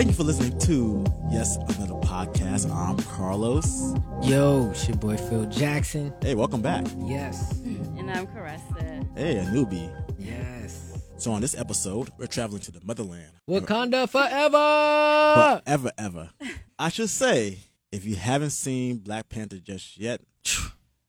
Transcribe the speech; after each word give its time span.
Thank 0.00 0.12
you 0.12 0.16
for 0.16 0.22
listening 0.24 0.58
to 0.60 1.04
Yes 1.30 1.56
Another 1.56 1.92
Podcast. 2.00 2.74
I'm 2.74 2.96
Carlos. 3.12 3.94
Yo, 4.22 4.70
it's 4.70 4.88
your 4.88 4.96
boy 4.96 5.18
Phil 5.18 5.44
Jackson. 5.44 6.10
Hey, 6.22 6.34
welcome 6.34 6.62
back. 6.62 6.86
Yes. 7.04 7.60
And 7.60 8.10
I'm 8.10 8.26
Caressa. 8.28 9.06
Hey, 9.14 9.36
a 9.36 9.44
newbie. 9.44 9.92
Yes. 10.18 11.02
So 11.18 11.32
on 11.32 11.42
this 11.42 11.54
episode, 11.54 12.08
we're 12.16 12.28
traveling 12.28 12.62
to 12.62 12.72
the 12.72 12.80
motherland. 12.82 13.30
Wakanda 13.46 14.08
forever. 14.08 15.60
Forever, 15.66 15.92
ever. 15.98 16.30
I 16.78 16.88
should 16.88 17.10
say, 17.10 17.58
if 17.92 18.06
you 18.06 18.16
haven't 18.16 18.52
seen 18.52 19.00
Black 19.00 19.28
Panther 19.28 19.58
just 19.58 19.98
yet, 19.98 20.22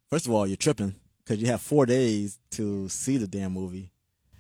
first 0.09 0.25
of 0.25 0.33
all, 0.33 0.45
you're 0.45 0.58
tripping 0.58 0.95
because 1.23 1.41
you 1.41 1.47
have 1.47 1.61
four 1.61 1.85
days 1.85 2.39
to 2.52 2.89
see 2.89 3.16
the 3.16 3.27
damn 3.27 3.53
movie. 3.53 3.94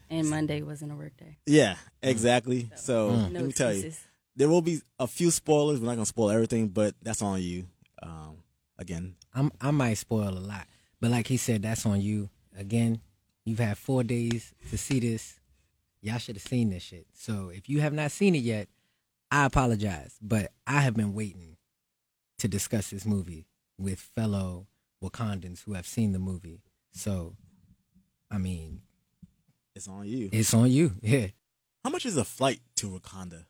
And 0.09 0.29
Monday 0.29 0.61
wasn't 0.61 0.91
a 0.91 0.95
work 0.95 1.15
day. 1.15 1.37
Yeah, 1.45 1.75
exactly. 2.03 2.69
So 2.75 3.11
Mm. 3.11 3.31
No 3.31 3.39
let 3.39 3.47
me 3.47 3.53
tell 3.53 3.71
you, 3.71 3.77
excuses. 3.77 4.03
There 4.35 4.49
will 4.49 4.61
be 4.61 4.81
a 4.99 5.07
few 5.07 5.31
spoilers. 5.31 5.79
We're 5.79 5.87
not 5.87 5.95
gonna 5.95 6.05
spoil 6.05 6.29
everything, 6.29 6.69
but 6.69 6.95
that's 7.01 7.21
on 7.21 7.41
you. 7.41 7.65
Um, 8.01 8.37
again, 8.77 9.15
I'm, 9.33 9.51
I 9.59 9.71
might 9.71 9.95
spoil 9.95 10.29
a 10.29 10.39
lot, 10.39 10.67
but 10.99 11.11
like 11.11 11.27
he 11.27 11.37
said, 11.37 11.61
that's 11.61 11.85
on 11.85 12.01
you. 12.01 12.29
Again, 12.57 13.01
you've 13.45 13.59
had 13.59 13.77
four 13.77 14.03
days 14.03 14.53
to 14.69 14.77
see 14.77 14.99
this. 14.99 15.39
Y'all 16.01 16.17
should 16.17 16.35
have 16.35 16.43
seen 16.43 16.69
this 16.69 16.83
shit. 16.83 17.05
So 17.13 17.51
if 17.53 17.69
you 17.69 17.81
have 17.81 17.93
not 17.93 18.11
seen 18.11 18.35
it 18.35 18.39
yet, 18.39 18.67
I 19.29 19.45
apologize, 19.45 20.17
but 20.21 20.51
I 20.65 20.81
have 20.81 20.95
been 20.95 21.13
waiting 21.13 21.57
to 22.39 22.47
discuss 22.47 22.89
this 22.89 23.05
movie 23.05 23.45
with 23.77 23.99
fellow 23.99 24.67
Wakandans 25.03 25.63
who 25.63 25.73
have 25.73 25.87
seen 25.87 26.11
the 26.11 26.19
movie. 26.19 26.61
So, 26.91 27.35
I 28.29 28.37
mean, 28.37 28.81
it's 29.75 29.87
on 29.87 30.07
you. 30.07 30.29
it's 30.31 30.53
on 30.53 30.69
you. 30.69 30.93
Yeah. 31.01 31.27
How 31.83 31.89
much 31.89 32.05
is 32.05 32.17
a 32.17 32.23
flight 32.25 32.61
to 32.75 32.89
Wakanda? 32.89 33.45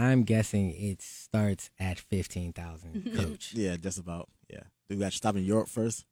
I'm 0.00 0.22
guessing 0.24 0.70
it 0.76 1.02
starts 1.02 1.70
at 1.78 1.98
15,000 1.98 3.12
coach. 3.16 3.52
Yeah, 3.54 3.76
just 3.76 3.98
about. 3.98 4.28
Yeah. 4.48 4.60
Do 4.88 4.96
we 4.96 5.00
got 5.00 5.12
to 5.12 5.16
stop 5.16 5.36
in 5.36 5.44
Europe 5.44 5.68
first? 5.68 6.04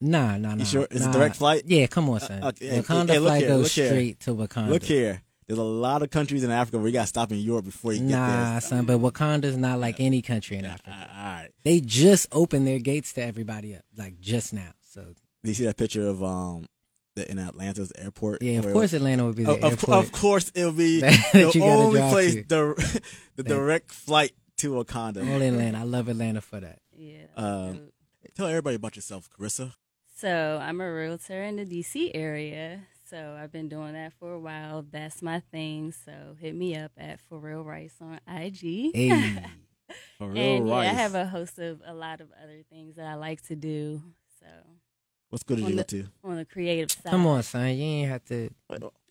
Nah, 0.00 0.36
nah, 0.38 0.54
nah. 0.54 0.64
sure? 0.64 0.86
Is 0.90 1.02
it 1.02 1.06
nah. 1.06 1.12
direct 1.12 1.36
flight? 1.36 1.62
Yeah, 1.66 1.86
come 1.86 2.08
on, 2.08 2.20
son. 2.20 2.42
Uh, 2.42 2.48
okay, 2.48 2.80
Wakanda 2.80 3.08
hey, 3.10 3.18
look 3.18 3.28
flight 3.28 3.40
here, 3.42 3.48
goes 3.50 3.62
look 3.64 3.72
here. 3.72 3.86
straight 3.88 4.20
to 4.20 4.34
Wakanda. 4.34 4.68
Look 4.70 4.82
here. 4.82 5.22
There's 5.46 5.58
a 5.58 5.62
lot 5.64 6.02
of 6.02 6.10
countries 6.10 6.44
in 6.44 6.50
Africa 6.50 6.78
where 6.78 6.86
you 6.86 6.92
got 6.92 7.02
to 7.02 7.06
stop 7.08 7.32
in 7.32 7.38
Europe 7.38 7.64
before 7.64 7.92
you 7.92 8.00
get 8.00 8.08
there. 8.10 8.18
Nah, 8.18 8.50
there. 8.52 8.60
son, 8.60 8.84
but 8.86 9.00
Wakanda's 9.00 9.56
not 9.56 9.78
like 9.80 9.98
any 9.98 10.22
country 10.22 10.56
in 10.56 10.64
Uh, 10.64 10.68
Africa. 10.68 10.90
all 11.12 11.24
right. 11.24 11.48
They 11.64 11.80
just 11.80 12.28
opened 12.32 12.66
their 12.66 12.78
gates 12.78 13.12
to 13.14 13.22
everybody 13.22 13.74
up, 13.74 13.82
like 13.96 14.20
just 14.20 14.52
now. 14.54 14.70
So 14.82 15.02
Do 15.02 15.50
you 15.50 15.54
see 15.54 15.64
that 15.64 15.76
picture 15.76 16.06
of 16.06 16.22
um 16.22 16.62
the, 16.62 16.68
in 17.16 17.38
Atlanta's 17.38 17.92
airport? 17.96 18.42
yeah, 18.42 18.58
of 18.58 18.64
where- 18.66 18.74
course 18.74 18.92
Atlanta 18.92 19.24
would 19.26 19.36
be 19.36 19.44
the 19.44 19.52
Of, 19.52 19.64
of, 19.64 19.70
airport. 19.72 20.04
of 20.06 20.12
course, 20.12 20.52
it'll 20.54 20.72
be 20.72 21.00
the 21.00 21.60
only 21.62 22.00
place 22.00 22.34
to. 22.34 22.42
the 22.44 23.00
the 23.36 23.42
direct 23.42 23.90
flight 23.92 24.32
to 24.58 24.72
Wakanda. 24.72 25.18
Only 25.18 25.48
Atlanta. 25.48 25.78
I 25.78 25.82
love 25.84 26.08
Atlanta 26.08 26.40
for 26.40 26.60
that. 26.60 26.78
Yeah. 26.96 27.24
Um, 27.36 27.90
Tell 28.36 28.46
everybody 28.46 28.76
about 28.76 28.94
yourself, 28.96 29.28
Carissa. 29.30 29.72
so 30.16 30.58
I'm 30.62 30.80
a 30.80 30.92
realtor 30.92 31.42
in 31.42 31.56
the 31.56 31.64
DC 31.66 32.12
area. 32.14 32.82
So 33.08 33.36
I've 33.40 33.50
been 33.50 33.68
doing 33.68 33.94
that 33.94 34.12
for 34.20 34.32
a 34.34 34.38
while. 34.38 34.84
That's 34.88 35.20
my 35.20 35.40
thing. 35.50 35.92
So 35.92 36.36
hit 36.38 36.54
me 36.54 36.76
up 36.76 36.92
at 36.96 37.20
For 37.20 37.38
Real 37.40 37.64
Rice 37.64 37.94
on 38.00 38.20
IG. 38.28 38.94
Hey, 38.94 39.42
For 40.16 40.28
real 40.28 40.36
Rice. 40.36 40.60
and 40.60 40.68
yeah, 40.68 40.74
I 40.74 40.84
have 40.84 41.14
a 41.16 41.26
host 41.26 41.58
of 41.58 41.82
a 41.84 41.92
lot 41.92 42.20
of 42.20 42.28
other 42.42 42.62
things 42.70 42.94
that 42.96 43.06
I 43.06 43.14
like 43.14 43.42
to 43.48 43.56
do. 43.56 44.00
So 44.38 44.46
What 45.30 45.40
school 45.40 45.56
did 45.56 45.64
on 45.64 45.70
you 45.70 45.76
go 45.76 45.82
the- 45.82 46.02
to? 46.02 46.08
on 46.24 46.36
the 46.36 46.44
creative 46.44 46.90
side. 46.90 47.10
come 47.10 47.26
on, 47.26 47.42
son. 47.42 47.68
You 47.68 47.82
ain't 47.84 48.08
have 48.10 48.24
to. 48.26 48.50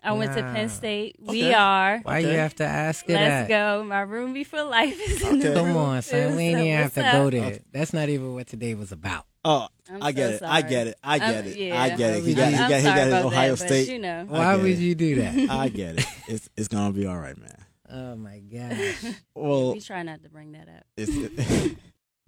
I 0.02 0.14
went 0.14 0.34
to 0.34 0.44
Penn 0.44 0.70
State. 0.70 1.18
We 1.20 1.54
are. 1.54 2.00
Why 2.04 2.20
Okay. 2.20 2.32
you 2.32 2.38
have 2.38 2.56
to 2.56 2.64
ask 2.66 3.04
it 3.10 3.14
Let's 3.14 3.48
that? 3.48 3.50
go. 3.50 3.84
My 3.84 4.06
roomie 4.06 4.46
for 4.46 4.64
life 4.64 4.98
is 5.10 5.22
in 5.22 5.40
the 5.40 5.48
Okay. 5.50 5.56
Come 5.56 5.68
room, 5.68 5.78
on, 5.78 6.02
son. 6.02 6.36
We 6.38 6.44
ain't 6.44 6.60
even 6.60 6.78
have 6.78 6.94
to 6.94 7.06
up? 7.06 7.12
go 7.14 7.30
there. 7.30 7.60
That's 7.74 7.92
not 7.94 8.08
even 8.10 8.34
what 8.34 8.48
today 8.48 8.76
was 8.76 8.92
about. 8.94 9.26
Oh, 9.46 9.68
I'm 9.90 10.04
I 10.04 10.12
get 10.14 10.40
so 10.40 10.46
it. 10.46 10.50
I 10.50 10.62
get 10.62 10.88
it. 10.88 10.96
I 11.04 11.20
get 11.20 11.36
I'm- 11.36 11.46
it. 11.48 11.58
yeah. 11.58 11.82
I 11.82 11.90
get 11.96 12.14
it. 12.18 12.24
He 12.24 12.34
got, 12.34 12.48
he 12.50 12.56
I'm 12.56 12.70
got, 12.70 12.78
he 12.80 12.84
got 12.86 13.06
his 13.08 13.14
Ohio 13.14 13.52
that, 13.56 13.58
State. 13.58 13.88
But, 13.88 13.94
you 13.94 14.00
know. 14.00 14.26
Why 14.28 14.56
would 14.56 14.66
it. 14.66 14.80
you 14.80 14.96
do 14.96 15.16
that? 15.16 15.36
I 15.50 15.70
get 15.70 16.00
it. 16.00 16.06
It's 16.28 16.50
it's 16.58 16.68
gonna 16.68 16.94
be 16.94 17.06
all 17.06 17.18
right, 17.18 17.38
man. 17.38 17.66
oh 17.90 18.16
my 18.16 18.40
gosh. 18.54 19.14
Well, 19.36 19.74
we 19.74 19.80
try 19.82 20.04
not 20.04 20.24
to 20.24 20.30
bring 20.30 20.52
that 20.54 20.68
up. 20.70 20.84
it's, 20.98 21.76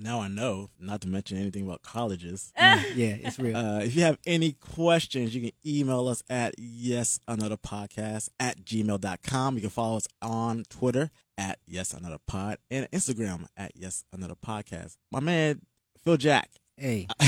now 0.02 0.20
I 0.22 0.28
know. 0.28 0.70
Not 0.80 1.02
to 1.02 1.08
mention 1.08 1.38
anything 1.38 1.64
about 1.66 1.82
colleges. 1.84 2.52
Yeah, 2.96 3.16
it's 3.24 3.38
real. 3.40 3.56
Uh, 3.56 3.80
if 3.80 3.96
you 3.96 4.04
have 4.04 4.18
any 4.26 4.54
questions, 4.54 5.34
you 5.36 5.42
can 5.42 5.52
email 5.66 6.08
us 6.08 6.24
at 6.30 6.56
yes 6.58 7.20
another 7.28 7.58
podcast 7.58 8.30
at 8.40 8.64
gmail.com. 8.66 9.56
You 9.56 9.62
can 9.62 9.70
follow 9.70 9.98
us 9.98 10.08
on 10.22 10.64
Twitter 10.70 11.10
at 11.38 11.60
yes 11.68 11.94
another 11.94 12.18
pod 12.28 12.58
and 12.70 12.90
Instagram 12.92 13.46
at 13.56 13.72
yes 13.76 14.04
another 14.12 14.36
podcast. 14.36 14.98
My 15.12 15.20
man 15.20 15.62
Phil 16.04 16.18
Jack. 16.18 16.50
hey. 16.78 17.08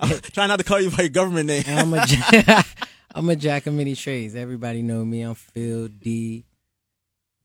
I'm 0.00 0.18
trying 0.20 0.48
not 0.48 0.58
to 0.58 0.64
call 0.64 0.80
you 0.80 0.90
by 0.90 1.02
your 1.04 1.10
government 1.10 1.46
name. 1.46 1.64
I'm 1.66 1.92
a 1.94 2.04
ja- 2.06 2.62
I'm 3.14 3.28
a 3.28 3.36
jack 3.36 3.66
of 3.66 3.74
many 3.74 3.94
trades. 3.94 4.34
Everybody 4.34 4.82
know 4.82 5.04
me. 5.04 5.22
I'm 5.22 5.34
Phil 5.34 5.88
D. 5.88 6.44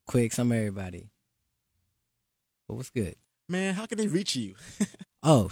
Quicks. 0.07 0.39
I'm 0.39 0.51
everybody. 0.51 1.09
But 2.67 2.75
what's 2.75 2.89
good? 2.89 3.15
Man, 3.49 3.73
how 3.73 3.85
can 3.85 3.97
they 3.97 4.07
reach 4.07 4.35
you? 4.35 4.55
Oh, 5.25 5.49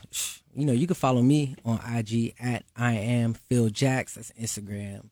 you 0.53 0.65
know 0.65 0.73
you 0.73 0.85
can 0.85 0.97
follow 0.97 1.21
me 1.21 1.55
on 1.63 1.79
IG 1.95 2.35
at 2.41 2.65
I 2.75 2.91
am 2.95 3.33
Phil 3.33 3.69
Jacks. 3.69 4.15
That's 4.15 4.33
Instagram 4.33 5.11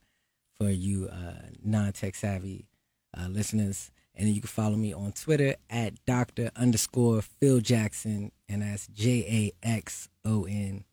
for 0.59 0.69
you 0.69 1.07
uh, 1.07 1.47
non-tech 1.63 2.13
savvy 2.13 2.67
uh, 3.17 3.27
listeners. 3.29 3.89
And 4.15 4.27
then 4.27 4.35
you 4.35 4.41
can 4.41 4.49
follow 4.49 4.75
me 4.75 4.91
on 4.93 5.13
Twitter 5.13 5.55
at 5.69 5.93
Doctor 6.05 6.51
underscore 6.57 7.21
Phil 7.21 7.61
Jackson, 7.61 8.33
and 8.49 8.61
that's 8.61 8.87
J 8.87 9.53
A 9.63 9.65
X 9.65 10.09
O 10.25 10.43
N. 10.43 10.83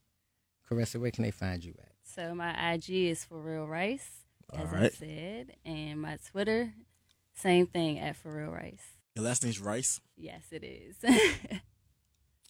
Caressa, 0.71 1.01
where 1.01 1.11
can 1.11 1.25
they 1.25 1.33
find 1.33 1.65
you 1.65 1.75
at? 1.81 1.91
So 2.05 2.37
my 2.37 2.75
IG 2.75 2.89
is 2.91 3.25
for 3.25 3.41
real 3.41 3.67
rice, 3.67 4.09
as 4.53 4.73
All 4.73 4.79
I 4.79 4.89
said, 4.91 5.57
and 5.65 6.01
my 6.01 6.19
Twitter, 6.31 6.73
same 7.35 7.67
thing 7.67 7.99
at 7.99 8.15
for 8.15 8.33
real 8.33 8.53
rice. 8.53 8.93
Your 9.17 9.25
last 9.25 9.43
name's 9.43 9.59
Rice. 9.59 10.01
Yes, 10.17 10.45
it 10.53 10.63
is. 10.63 10.97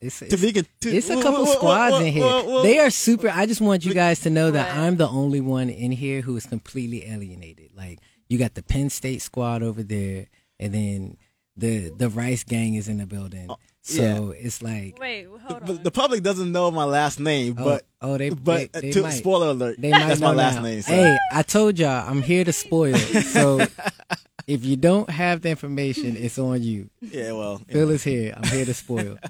It's, 0.01 0.21
it's, 0.23 0.41
be 0.41 0.53
con- 0.53 0.67
to- 0.83 0.91
it's 0.95 1.09
a 1.09 1.15
couple 1.23 1.33
whoa, 1.33 1.45
whoa, 1.47 1.53
squads 1.55 1.93
whoa, 1.95 2.01
in 2.01 2.13
here. 2.13 2.23
whoa, 2.23 2.45
whoa. 2.45 2.63
They 2.63 2.79
are 2.79 2.91
super. 2.91 3.29
I 3.31 3.47
just 3.47 3.61
want 3.63 3.85
you 3.85 3.95
guys 3.95 4.21
to 4.21 4.31
know 4.31 4.51
that 4.51 4.77
I'm 4.77 4.97
the 4.97 5.09
only 5.09 5.41
one 5.41 5.71
in 5.71 5.91
here 5.93 6.21
who 6.21 6.37
is 6.37 6.45
completely 6.47 7.07
alienated. 7.07 7.71
Like 7.75 8.01
you 8.29 8.39
got 8.39 8.55
the 8.55 8.63
Penn 8.63 8.91
State 8.91 9.23
squad 9.23 9.63
over 9.63 9.83
there, 9.83 10.27
and 10.61 10.75
then 10.75 11.17
the 11.57 11.91
the 11.97 12.11
Rice 12.11 12.45
gang 12.45 12.75
is 12.75 12.89
in 12.89 12.99
the 12.99 13.07
building. 13.07 13.47
Oh, 13.49 13.57
so 13.81 14.35
it's 14.37 14.63
like, 14.63 14.99
Wait, 14.99 15.27
hold 15.47 15.65
The, 15.65 15.73
on. 15.75 15.83
the 15.85 15.91
public 15.93 16.23
doesn't 16.25 16.51
know 16.51 16.71
my 16.73 16.83
last 16.85 17.21
name, 17.21 17.55
oh, 17.57 17.65
but 17.65 17.87
oh, 18.03 18.19
they, 18.19 18.31
but 18.31 18.73
they, 18.73 18.79
uh, 18.79 18.81
they 18.83 18.91
to, 18.91 19.03
might. 19.03 19.11
spoiler 19.11 19.51
alert, 19.51 19.77
They 19.81 19.93
might 19.93 20.09
that's 20.09 20.21
know 20.21 20.29
my 20.31 20.35
last 20.35 20.57
now. 20.57 20.63
name. 20.63 20.83
So. 20.83 20.93
Hey, 20.93 21.17
I 21.33 21.43
told 21.43 21.79
y'all 21.79 22.05
I'm 22.11 22.21
here 22.21 22.43
to 22.45 22.53
spoil. 22.53 22.97
So 22.97 23.65
if 24.49 24.65
you 24.65 24.75
don't 24.77 25.09
have 25.09 25.43
the 25.43 25.51
information, 25.51 26.17
it's 26.17 26.37
on 26.37 26.63
you. 26.65 26.91
Yeah, 27.01 27.31
well, 27.33 27.59
Phil 27.69 27.91
is 27.91 28.03
here. 28.03 28.35
I'm 28.37 28.43
here 28.51 28.65
to 28.65 28.75
spoil. 28.75 29.19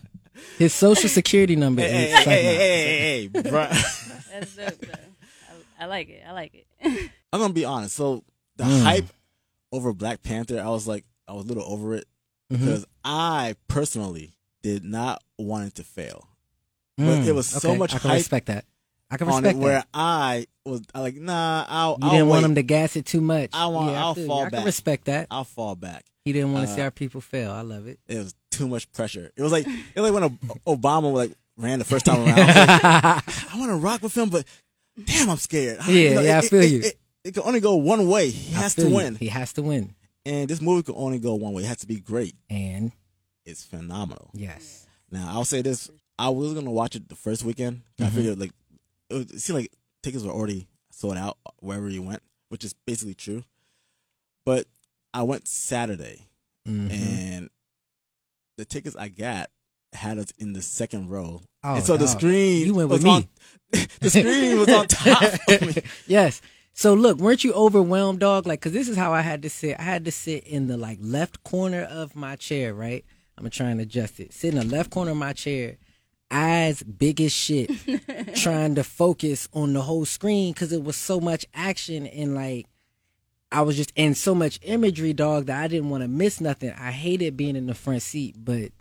His 0.59 0.75
social 0.75 1.09
security 1.09 1.57
number 1.57 1.83
Hey, 1.83 1.89
is 1.89 1.93
hey, 1.93 2.09
hey, 2.11 2.15
something 2.25 2.33
hey, 2.33 2.57
hey, 2.57 2.99
hey, 2.99 3.29
hey, 3.43 3.51
bro. 3.51 3.67
That's 4.33 4.57
dope, 4.57 4.79
though. 4.87 4.93
I, 5.79 5.85
I 5.85 5.87
like 5.87 6.09
it. 6.09 6.23
I 6.27 6.33
like 6.33 6.55
it. 6.55 6.67
I'm 7.33 7.41
gonna 7.41 7.53
be 7.53 7.65
honest. 7.65 7.95
So 7.95 8.25
the 8.57 8.65
Mm. 8.65 8.83
hype 8.83 9.09
over 9.73 9.93
Black 9.93 10.23
Panther, 10.23 10.61
I 10.61 10.69
was 10.69 10.87
like, 10.87 11.05
I 11.29 11.33
was 11.33 11.45
a 11.45 11.49
little 11.49 11.65
over 11.65 11.95
it 11.95 12.07
Mhm. 12.53 12.59
because 12.61 12.87
I 13.05 13.57
personally 13.69 14.35
did 14.63 14.85
not 14.85 15.23
want 15.39 15.67
it 15.69 15.75
to 15.77 15.85
fail. 15.85 16.29
But 16.97 17.05
Mm, 17.05 17.27
it 17.27 17.33
was 17.33 17.49
so 17.49 17.71
okay, 17.71 17.79
much 17.79 17.95
I 17.95 17.99
can 17.99 18.11
hype 18.11 18.19
respect 18.19 18.47
that. 18.47 18.65
I 19.11 19.17
can 19.19 19.29
on 19.29 19.35
respect 19.43 19.57
it 19.57 19.61
that. 19.61 19.65
where 19.65 19.85
I 19.93 20.47
was 20.65 20.83
I 20.95 21.01
like, 21.01 21.17
nah, 21.17 21.65
I'll, 21.69 21.99
You 22.01 22.07
I'll 22.07 22.11
didn't 22.11 22.27
wait. 22.27 22.31
want 22.31 22.45
him 22.47 22.55
to 22.57 22.63
gas 22.63 22.97
it 22.97 23.05
too 23.07 23.21
much. 23.21 23.51
I 23.53 23.67
want- 23.67 23.93
Yeah, 23.93 24.05
I'll 24.05 24.15
feel 24.15 24.23
you. 24.25 24.29
fall 24.29 24.41
I 24.41 24.45
can 24.45 24.51
back. 24.53 24.65
respect 24.67 25.05
that. 25.07 25.27
I'll 25.31 25.45
fall 25.45 25.75
back. 25.77 26.05
He 26.25 26.33
didn't 26.33 26.53
want 26.55 26.67
to 26.69 26.75
see 26.75 26.81
Uh, 26.81 26.85
our 26.85 26.91
people 26.91 27.21
fail. 27.21 27.53
I 27.53 27.61
love 27.61 27.87
it. 27.87 28.01
It 28.09 28.17
was 28.19 28.35
too 28.57 28.69
much 28.69 28.91
pressure. 28.93 29.31
It 29.37 29.43
was 29.43 29.53
like 29.53 29.67
it 29.67 30.01
was 30.01 30.11
like 30.11 30.21
when 30.23 30.39
Obama 30.67 31.13
like 31.13 31.33
ran 31.57 31.79
the 31.79 31.85
first 31.85 32.05
time 32.07 32.21
around. 32.27 32.39
I, 32.39 32.45
like, 32.45 33.55
I 33.55 33.59
want 33.59 33.71
to 33.71 33.77
rock 33.77 34.03
with 34.03 34.17
him, 34.17 34.29
but 34.31 34.45
damn, 35.05 35.31
I'm 35.31 35.37
scared. 35.39 35.79
Yeah, 35.89 36.21
yeah, 36.21 36.37
I 36.37 36.39
it, 36.41 36.45
feel 36.51 36.61
it, 36.63 36.71
you. 36.71 36.81
It, 36.81 36.99
it 37.25 37.35
can 37.35 37.43
only 37.45 37.61
go 37.61 37.75
one 37.77 38.09
way. 38.09 38.31
He 38.31 38.55
I 38.55 38.61
has 38.61 38.75
to 38.77 38.89
you. 38.89 38.95
win, 38.95 39.15
He 39.17 39.29
has 39.29 39.53
to 39.55 39.63
win. 39.63 39.95
and 40.25 40.49
this 40.49 40.61
movie 40.61 40.83
can 40.83 40.95
only 40.97 41.19
go 41.19 41.35
one 41.35 41.53
way. 41.55 41.63
It 41.63 41.67
has 41.67 41.79
to 41.79 41.87
be 41.87 41.97
great. 42.01 42.35
And 42.51 42.93
It's 43.45 43.65
phenomenal. 43.65 44.31
yes, 44.35 44.87
Now 45.11 45.29
I'll 45.31 45.45
say 45.45 45.63
this: 45.63 45.91
I 46.19 46.29
was 46.31 46.55
gonna 46.55 46.71
watch 46.71 46.95
it 46.97 47.09
the 47.09 47.15
first 47.17 47.45
weekend. 47.45 47.83
I 48.01 48.05
Mhm. 48.05 48.11
figured 48.13 48.39
like 48.41 48.53
it, 49.11 49.15
was, 49.15 49.25
it 49.31 49.41
seemed 49.41 49.59
like 49.61 49.73
tickets 50.03 50.25
were 50.25 50.33
already 50.33 50.67
sold 50.91 51.17
out 51.17 51.37
wherever 51.61 51.89
you 51.89 52.03
went, 52.03 52.23
which 52.49 52.65
is 52.65 52.73
basically 52.87 53.15
true. 53.15 53.43
But 54.45 54.67
I 55.13 55.23
went 55.23 55.49
Saturday, 55.49 56.27
Mhm. 56.69 56.91
and 56.91 57.51
the 58.57 58.65
tickets 58.65 58.97
I 58.97 59.09
got 59.09 59.51
had 59.93 60.19
us 60.19 60.33
in 60.39 60.53
the 60.53 60.63
second 60.63 61.09
row, 61.09 61.43
Oh, 61.65 61.77
and 61.77 61.85
so 61.85 61.97
the 61.97 62.07
screen 62.07 62.67
You 62.67 62.75
went 62.75 62.89
was 62.91 63.03
with 63.03 63.09
on. 63.13 63.21
me. 63.73 63.87
the 64.01 64.11
screen 64.11 64.59
was 64.59 64.69
on 64.69 64.87
top 64.89 65.23
of 65.49 65.63
me. 65.77 65.83
yes. 66.07 66.41
So 66.75 66.93
look, 66.95 67.19
weren't 67.19 67.43
you 67.45 67.53
overwhelmed, 67.55 68.21
dog? 68.21 68.47
Like, 68.47 68.61
cause 68.61 68.73
this 68.73 68.89
is 68.89 68.97
how 68.97 69.13
I 69.15 69.23
had 69.23 69.43
to 69.43 69.51
sit. 69.51 69.79
I 69.79 69.83
had 69.83 70.05
to 70.05 70.13
sit 70.13 70.45
in 70.45 70.67
the 70.67 70.77
like 70.77 70.99
left 71.01 71.43
corner 71.45 71.83
of 71.83 72.15
my 72.15 72.37
chair, 72.37 72.75
right? 72.75 73.05
I'm 73.39 73.43
gonna 73.43 73.51
try 73.51 73.71
and 73.71 73.81
adjust 73.81 74.21
it. 74.21 74.33
Sit 74.35 74.55
in 74.55 74.61
the 74.69 74.77
left 74.77 74.91
corner 74.91 75.13
of 75.13 75.17
my 75.17 75.33
chair, 75.33 75.77
eyes 76.31 76.83
big 76.83 77.21
as 77.21 77.33
shit, 77.33 77.71
trying 78.37 78.75
to 78.75 78.85
focus 78.85 79.49
on 79.55 79.73
the 79.73 79.83
whole 79.83 80.05
screen 80.05 80.53
because 80.53 80.73
it 80.73 80.83
was 80.85 80.97
so 80.97 81.21
much 81.21 81.47
action 81.55 82.07
and 82.07 82.35
like 82.35 82.67
I 83.53 83.63
was 83.63 83.77
just 83.77 83.93
in 83.95 84.15
so 84.15 84.35
much 84.35 84.59
imagery, 84.63 85.13
dog, 85.13 85.47
that 85.47 85.63
I 85.63 85.69
didn't 85.69 85.89
want 85.91 86.03
to 86.03 86.09
miss 86.09 86.41
nothing. 86.41 86.71
I 86.71 86.91
hated 86.91 87.37
being 87.37 87.57
in 87.57 87.67
the 87.67 87.75
front 87.75 88.03
seat, 88.03 88.35
but 88.39 88.73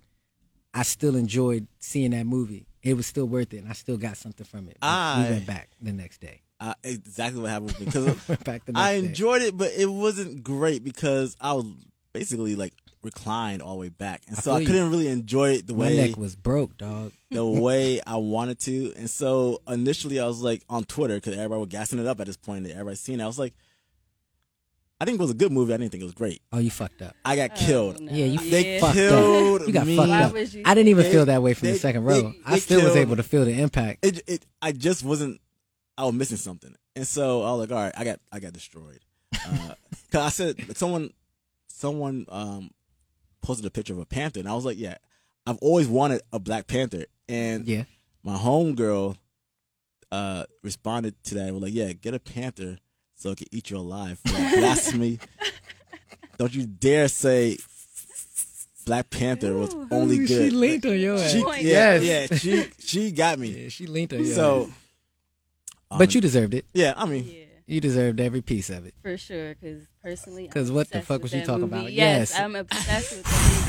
I 0.74 0.84
still 0.84 1.16
enjoyed 1.16 1.68
seeing 1.80 2.12
that 2.12 2.26
movie. 2.26 2.68
It 2.84 2.96
was 2.96 3.06
still 3.08 3.26
worth 3.26 3.54
it, 3.54 3.58
and 3.60 3.70
I 3.70 3.74
still 3.74 3.98
got 3.98 4.18
something 4.18 4.46
from 4.46 4.68
it. 4.70 4.78
I- 4.82 5.24
we 5.24 5.30
went 5.36 5.46
back 5.46 5.70
the 5.82 5.94
next 5.94 6.20
day. 6.22 6.42
Uh, 6.60 6.74
exactly 6.84 7.42
what 7.42 7.50
happened 7.52 7.68
with 7.72 7.80
me 7.82 7.86
because 7.86 8.28
went 8.30 8.44
back 8.46 8.66
the 8.66 8.72
next 8.72 8.82
I 8.84 9.00
day. 9.00 9.08
enjoyed 9.08 9.42
it, 9.42 9.58
but 9.58 9.72
it 9.78 9.88
wasn't 9.88 10.42
great 10.44 10.84
because 10.84 11.36
I 11.42 11.52
was 11.54 11.66
basically 12.14 12.56
like 12.56 12.74
reclined 13.04 13.62
all 13.62 13.74
the 13.74 13.82
way 13.82 13.90
back, 13.90 14.22
and 14.28 14.38
I 14.38 14.42
so 14.42 14.54
I 14.54 14.64
couldn't 14.66 14.90
really 14.90 15.08
enjoy 15.10 15.52
it 15.56 15.68
the 15.68 15.74
My 15.74 15.80
way 15.80 15.98
neck 16.08 16.18
was 16.18 16.36
broke, 16.36 16.78
dog. 16.78 17.12
the 17.30 17.46
way 17.62 18.00
I 18.08 18.16
wanted 18.18 18.58
to. 18.62 18.94
And 18.96 19.10
so 19.10 19.62
initially, 19.68 20.20
I 20.20 20.26
was 20.28 20.42
like 20.42 20.64
on 20.70 20.86
Twitter 20.86 21.16
because 21.16 21.34
everybody 21.34 21.60
was 21.60 21.70
gassing 21.70 22.00
it 22.00 22.08
up 22.08 22.20
at 22.22 22.26
this 22.28 22.38
point. 22.38 22.64
That 22.64 22.72
everybody 22.72 22.96
seen 22.96 23.20
it. 23.20 23.24
I 23.24 23.28
was 23.28 23.38
like, 23.38 23.54
I 25.00 25.06
think 25.06 25.20
it 25.20 25.22
was 25.22 25.32
a 25.32 25.36
good 25.36 25.52
movie. 25.52 25.74
I 25.74 25.78
didn't 25.78 25.92
think 25.92 26.02
it 26.02 26.06
was 26.06 26.14
great. 26.14 26.42
Oh, 26.54 26.60
you 26.60 26.72
fucked 26.72 27.02
up. 27.02 27.16
I 27.26 27.36
got 27.36 27.52
Oh, 27.54 27.66
killed. 27.66 28.00
no. 28.00 28.12
Yeah, 28.14 28.26
you 28.26 28.50
They 28.50 28.80
fucked 28.80 28.94
killed 28.94 29.62
up. 29.62 29.68
You 29.68 29.74
got 29.74 29.86
me. 29.88 29.98
fucked 29.98 30.10
Why 30.10 30.24
up. 30.24 30.32
would 30.34 30.54
you 30.54 30.62
I 30.66 30.74
didn't 30.74 30.88
even 30.88 31.04
They- 31.04 31.12
feel 31.12 31.26
that 31.26 31.42
way 31.44 31.54
from 31.54 31.68
they- 31.68 31.74
the 31.74 31.80
second 31.80 32.06
they- 32.06 32.22
row. 32.22 32.34
I 32.46 32.52
they 32.54 32.60
still 32.62 32.78
was 32.82 32.94
killed- 32.94 32.98
able 32.98 33.16
to 33.18 33.24
feel 33.24 33.44
the 33.46 33.60
impact. 33.62 34.06
It, 34.06 34.22
it, 34.28 34.46
I 34.62 34.72
just 34.72 35.04
wasn't. 35.04 35.42
I 35.98 36.06
was 36.06 36.14
missing 36.14 36.38
something, 36.38 36.74
and 36.96 37.08
so 37.08 37.44
I 37.44 37.52
was 37.52 37.60
like, 37.62 37.72
all 37.72 37.84
right, 37.84 37.94
I 37.98 38.04
got, 38.04 38.20
I 38.32 38.40
got 38.40 38.52
destroyed. 38.54 39.00
Uh, 39.34 39.76
Cause 40.12 40.22
I 40.22 40.30
said 40.30 40.78
someone, 40.78 41.12
someone 41.70 42.26
um, 42.30 42.72
posted 43.42 43.66
a 43.66 43.70
picture 43.72 43.94
of 43.94 44.00
a 44.00 44.06
panther, 44.06 44.40
and 44.42 44.48
I 44.50 44.54
was 44.56 44.66
like, 44.66 44.78
yeah, 44.78 44.96
I've 45.48 45.58
always 45.60 45.88
wanted 45.88 46.22
a 46.34 46.40
Black 46.40 46.68
Panther, 46.68 47.06
and 47.30 47.66
Yeah. 47.68 47.84
my 48.24 48.36
homegirl 48.38 49.18
uh 50.12 50.46
responded 50.64 51.16
to 51.26 51.36
that. 51.36 51.46
and 51.48 51.54
Was 51.56 51.64
like, 51.64 51.74
yeah, 51.74 51.92
get 51.94 52.14
a 52.14 52.20
panther 52.20 52.78
so 53.16 53.32
it 53.32 53.38
can 53.38 53.48
eat 53.52 53.70
you 53.70 53.78
alive 53.78 54.20
for 54.20 54.34
blasphemy. 54.34 55.20
Don't 56.38 56.54
you 56.54 56.66
dare 56.66 57.08
say 57.08 57.58
Black 58.86 59.10
Panther 59.10 59.54
was 59.56 59.74
only 59.92 60.18
Ooh, 60.20 60.28
good. 60.28 60.50
She 60.50 60.50
leaned 60.52 60.86
on 60.86 61.00
your 61.00 61.16
ass. 61.16 61.32
She- 61.32 61.44
Point. 61.44 61.62
yeah, 61.64 61.96
Yes. 61.98 62.30
yeah, 62.32 62.38
she 62.38 62.70
she 62.80 63.12
got 63.12 63.40
me. 63.40 63.50
Yeah, 63.64 63.70
she 63.70 63.88
leaned 63.88 64.14
on 64.14 64.24
your 64.26 64.36
So, 64.36 64.62
ass. 64.64 64.68
um, 65.92 65.98
But 66.00 66.14
you 66.14 66.22
deserved 66.22 66.54
it. 66.54 66.66
yeah, 66.74 66.94
I 66.96 67.06
mean, 67.06 67.24
Yeah. 67.26 67.42
You 67.68 67.82
deserved 67.82 68.20
every 68.20 68.44
piece 68.44 68.70
of 68.70 68.86
it. 68.86 68.94
For 69.02 69.18
sure, 69.18 69.56
because 69.56 69.88
personally, 70.04 70.48
'Cause 70.48 70.70
I'm 70.70 70.76
what 70.76 70.88
the 70.92 71.02
fuck 71.02 71.24
was 71.24 71.34
you 71.34 71.42
talking 71.44 71.62
movie. 71.62 71.74
about? 71.80 71.92
Yes, 71.94 72.30
Yes. 72.30 72.40
I'm 72.40 72.56
obsessed 72.56 73.12
with 73.16 73.24
that 73.24 73.60
movie. 73.60 73.65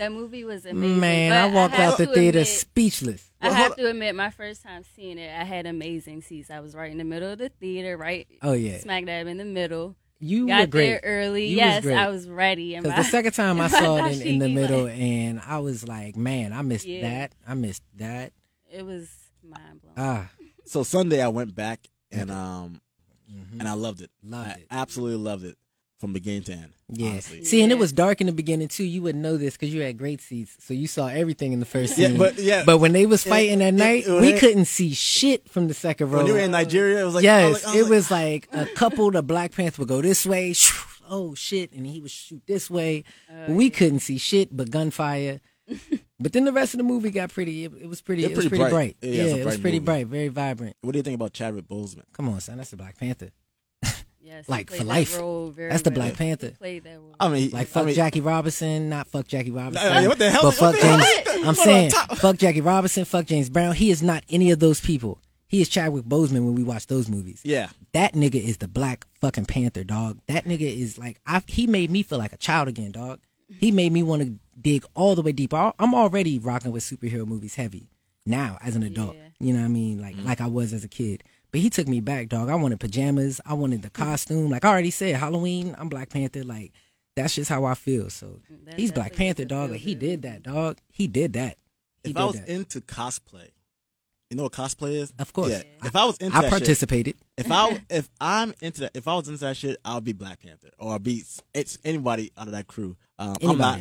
That 0.00 0.12
movie 0.12 0.44
was 0.44 0.64
amazing. 0.66 0.98
Man, 0.98 1.30
but 1.30 1.38
I 1.38 1.54
walked 1.54 1.74
have 1.74 1.92
out 1.92 1.98
the 1.98 2.06
theater 2.06 2.38
admit- 2.40 2.46
speechless. 2.48 3.30
I 3.42 3.50
have 3.52 3.76
to 3.76 3.86
admit, 3.88 4.14
my 4.14 4.30
first 4.30 4.62
time 4.62 4.82
seeing 4.96 5.16
it, 5.18 5.30
I 5.30 5.44
had 5.44 5.66
amazing 5.66 6.22
seats. 6.22 6.50
I 6.50 6.60
was 6.60 6.74
right 6.74 6.90
in 6.90 6.98
the 6.98 7.04
middle 7.04 7.30
of 7.32 7.38
the 7.38 7.48
theater, 7.50 7.96
right 7.96 8.26
Oh 8.42 8.52
yeah, 8.52 8.78
smack 8.78 9.04
dab 9.06 9.26
in 9.26 9.36
the 9.36 9.44
middle. 9.44 9.96
you 10.18 10.42
were 10.44 10.48
Got 10.48 10.70
great. 10.70 10.86
there 10.86 11.00
early. 11.04 11.46
You 11.48 11.56
yes, 11.56 11.82
great. 11.82 11.96
I 11.96 12.08
was 12.08 12.28
ready. 12.28 12.74
And 12.74 12.82
Because 12.84 13.04
the 13.06 13.10
second 13.10 13.32
time 13.32 13.60
I 13.60 13.68
saw 13.82 14.06
it 14.06 14.20
in, 14.20 14.26
in 14.26 14.38
the 14.40 14.48
middle, 14.48 14.84
like, 14.84 14.98
and 14.98 15.40
I 15.46 15.58
was 15.58 15.86
like, 15.86 16.16
man, 16.16 16.52
I 16.52 16.62
missed 16.62 16.86
Yeah. 16.86 17.02
that. 17.02 17.32
I 17.46 17.54
missed 17.54 17.82
that. 17.96 18.32
it 18.72 18.84
was 18.84 19.08
mind 19.42 19.80
blowing. 19.82 19.94
Ah, 19.96 20.30
so 20.66 20.82
Sunday 20.82 21.22
I 21.22 21.28
went 21.28 21.54
back 21.54 21.86
and 22.12 22.30
um 22.30 22.80
mhm. 23.30 23.60
and 23.60 23.68
I 23.68 23.72
loved 23.74 24.00
it. 24.02 24.10
Loved 24.22 24.48
I 24.48 24.52
it. 24.52 24.66
absolutely 24.70 25.18
loved 25.18 25.44
it 25.44 25.56
from 26.00 26.12
beginning 26.12 26.42
to 26.44 26.52
end. 26.52 26.72
Yeah. 26.88 27.10
honestly. 27.10 27.44
See, 27.44 27.62
and 27.62 27.70
it 27.70 27.78
was 27.78 27.92
dark 27.92 28.20
in 28.20 28.26
the 28.26 28.32
beginning 28.32 28.66
too. 28.68 28.82
You 28.84 29.02
wouldn't 29.02 29.22
know 29.22 29.36
this 29.36 29.54
because 29.54 29.72
you 29.72 29.82
had 29.82 29.96
great 29.98 30.20
seats, 30.20 30.56
so 30.58 30.74
you 30.74 30.88
saw 30.88 31.06
everything 31.06 31.52
in 31.52 31.60
the 31.60 31.66
first 31.66 31.96
Yeah, 31.96 32.08
scene. 32.08 32.18
but 32.18 32.38
yeah, 32.38 32.64
But 32.66 32.78
when 32.78 32.92
they 32.92 33.06
was 33.06 33.24
It- 33.24 33.28
fighting 33.28 33.62
at 33.62 33.74
night, 33.74 34.06
it- 34.08 34.20
we 34.20 34.32
it- 34.32 34.40
couldn't 34.40 34.64
see 34.64 34.92
shit 34.94 35.48
from 35.48 35.68
the 35.68 35.74
second 35.74 36.10
row. 36.10 36.18
when 36.18 36.26
you 36.26 36.32
were 36.32 36.40
in 36.40 36.50
Nigeria, 36.50 37.00
it 37.02 37.04
was 37.04 37.14
like 37.14 37.22
yes, 37.24 37.44
I 37.44 37.48
was 37.48 37.62
like- 37.64 37.74
I 37.74 37.78
it 37.78 37.82
like, 37.82 37.90
was 37.90 38.10
like 38.10 38.48
a 38.52 38.66
couple. 38.74 39.10
The 39.12 39.22
Black 39.22 39.52
Panther 39.52 39.82
would 39.82 39.88
go 39.88 40.00
this 40.02 40.26
way. 40.26 40.54
Oh 41.12 41.34
shit, 41.34 41.72
and 41.72 41.84
he 41.88 42.00
would 42.00 42.10
shoot 42.12 42.40
this 42.46 42.70
way. 42.70 43.02
Uh, 43.28 43.52
we 43.52 43.68
couldn't 43.68 43.98
see 43.98 44.16
shit 44.16 44.56
but 44.56 44.70
gunfire. 44.70 45.40
but 46.20 46.32
then 46.32 46.44
the 46.44 46.52
rest 46.52 46.72
of 46.72 46.78
the 46.78 46.84
movie 46.84 47.10
got 47.10 47.30
pretty. 47.32 47.64
It, 47.64 47.72
it 47.82 47.88
was 47.88 48.00
pretty. 48.00 48.22
It's 48.22 48.30
It 48.32 48.36
was 48.36 48.44
pretty 48.46 48.58
pretty 48.60 48.70
bright. 48.70 48.96
bright. 49.00 49.10
Yeah, 49.12 49.24
Yeah, 49.24 49.30
it 49.30 49.34
was 49.34 49.42
bright 49.56 49.60
pretty 49.60 49.78
movie. 49.80 49.84
bright. 49.86 50.06
Very 50.06 50.28
vibrant. 50.28 50.76
What 50.82 50.92
do 50.92 50.98
you 50.98 51.02
think 51.02 51.16
about 51.16 51.32
Chadwick 51.32 51.66
Boseman? 51.66 52.04
Come 52.12 52.28
on, 52.28 52.40
son. 52.40 52.58
That's 52.58 52.70
the 52.70 52.76
Black 52.76 52.96
Panther. 52.96 53.30
Yes, 54.20 54.48
like, 54.48 54.70
for 54.70 54.78
that 54.78 54.86
life. 54.86 55.18
role 55.18 55.50
That's 55.56 55.82
the. 55.82 55.90
Black 55.90 56.14
Panther. 56.14 56.52
That 56.60 56.84
role. 56.84 57.14
I 57.18 57.28
mean, 57.28 57.50
Like 57.50 57.62
I 57.62 57.64
fuck 57.64 57.86
mean, 57.86 57.94
Jackie 57.94 58.20
Robinson, 58.20 58.88
not 58.88 59.08
fuck 59.08 59.26
Jackie 59.26 59.50
Robinson. 59.50 59.92
Nah, 59.92 60.08
what 60.08 60.18
the 60.18 60.30
hell? 60.30 60.42
But 60.42 60.60
What 60.60 60.74
fuck 60.74 60.74
the? 60.74 60.80
James. 60.80 61.28
Hold 61.28 61.42
I'm 61.42 61.48
on, 61.48 61.54
saying 61.54 61.90
fuck 62.16 62.36
Jackie 62.36 62.60
Robinson, 62.60 63.04
fuck 63.04 63.26
James 63.26 63.50
Brown. 63.50 63.74
He 63.74 63.90
is 63.90 64.02
not 64.02 64.24
any 64.30 64.50
of 64.50 64.58
those 64.58 64.80
people. 64.80 65.20
He 65.48 65.60
is 65.60 65.68
Chadwick 65.68 66.04
Boseman 66.04 66.44
when 66.44 66.54
we 66.54 66.62
watch 66.62 66.86
those 66.86 67.08
movies. 67.08 67.40
Yeah, 67.44 67.70
That 67.92 68.12
nigga 68.14 68.36
is 68.36 68.58
the 68.58 68.68
Black 68.68 69.04
fucking 69.20 69.46
Panther, 69.46 69.82
dog. 69.82 70.20
That 70.28 70.44
nigga 70.44 70.60
is 70.60 70.96
like 70.96 71.20
I. 71.26 71.42
He 71.46 71.66
made 71.66 71.90
me 71.90 72.02
feel 72.04 72.18
like 72.18 72.32
a 72.32 72.36
child 72.36 72.68
again, 72.68 72.92
dog. 72.92 73.18
He 73.58 73.72
made 73.72 73.92
me 73.92 74.04
want 74.04 74.22
to 74.22 74.38
dig 74.60 74.84
all 74.94 75.16
the 75.16 75.22
way 75.22 75.32
deep. 75.32 75.52
I- 75.52 75.72
I'm 75.78 75.92
already 75.94 76.38
rocking 76.38 76.70
with 76.70 76.84
superhero 76.84 77.26
movies 77.26 77.56
heavy 77.56 77.88
now 78.24 78.58
as 78.62 78.76
an 78.76 78.84
adult. 78.84 79.16
Yeah. 79.16 79.22
You 79.40 79.52
know 79.54 79.60
what 79.60 79.64
I 79.66 79.68
mean? 79.68 80.00
Like 80.00 80.14
mm-hmm. 80.14 80.26
like 80.26 80.40
I 80.40 80.46
was 80.46 80.72
as 80.72 80.84
a 80.84 80.88
kid. 80.88 81.24
But 81.52 81.60
he 81.60 81.70
took 81.70 81.88
me 81.88 82.00
back, 82.00 82.28
dog. 82.28 82.48
I 82.48 82.54
wanted 82.54 82.78
pajamas. 82.80 83.40
I 83.44 83.54
wanted 83.54 83.82
the 83.82 83.90
costume. 83.90 84.50
Like 84.50 84.64
I 84.64 84.68
already 84.68 84.90
said, 84.90 85.16
Halloween. 85.16 85.74
I'm 85.78 85.88
Black 85.88 86.08
Panther. 86.10 86.44
Like 86.44 86.72
that's 87.16 87.34
just 87.34 87.50
how 87.50 87.64
I 87.64 87.74
feel. 87.74 88.08
So 88.10 88.40
That 88.64 88.74
he's 88.78 88.92
Black 88.92 89.14
Panther, 89.14 89.44
dog. 89.44 89.70
Like 89.70 89.80
he 89.80 89.94
did 89.94 90.22
that, 90.22 90.42
dog. 90.42 90.78
He 90.92 91.06
did 91.08 91.32
that. 91.34 91.56
He 92.04 92.10
if 92.10 92.16
did 92.16 92.22
I 92.22 92.24
was 92.24 92.36
that. 92.40 92.48
into 92.48 92.80
cosplay, 92.80 93.50
you 94.30 94.36
know 94.36 94.44
what 94.44 94.52
cosplay 94.52 94.92
is? 94.92 95.12
Of 95.18 95.32
course. 95.32 95.50
Yeah. 95.50 95.62
If 95.84 95.96
I 95.96 96.04
was 96.04 96.16
into 96.18 96.36
I 96.36 96.42
that 96.42 96.50
shit, 96.50 96.58
participated. 96.58 97.16
if 97.36 97.50
I 97.50 97.80
if 97.90 98.08
I'm 98.20 98.54
into 98.60 98.82
that, 98.82 98.92
if 98.94 99.08
I 99.08 99.14
was 99.16 99.28
into 99.28 99.40
that 99.40 99.56
shit, 99.56 99.76
I'll 99.84 100.00
be 100.00 100.12
Black 100.12 100.40
Panther 100.40 100.70
or 100.78 100.92
I'll 100.92 100.98
be 101.00 101.24
it's 101.52 101.78
anybody 101.84 102.30
out 102.38 102.46
of 102.46 102.52
that 102.52 102.68
crew. 102.68 102.96
Um, 103.18 103.36
I'm 103.42 103.58
not. 103.58 103.80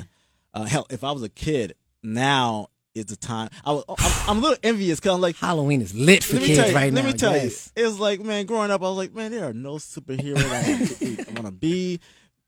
Uh, 0.53 0.63
hell, 0.63 0.87
if 0.89 1.03
I 1.03 1.11
was 1.11 1.21
a 1.21 1.29
kid, 1.29 1.75
now 2.01 2.69
is 2.95 3.05
the 3.05 3.15
time. 3.15 3.49
I 3.65 3.71
was. 3.73 3.83
I'm, 3.87 4.29
I'm 4.29 4.37
a 4.37 4.41
little 4.41 4.57
envious 4.63 4.99
because 4.99 5.15
I'm 5.15 5.21
like. 5.21 5.35
Halloween 5.37 5.81
is 5.81 5.93
lit 5.93 6.23
for 6.23 6.37
kids 6.37 6.49
you. 6.69 6.75
right 6.75 6.91
let 6.91 6.93
now. 6.93 7.01
Let 7.01 7.05
me 7.05 7.13
tell 7.13 7.33
yes. 7.33 7.71
you. 7.75 7.83
It 7.83 7.85
was 7.87 7.99
like, 7.99 8.19
man, 8.21 8.45
growing 8.45 8.71
up, 8.71 8.81
I 8.81 8.85
was 8.85 8.97
like, 8.97 9.13
man, 9.13 9.31
there 9.31 9.45
are 9.47 9.53
no 9.53 9.75
superheroes 9.75 11.27
I 11.27 11.31
want 11.33 11.45
to 11.45 11.51
be. 11.51 11.99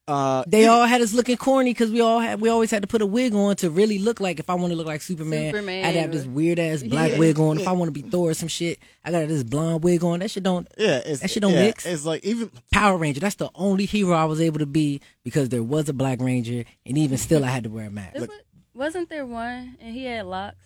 Uh, 0.07 0.43
They 0.47 0.65
all 0.67 0.85
had 0.87 0.99
us 1.01 1.13
looking 1.13 1.37
corny 1.37 1.71
because 1.71 1.91
we 1.91 2.01
all 2.01 2.19
had 2.19 2.41
we 2.41 2.49
always 2.49 2.71
had 2.71 2.81
to 2.81 2.87
put 2.87 3.01
a 3.03 3.05
wig 3.05 3.33
on 3.35 3.55
to 3.57 3.69
really 3.69 3.99
look 3.99 4.19
like 4.19 4.39
if 4.39 4.49
I 4.49 4.55
want 4.55 4.71
to 4.71 4.75
look 4.75 4.87
like 4.87 5.01
Superman, 5.01 5.53
Superman 5.53 5.85
I'd 5.85 5.95
have 5.95 6.11
this 6.11 6.25
weird 6.25 6.57
ass 6.59 6.81
black 6.83 7.11
Yeah. 7.11 7.19
wig 7.19 7.39
on. 7.39 7.59
If 7.59 7.67
I 7.67 7.71
want 7.73 7.93
to 7.95 8.01
be 8.01 8.09
Thor 8.09 8.31
or 8.31 8.33
some 8.33 8.49
shit, 8.49 8.79
I 9.05 9.11
got 9.11 9.27
this 9.27 9.43
blonde 9.43 9.83
wig 9.83 10.03
on. 10.03 10.19
That 10.19 10.31
shit 10.31 10.41
don't 10.43 10.67
yeah, 10.77 11.01
it's, 11.05 11.21
That 11.21 11.29
shit 11.29 11.41
don't 11.41 11.53
yeah, 11.53 11.61
mix. 11.67 11.85
It's 11.85 12.03
like 12.03 12.25
even 12.25 12.49
Power 12.73 12.97
Ranger. 12.97 13.19
That's 13.21 13.35
the 13.35 13.51
only 13.53 13.85
hero 13.85 14.13
I 14.13 14.25
was 14.25 14.41
able 14.41 14.59
to 14.59 14.65
be 14.65 15.01
because 15.23 15.49
there 15.49 15.63
was 15.63 15.87
a 15.87 15.93
Black 15.93 16.19
Ranger, 16.19 16.65
and 16.85 16.97
even 16.97 17.17
still 17.19 17.45
I 17.45 17.49
had 17.49 17.63
to 17.65 17.69
wear 17.69 17.85
a 17.85 17.91
mask. 17.91 18.15
Is 18.17 18.23
it- 18.23 18.31
wasn't 18.73 19.09
there 19.09 19.25
one 19.25 19.77
and 19.81 19.93
he 19.93 20.05
had 20.05 20.25
locks? 20.25 20.63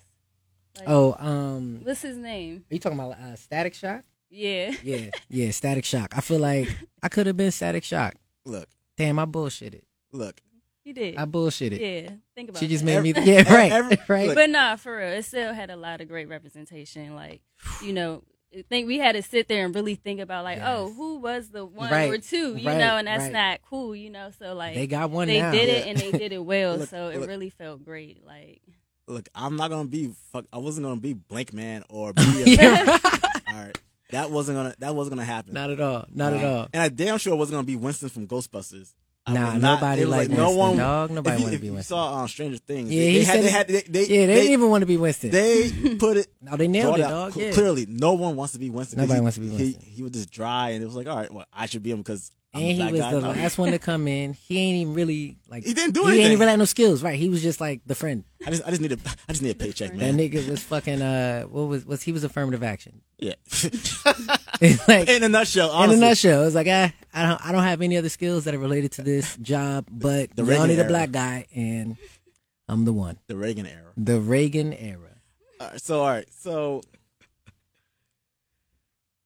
Like, 0.78 0.90
Oh, 0.90 1.16
um, 1.20 1.82
what's 1.84 2.02
his 2.02 2.18
name? 2.18 2.66
are 2.70 2.74
you 2.74 2.80
talking 2.80 3.00
about 3.00 3.18
uh, 3.18 3.36
Static 3.36 3.74
Shock? 3.74 4.04
Yeah, 4.30 4.74
Yeah, 4.84 5.10
yeah, 5.30 5.52
Static 5.52 5.86
Shock. 5.86 6.14
I 6.18 6.22
feel 6.22 6.40
like 6.40 6.68
I 7.02 7.08
could 7.10 7.28
have 7.28 7.38
been 7.38 7.52
Static 7.52 7.84
Shock. 7.84 8.16
look, 8.46 8.68
Damn, 8.98 9.20
I 9.20 9.26
bullshitted. 9.26 9.82
look. 10.12 10.40
he 10.84 10.92
did. 10.94 11.16
I 11.18 11.26
bullshitted. 11.26 11.80
yeah, 11.80 12.10
think 12.36 12.50
about 12.50 12.62
it. 12.62 12.66
She 12.66 12.68
just 12.68 12.86
that. 12.86 13.02
made 13.04 13.16
me. 13.16 13.22
Yeah, 13.32 13.52
right, 13.54 13.72
every- 13.72 13.98
right. 14.08 14.28
look, 14.28 14.36
But 14.36 14.50
nah, 14.50 14.76
for 14.76 14.98
real, 14.98 15.10
it 15.14 15.24
still 15.24 15.54
had 15.54 15.70
a 15.70 15.76
lot 15.78 16.02
of 16.02 16.08
great 16.10 16.28
representation. 16.28 17.16
Like, 17.16 17.42
you 17.82 17.94
know, 17.94 18.24
I 18.28 18.35
think 18.64 18.88
we 18.88 18.98
had 18.98 19.14
to 19.14 19.22
sit 19.22 19.48
there 19.48 19.66
and 19.66 19.74
really 19.76 19.96
think 19.96 20.20
about 20.20 20.44
like, 20.44 20.60
oh, 20.60 20.62
Yes. 20.62 20.92
oh, 20.92 20.94
who 20.94 21.18
was 21.18 21.50
the 21.50 21.66
one 21.66 21.92
Right, 21.92 22.10
or 22.12 22.18
two, 22.18 22.56
you 22.56 22.68
right, 22.68 22.78
know, 22.78 22.98
and 22.98 23.08
that's 23.08 23.24
right. 23.24 23.32
not 23.34 23.60
cool, 23.70 23.96
you 23.96 24.10
know. 24.10 24.30
So 24.40 24.54
like, 24.54 24.76
they 24.76 24.88
got 24.88 25.10
one 25.12 25.28
they 25.28 25.42
now. 25.42 25.52
did 25.52 25.70
it 25.70 25.88
and 25.88 25.98
they 25.98 26.12
did 26.12 26.32
it 26.32 26.44
well, 26.44 26.78
Look, 26.78 26.90
so 26.90 27.10
it 27.10 27.20
look. 27.20 27.28
really 27.30 27.50
felt 27.50 27.84
great. 27.84 28.26
Like, 28.26 28.62
look, 29.08 29.28
I'm 29.36 29.56
not 29.56 29.70
gonna 29.70 29.88
be 29.90 30.12
fuck. 30.32 30.46
I 30.52 30.58
wasn't 30.58 30.86
gonna 30.86 31.00
be 31.02 31.14
Blankman 31.14 31.84
or 31.90 32.14
be. 32.14 32.22
A, 32.22 32.46
Yeah. 32.46 32.98
all 33.48 33.54
right, 33.56 33.78
that 34.12 34.32
wasn't 34.32 34.58
gonna. 34.58 34.76
That 34.80 34.96
wasn't 34.96 35.16
gonna 35.18 35.26
happen. 35.26 35.54
Not 35.54 35.70
at 35.72 35.80
all. 35.80 36.06
Not 36.14 36.34
at 36.34 36.44
all. 36.44 36.68
And 36.74 36.82
I 36.82 36.90
damn 36.90 37.18
sure 37.18 37.36
wasn't 37.36 37.56
gonna 37.56 37.66
be 37.68 37.76
Winston 37.76 38.10
from 38.10 38.28
Ghostbusters. 38.28 38.94
I 39.28 39.34
Nah, 39.34 39.58
not- 39.58 39.62
nobody 39.82 40.02
was 40.02 40.10
liked 40.12 40.32
no 40.32 40.52
one. 40.52 40.78
dog. 40.78 41.10
Nobody 41.12 41.42
you, 41.42 41.48
if 41.48 41.54
to 41.54 41.60
be 41.60 41.66
you 41.68 41.74
Winston. 41.74 41.96
saw 41.96 42.14
on 42.14 42.28
Stranger 42.28 42.58
Things. 42.60 42.92
Yeah, 42.92 43.02
they, 43.02 43.12
he 43.12 43.18
they 43.20 43.24
had, 43.24 43.34
said 43.36 43.44
they 43.44 43.50
had. 43.50 43.68
They, 43.68 43.82
they, 43.82 44.00
Yeah, 44.02 44.26
they, 44.28 44.36
didn't 44.36 44.52
even 44.54 44.70
want 44.70 44.82
to 44.84 44.86
be 44.86 44.98
Winston. 44.98 45.32
they 45.32 45.96
put 46.00 46.18
it. 46.18 46.28
no, 46.42 46.56
they 46.58 46.68
nailed 46.68 47.00
it, 47.00 47.02
dog. 47.02 47.34
cl- 47.34 47.48
Yeah. 47.48 47.54
Clearly, 47.54 47.88
no 47.90 48.14
one 48.14 48.36
wants 48.36 48.54
to 48.54 48.60
be 48.60 48.70
Winston. 48.70 49.00
Nobody 49.00 49.16
he, 49.18 49.22
wants 49.22 49.36
to 49.36 49.42
be 49.42 49.50
He, 49.50 49.56
Winston. 49.58 49.82
he 49.84 50.04
was 50.04 50.12
just 50.12 50.30
dry, 50.32 50.70
and 50.70 50.84
it 50.84 50.86
was 50.86 50.96
like, 50.96 51.08
all 51.08 51.18
right, 51.18 51.34
well, 51.34 51.46
I 51.52 51.66
should 51.66 51.82
be 51.82 51.90
him 51.92 51.98
because 51.98 52.30
I'm 52.56 52.62
And 52.62 52.78
he 52.78 52.92
was 52.92 53.02
guy. 53.02 53.12
the 53.12 53.22
No. 53.22 53.30
last 53.32 53.58
one 53.58 53.72
to 53.72 53.80
come 53.80 54.08
in. 54.08 54.34
He 54.34 54.58
ain't 54.60 54.78
even 54.82 54.94
really 54.94 55.38
like. 55.50 55.66
He 55.66 55.74
didn't 55.74 55.94
do 55.94 56.02
it. 56.02 56.04
He 56.04 56.10
ain't 56.12 56.14
anything. 56.20 56.32
even 56.32 56.40
really 56.40 56.50
had 56.52 56.60
no 56.60 56.66
skills, 56.66 57.04
right? 57.04 57.20
He 57.20 57.28
was 57.28 57.42
just 57.44 57.60
like 57.60 57.82
the 57.86 57.96
friend. 57.96 58.24
I 58.46 58.50
just, 58.52 58.64
I 58.66 58.70
just 58.70 58.82
need 58.82 58.94
a, 58.94 58.98
I 59.28 59.34
just 59.34 59.42
need 59.42 59.52
a 59.52 59.56
paycheck, 59.56 59.92
That 59.92 59.98
man. 59.98 60.18
nigga 60.18 60.50
was 60.50 60.64
fucking. 60.64 61.02
Uh, 61.02 61.44
what 61.44 61.64
was 61.68 61.86
was 61.86 62.02
he 62.02 62.12
was 62.14 62.24
affirmative 62.24 62.64
action? 62.64 63.02
Yeah. 63.20 63.34
Like 64.88 65.10
In 65.10 65.22
a 65.22 65.28
nutshell, 65.28 65.84
in 65.84 65.92
a 65.92 65.98
nutshell, 65.98 66.42
it 66.44 66.46
was 66.46 66.56
like 66.56 66.68
ah, 66.70 66.92
I 67.14 67.24
don't 67.28 67.46
I 67.46 67.52
don't 67.52 67.64
have 67.64 67.82
any 67.82 67.98
other 67.98 68.08
skills 68.08 68.46
that 68.46 68.56
are 68.56 68.60
related 68.60 68.94
to 68.94 69.02
this 69.02 69.36
job, 69.38 69.86
but 69.92 70.34
The 70.36 70.46
y'all 70.46 70.66
need 70.66 70.80
a 70.80 70.86
black 70.86 71.12
guy, 71.12 71.46
and 71.54 71.98
I'm 72.70 72.86
the 72.86 72.94
one. 72.94 73.18
The 73.28 73.36
Reagan 73.36 73.66
era. 73.68 73.92
The 73.98 74.20
Reagan 74.22 74.72
era. 74.72 75.10
All 75.60 75.68
right, 75.72 75.82
so 75.82 76.00
all 76.02 76.08
right, 76.08 76.28
so 76.40 76.82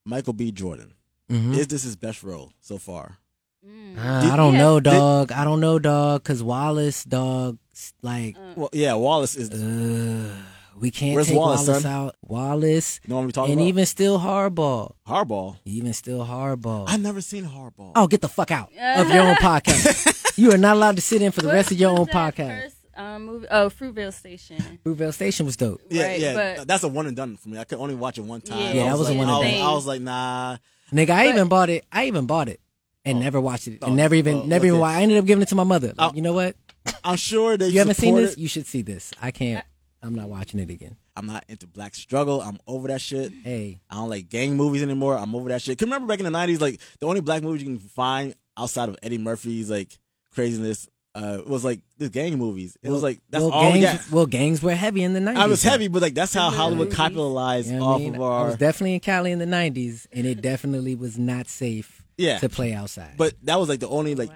Michael 0.05 0.33
B. 0.33 0.51
Jordan. 0.51 0.93
Mhm. 1.29 1.55
Is 1.57 1.67
this 1.67 1.83
his 1.83 1.95
best 1.95 2.24
role 2.24 2.51
so 2.62 2.77
far? 2.77 3.17
Mm. 3.65 3.98
Uh, 3.98 4.21
Did- 4.21 4.31
I 4.31 4.36
don't 4.38 4.53
Yeah. 4.53 4.59
know, 4.59 4.79
Did- 4.79 4.89
dog. 4.91 5.31
I 5.31 5.43
don't 5.43 5.59
know, 5.59 5.79
dog. 5.79 6.24
Cause 6.24 6.41
Wallace, 6.41 7.03
dog, 7.03 7.57
like, 8.01 8.36
Uh, 8.38 8.53
Well, 8.55 8.69
yeah, 8.74 8.93
Wallace 8.95 9.36
is. 9.36 9.50
uh, 9.51 10.33
we 10.79 10.91
can't 10.91 11.15
Where's 11.15 11.27
take 11.27 11.38
Wallace, 11.38 11.67
Wallace, 11.67 11.86
out. 11.86 12.15
Wallace, 12.21 13.00
you 13.03 13.09
know 13.09 13.17
what 13.17 13.24
I'm 13.25 13.31
talking 13.31 13.51
and 13.53 13.62
about? 13.62 13.67
even 13.67 13.86
still 13.86 14.19
Hardball, 14.19 14.93
Hardball. 15.07 15.57
even 15.65 15.93
still 15.93 16.25
Hardball. 16.25 16.86
I've 16.88 17.01
never 17.01 17.19
seen 17.21 17.45
Hardball. 17.45 17.91
Oh, 17.95 18.07
get 18.07 18.21
the 18.21 18.29
fuck 18.29 18.50
out 18.51 18.69
of 18.69 19.09
your 19.13 19.24
own 19.24 19.36
podcast. 19.36 20.38
you 20.38 20.51
are 20.53 20.57
not 20.57 20.77
allowed 20.77 20.95
to 20.95 21.01
sit 21.01 21.21
in 21.21 21.31
for 21.33 21.41
the 21.41 21.48
what 21.48 21.55
rest 21.55 21.71
of 21.71 21.77
your 21.79 21.91
own 22.00 22.07
podcast. 22.07 22.62
First, 22.63 22.75
um, 22.95 23.25
movie? 23.25 23.48
Oh, 23.51 23.69
Fruitvale 23.69 24.13
Station. 24.13 24.79
Fruitvale 24.86 25.13
Station 25.13 25.45
was 25.45 25.57
dope. 25.57 25.81
yeah, 25.89 26.03
right, 26.07 26.19
yeah. 26.19 26.55
but- 26.59 26.67
that's 26.67 26.83
a 26.83 26.88
one 26.88 27.07
and 27.07 27.15
done 27.17 27.36
for 27.36 27.50
me. 27.50 27.57
I 27.59 27.65
could 27.65 27.77
only 27.79 27.95
watch 27.95 28.17
it 28.17 28.21
one 28.21 28.39
time. 28.41 28.57
Yeah, 28.59 28.71
Yeah, 28.74 28.81
I 28.86 28.89
that 28.91 28.98
was 29.00 29.09
a 29.09 29.13
one 29.15 29.29
and 29.29 29.43
done. 29.43 29.62
I 29.62 29.71
was 29.74 29.86
like, 29.86 30.01
nah. 30.01 30.57
Nigga, 30.91 31.10
I 31.12 31.25
But- 31.27 31.36
even 31.36 31.48
bought 31.48 31.69
it. 31.69 31.86
I 31.91 32.05
even 32.05 32.25
bought 32.25 32.50
it 32.50 32.60
and 33.05 33.17
Oh. 33.17 33.22
never 33.22 33.39
watched 33.41 33.67
it. 33.67 33.79
Oh. 33.81 33.86
And 33.88 33.93
Oh, 33.93 33.96
never 33.96 34.15
even, 34.15 34.36
oh, 34.36 34.43
never 34.46 34.65
even. 34.65 34.75
okay. 34.75 34.81
wa- 34.81 34.88
I 34.89 35.01
ended 35.01 35.17
up 35.17 35.25
giving 35.25 35.41
it 35.41 35.50
to 35.50 35.55
my 35.55 35.63
mother. 35.63 35.93
Like, 35.98 36.12
Oh. 36.12 36.15
you 36.15 36.22
know 36.22 36.34
what? 36.34 36.55
I'm 37.03 37.17
sure 37.17 37.58
that 37.58 37.72
You 37.72 37.79
haven't 37.79 37.96
seen 37.96 38.15
this? 38.15 38.34
it. 38.34 38.39
You 38.39 38.48
should 38.48 38.65
see 38.65 38.81
this. 38.81 39.12
I 39.22 39.31
can't. 39.31 39.63
I'm 40.01 40.15
not 40.15 40.29
watching 40.29 40.60
it 40.62 40.69
again. 40.69 40.96
I'm 41.15 41.25
not 41.25 41.43
into 41.50 41.67
black 41.67 41.93
struggle. 41.93 42.41
I'm 42.41 42.58
over 42.65 42.88
that 42.88 43.01
shit. 43.01 43.34
Hey, 43.43 43.81
I 43.89 43.96
don't 43.96 44.10
like 44.10 44.29
gang 44.29 44.55
movies 44.55 44.81
anymore. 44.81 45.17
I'm 45.17 45.36
over 45.36 45.50
that 45.50 45.62
shit. 45.62 45.77
Cause 45.77 45.86
remember 45.88 46.08
back 46.08 46.19
in 46.19 46.25
the 46.25 46.31
'90s, 46.31 46.62
like 46.62 46.79
the 47.01 47.05
only 47.08 47.19
black 47.19 47.43
movies 47.43 47.62
you 47.63 47.67
can 47.67 47.79
find 47.79 48.34
outside 48.58 48.88
of 48.88 48.98
Eddie 49.03 49.17
Murphy's 49.17 49.69
like 49.69 49.98
craziness 50.34 50.88
uh, 51.16 51.42
was 51.46 51.63
like 51.66 51.82
the 51.98 52.10
gang 52.10 52.38
movies. 52.38 52.78
It 52.84 52.89
was 52.92 53.01
like 53.04 53.20
that's 53.30 53.44
well, 53.44 53.51
all 53.51 53.74
we 53.74 53.80
gangs, 53.82 54.06
got. 54.06 54.12
well, 54.12 54.25
gangs 54.25 54.62
were 54.63 54.75
heavy 54.75 55.04
in 55.04 55.13
the 55.13 55.20
90s. 55.20 55.36
I 55.38 55.48
was 55.48 55.63
heavy, 55.63 55.88
but 55.88 56.01
like 56.01 56.13
that's 56.13 56.34
how 56.34 56.50
Hollywood 56.51 56.88
movies? 56.88 56.98
capitalized 56.98 57.68
You 57.72 57.78
know 57.78 57.86
what 57.86 57.92
I 57.92 57.94
off 57.96 58.01
mean? 58.01 58.16
of 58.16 58.22
I 58.22 58.25
our. 58.25 58.46
was 58.46 58.58
definitely 58.58 58.94
in 58.94 59.00
Cali 59.00 59.32
in 59.32 59.39
the 59.39 59.46
90s, 59.46 60.08
and 60.12 60.25
it 60.28 60.42
definitely 60.42 60.96
was 60.96 61.18
not 61.18 61.48
safe 61.48 62.04
yeah, 62.18 62.38
to 62.39 62.50
play 62.50 62.74
outside. 62.74 63.16
but 63.18 63.34
that 63.44 63.60
was 63.60 63.70
like 63.70 63.80
the 63.80 63.89
only 63.89 64.13
like 64.16 64.30
wow. 64.30 64.36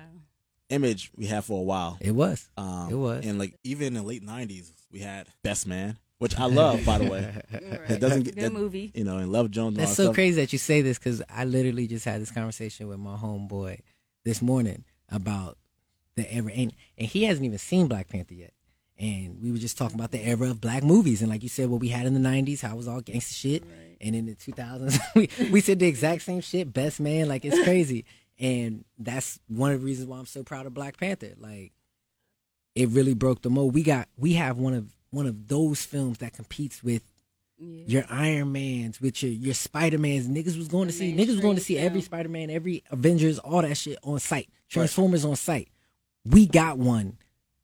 image 0.70 1.12
we 1.16 1.26
had 1.28 1.44
for 1.46 1.60
a 1.60 1.64
while. 1.64 1.98
it 2.02 2.12
was. 2.12 2.50
Um, 2.58 2.88
It 2.92 2.96
was. 2.96 3.26
and 3.26 3.38
like 3.38 3.56
even 3.64 3.88
in 3.88 3.94
the 3.94 4.02
late 4.04 4.26
'90s, 4.26 4.72
we 4.92 5.00
had 5.00 5.28
Best 5.44 5.68
Man, 5.68 5.98
which 6.18 6.38
I 6.40 6.46
love, 6.62 6.84
by 6.86 6.98
the 6.98 7.10
way. 7.10 7.36
It 7.88 8.00
doesn't 8.00 8.24
get 8.24 8.36
Good 8.36 8.46
that, 8.46 8.54
movie. 8.54 8.92
you 8.96 9.04
know, 9.04 9.18
and 9.20 9.32
Love 9.32 9.52
Jones. 9.52 9.78
That's 9.78 9.94
so 9.94 10.06
stuff. 10.06 10.16
crazy 10.16 10.42
that 10.42 10.52
you 10.54 10.60
say 10.60 10.82
this 10.82 10.98
because 10.98 11.22
I 11.30 11.46
literally 11.46 11.86
just 11.88 12.06
had 12.06 12.20
this 12.22 12.32
conversation 12.32 12.88
with 12.88 12.98
my 13.00 13.16
homeboy 13.16 13.80
this 14.26 14.42
morning 14.42 14.86
about 15.10 15.58
the 16.16 16.32
era, 16.34 16.52
and, 16.54 16.74
and 16.98 17.08
he 17.08 17.24
hasn't 17.24 17.46
even 17.46 17.58
seen 17.58 17.88
Black 17.88 18.10
Panther 18.10 18.34
yet. 18.34 18.54
And 19.00 19.42
we 19.42 19.52
were 19.52 19.58
just 19.58 19.78
talking 19.78 19.98
about 19.98 20.12
the 20.12 20.24
era 20.24 20.50
of 20.52 20.62
black 20.62 20.84
movies, 20.84 21.22
and 21.22 21.30
like 21.32 21.42
you 21.44 21.50
said, 21.50 21.70
what 21.70 21.82
we 21.82 21.88
had 21.90 22.06
in 22.06 22.14
the 22.14 22.20
'90s, 22.20 22.62
how 22.62 22.74
it 22.74 22.78
was 22.78 22.88
all 22.88 23.02
gangster 23.02 23.34
shit, 23.34 23.64
Right. 23.64 23.98
and 24.02 24.16
in 24.16 24.28
the 24.28 24.36
2000s, 24.36 25.00
we 25.16 25.30
we 25.50 25.62
said 25.62 25.80
the 25.80 25.88
exact 25.88 26.22
same 26.22 26.42
shit. 26.42 26.72
Best 26.72 27.00
man, 27.00 27.28
like 27.28 27.44
it's 27.44 27.62
crazy, 27.64 28.06
and 28.40 28.86
that's 29.00 29.40
one 29.48 29.72
of 29.72 29.80
the 29.82 29.86
reasons 29.86 30.08
why 30.08 30.20
I'm 30.20 30.28
so 30.28 30.44
proud 30.44 30.68
of 30.68 30.74
Black 30.76 30.98
Panther. 30.98 31.34
Like 31.38 31.74
it 32.76 32.90
really 32.90 33.14
broke 33.16 33.42
the 33.42 33.50
mold. 33.50 33.74
We 33.74 33.82
got 33.84 34.08
we 34.18 34.34
have 34.34 34.58
one 34.58 34.74
of 34.76 34.94
one 35.10 35.26
of 35.26 35.48
those 35.48 35.84
films 35.84 36.20
that 36.20 36.34
competes 36.34 36.84
with 36.84 37.02
Yeah. 37.58 37.84
your 37.88 38.04
Iron 38.10 38.52
Mans, 38.52 39.02
with 39.02 39.22
your 39.24 39.32
your 39.32 39.54
Spider 39.56 39.98
Mans. 39.98 40.28
Niggas 40.28 40.56
was 40.58 40.68
going 40.68 40.88
to 40.88 40.94
see 40.94 41.14
niggas 41.16 41.28
was 41.30 41.40
going 41.40 41.56
to 41.56 41.62
see 41.64 41.80
every. 41.80 42.02
Spider 42.02 42.30
Man, 42.30 42.52
every 42.52 42.84
Avengers, 42.92 43.40
all 43.40 43.64
that 43.64 43.76
shit 43.76 43.98
on 44.04 44.20
site. 44.20 44.50
Transformers 44.70 45.26
on 45.26 45.36
site. 45.36 45.70
We 46.26 46.48
got 46.48 46.78
one. 46.78 47.18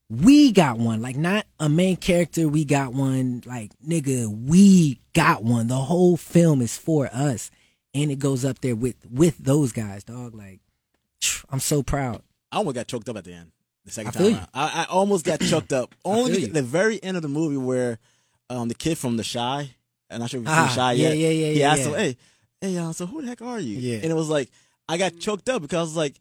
We 0.10 0.52
got 0.52 0.78
one. 0.80 1.02
Like 1.02 1.16
not 1.16 1.46
a 1.60 1.70
main 1.70 1.96
character. 1.98 2.48
We 2.48 2.66
got 2.66 2.94
one. 2.94 3.44
Like 3.46 3.72
nigga, 3.86 4.28
we 4.28 5.00
got 5.14 5.44
one. 5.44 5.68
The 5.68 5.76
whole 5.76 6.18
film 6.18 6.62
is 6.62 6.78
for 6.78 7.08
us, 7.14 7.52
and 7.94 8.12
it 8.12 8.20
goes 8.20 8.44
up 8.44 8.60
there 8.62 8.76
with 8.76 8.96
with 9.10 9.38
those 9.38 9.72
guys, 9.72 10.04
dog. 10.04 10.34
Like 10.34 10.60
I'm 11.50 11.60
so 11.60 11.84
proud. 11.84 12.22
I 12.52 12.58
almost 12.58 12.76
got 12.76 12.88
choked 12.88 13.08
up 13.10 13.18
at 13.18 13.24
the 13.24 13.34
end. 13.34 13.52
The 13.86 13.92
second 13.92 14.10
I 14.10 14.12
time 14.20 14.34
around. 14.34 14.48
I, 14.54 14.82
I 14.82 14.86
almost 14.90 15.26
got 15.26 15.40
choked 15.42 15.74
up. 15.74 15.94
Only 16.04 16.46
the, 16.46 16.62
very 16.64 17.02
end 17.04 17.16
of 17.16 17.24
the 17.24 17.30
movie 17.30 17.58
where 17.58 18.00
um 18.50 18.68
the 18.68 18.76
kid 18.76 18.98
from 18.98 19.18
The 19.18 19.24
Chi, 19.24 19.60
and 19.62 19.70
I'm 20.10 20.20
not 20.22 20.30
sure 20.32 20.40
if 20.40 20.48
you've 20.48 20.54
Ah, 20.56 20.74
Chi 20.76 20.92
yeah, 20.94 21.10
yet. 21.10 21.18
yeah, 21.18 21.30
yeah, 21.30 21.46
yeah. 21.48 21.54
He 21.54 21.60
yeah, 21.60 21.72
asked 21.72 21.82
yeah. 21.82 21.88
him, 21.88 21.94
"Hey, 22.00 22.18
hey, 22.62 22.92
so 22.94 23.06
who 23.06 23.22
the 23.22 23.28
heck 23.28 23.42
are 23.42 23.60
you?" 23.60 23.78
Yeah. 23.78 24.00
and 24.02 24.06
it 24.06 24.16
was 24.16 24.30
like 24.30 24.50
I 24.88 24.98
got 24.98 25.20
choked 25.20 25.48
up 25.50 25.62
because 25.62 25.78
I 25.78 25.82
was 25.82 25.96
like, 25.96 26.20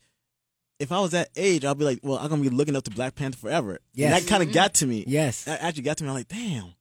if 0.78 0.92
I 0.92 1.00
was 1.00 1.11
that 1.12 1.30
age, 1.37 1.64
I'd 1.64 1.78
be 1.78 1.85
like, 1.85 2.00
well, 2.02 2.18
I'm 2.18 2.28
gonna 2.28 2.42
be 2.42 2.50
looking 2.50 2.76
up 2.76 2.85
to 2.85 2.90
Black 2.90 3.14
Panther 3.14 3.38
forever. 3.38 3.78
Yes. 3.94 4.12
and 4.12 4.23
that 4.23 4.28
kind 4.30 4.42
of 4.42 4.52
got 4.52 4.75
to 4.75 4.87
me. 4.87 5.04
Yes, 5.06 5.44
That 5.44 5.62
actually 5.62 5.82
got 5.82 5.97
to 5.99 6.04
me. 6.04 6.11
I'm 6.11 6.16
like, 6.16 6.28
damn, 6.28 6.75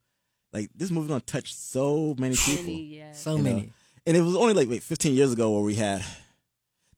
like 0.54 0.70
this 0.76 0.92
movie's 0.92 1.10
gonna 1.10 1.22
touch 1.22 1.54
so 1.54 2.16
many 2.18 2.36
people. 2.36 2.64
Many, 2.64 2.84
yeah. 2.98 3.12
so 3.14 3.32
you 3.32 3.38
know. 3.38 3.44
many. 3.44 3.74
And 4.06 4.16
it 4.16 4.22
was 4.22 4.36
only 4.36 4.54
like 4.54 4.70
wait, 4.70 4.84
15 4.84 5.14
years 5.14 5.34
ago 5.34 5.52
where 5.52 5.64
we 5.64 5.76
had 5.76 6.04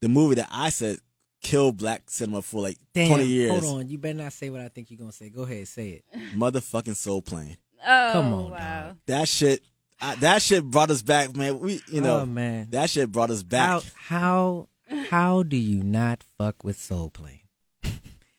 the 0.01 0.10
movie 0.10 0.36
that 0.36 0.50
I 0.51 0.70
said 0.70 1.00
killed 1.41 1.77
black 1.77 2.03
cinema 2.08 2.41
for 2.41 2.62
like 2.62 2.77
Damn, 2.94 3.10
20 3.10 3.25
years. 3.25 3.51
hold 3.51 3.79
on. 3.79 3.89
You 3.89 3.98
better 3.98 4.18
not 4.18 4.34
say 4.34 4.50
what 4.50 4.62
I 4.62 4.68
think 4.68 4.91
you're 4.91 5.00
gonna 5.00 5.12
say. 5.12 5.29
Go 5.29 5.44
ahead, 5.44 5.68
say 5.68 5.89
it. 5.89 6.06
Motherfucking 6.36 6.96
Soul 6.96 7.22
Plane. 7.22 7.58
oh, 7.86 8.10
Come 8.12 8.34
on, 8.34 8.51
wow. 8.51 8.88
dog. 8.88 8.98
That 9.08 9.27
shit, 9.27 9.63
I, 10.01 10.15
that 10.15 10.41
shit 10.41 10.63
brought 10.63 10.91
us 10.91 11.01
back, 11.01 11.36
man. 11.36 11.60
We, 11.60 11.82
you 11.88 12.01
oh, 12.01 12.03
know, 12.03 12.20
oh 12.22 12.25
man, 12.25 12.68
that 12.72 12.89
shit 12.89 13.12
brought 13.12 13.32
us 13.32 13.44
back. 13.44 13.70
how 13.70 13.82
how 13.96 14.68
how 15.10 15.43
do 15.43 15.58
you 15.58 15.84
not 15.84 16.24
fuck 16.38 16.63
with 16.63 16.79
Soul 16.79 17.10
Plane? 17.10 17.41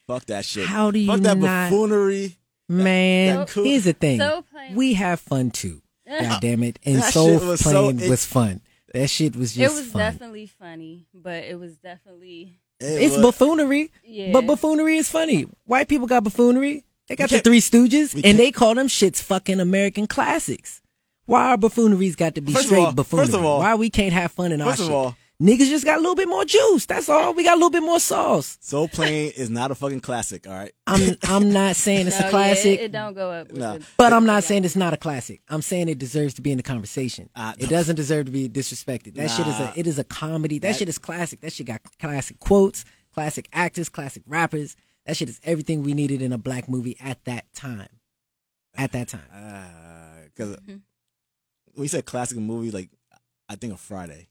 Fuck 0.07 0.27
that 0.27 0.45
shit. 0.45 0.67
How 0.67 0.91
do 0.91 0.99
you 0.99 1.07
Fuck 1.07 1.21
that 1.21 1.39
not- 1.39 1.71
buffoonery. 1.71 2.37
Man, 2.69 3.37
that 3.37 3.49
cool- 3.49 3.65
here's 3.65 3.85
the 3.85 3.93
thing. 3.93 4.21
Soul 4.21 4.43
Plane. 4.43 4.75
We 4.75 4.95
have 4.95 5.21
fun 5.21 5.51
too. 5.51 5.83
God 6.09 6.41
damn 6.41 6.63
it. 6.63 6.79
And 6.85 6.97
That 6.97 7.13
Soul 7.13 7.39
shit 7.39 7.49
was 7.49 7.61
so- 7.61 7.71
Plane 7.71 8.01
it- 8.01 8.11
was 8.11 8.25
fun. 8.25 8.61
That 8.93 9.09
shit 9.09 9.37
was 9.37 9.55
just 9.55 9.73
it 9.73 9.77
was 9.77 9.91
fun. 9.93 10.01
definitely 10.01 10.47
funny, 10.47 11.07
but 11.15 11.45
it 11.45 11.59
was 11.59 11.77
definitely 11.79 12.59
It 12.81 12.85
it's 13.03 13.15
was- 13.17 13.23
buffoonery, 13.25 13.93
yeah. 14.05 14.33
but 14.33 14.47
buffoonery 14.47 14.97
is 14.97 15.09
funny. 15.09 15.47
White 15.65 15.87
people 15.89 16.07
got 16.09 16.25
buffoonery. 16.25 16.85
They 17.09 17.15
got 17.17 17.31
We 17.31 17.37
the 17.39 17.43
Three 17.43 17.61
Stooges, 17.61 18.21
and 18.25 18.39
they 18.39 18.51
call 18.53 18.75
them 18.75 18.87
shits 18.89 19.21
fucking 19.23 19.59
American 19.61 20.07
classics. 20.09 20.81
Why 21.27 21.51
our 21.51 21.57
buffooneries 21.57 22.17
got 22.17 22.35
to 22.37 22.41
be 22.41 22.53
First 22.53 22.67
straight 22.67 22.81
all- 22.85 22.93
buffoonery? 22.93 23.27
first 23.27 23.37
of 23.37 23.45
all- 23.45 23.61
Why 23.61 23.75
we 23.77 23.91
can't 23.91 24.13
have 24.13 24.33
fun 24.33 24.51
in 24.53 24.61
our 24.61 24.71
First 24.71 24.81
of 24.81 24.87
shit? 24.87 24.95
all- 24.95 25.17
Niggas 25.41 25.71
just 25.71 25.87
got 25.87 25.97
a 25.97 26.01
little 26.01 26.15
bit 26.15 26.29
more 26.29 26.45
juice. 26.45 26.85
That's 26.85 27.09
all. 27.09 27.33
We 27.33 27.45
got 27.45 27.55
a 27.55 27.57
little 27.57 27.71
bit 27.71 27.83
more 27.83 27.99
sauce. 27.99 28.59
Soul 28.61 28.89
Plane 28.89 29.33
is 29.35 29.49
not 29.49 29.71
a 29.71 29.75
fucking 29.75 30.01
classic, 30.01 30.47
all 30.47 30.53
right? 30.53 30.73
I'm 30.87 31.17
I'm 31.23 31.51
not 31.51 31.77
saying 31.77 32.09
it's 32.09 32.17
No, 32.21 32.27
a 32.27 32.29
yeah, 32.29 32.31
classic. 32.31 32.79
it, 32.79 32.83
it 32.85 32.93
don't 32.93 33.15
go 33.15 33.31
up. 33.31 33.51
No. 33.51 33.79
the- 33.79 33.87
But 33.97 34.13
I'm 34.13 34.27
not 34.27 34.45
saying 34.45 34.65
it's 34.67 34.77
not 34.77 34.93
a 34.93 34.99
classic. 34.99 35.41
I'm 35.49 35.63
saying 35.63 35.89
it 35.89 35.99
deserves 35.99 36.35
to 36.35 36.43
be 36.43 36.51
in 36.51 36.59
the 36.59 36.63
conversation. 36.63 37.31
Uh, 37.35 37.55
it 37.59 37.71
doesn't 37.71 37.97
deserve 37.97 38.27
to 38.27 38.33
be 38.33 38.51
disrespected. 38.51 39.15
That 39.15 39.31
shit 39.31 39.47
is 39.47 39.59
a 39.59 39.73
it 39.77 39.87
is 39.87 39.99
a 39.99 40.05
comedy. 40.05 40.59
That, 40.59 40.69
That- 40.73 40.77
shit 40.77 40.89
is 40.91 40.99
classic. 40.99 41.41
That 41.41 41.55
shit 41.55 41.67
got 41.67 41.81
classic 41.99 42.39
quotes, 42.39 42.85
classic 43.15 43.49
actors, 43.53 43.89
classic 43.89 44.23
rappers. 44.27 44.77
That 45.07 45.17
shit 45.17 45.31
is 45.31 45.41
everything 45.43 45.83
we 45.83 45.95
needed 45.95 46.21
in 46.21 46.35
a 46.35 46.39
black 46.39 46.69
movie 46.69 46.99
at 47.01 47.25
that 47.25 47.51
time. 47.55 47.89
At 48.77 48.93
that 48.93 49.09
time. 49.09 49.23
Because 50.27 50.57
Mm-hmm. 50.57 50.77
when 51.73 51.83
you 51.85 51.89
said 51.89 52.05
classic 52.05 52.37
movie, 52.37 52.71
like, 52.71 52.91
I 53.49 53.55
think 53.57 53.73
of 53.73 53.81
Friday. 53.81 54.29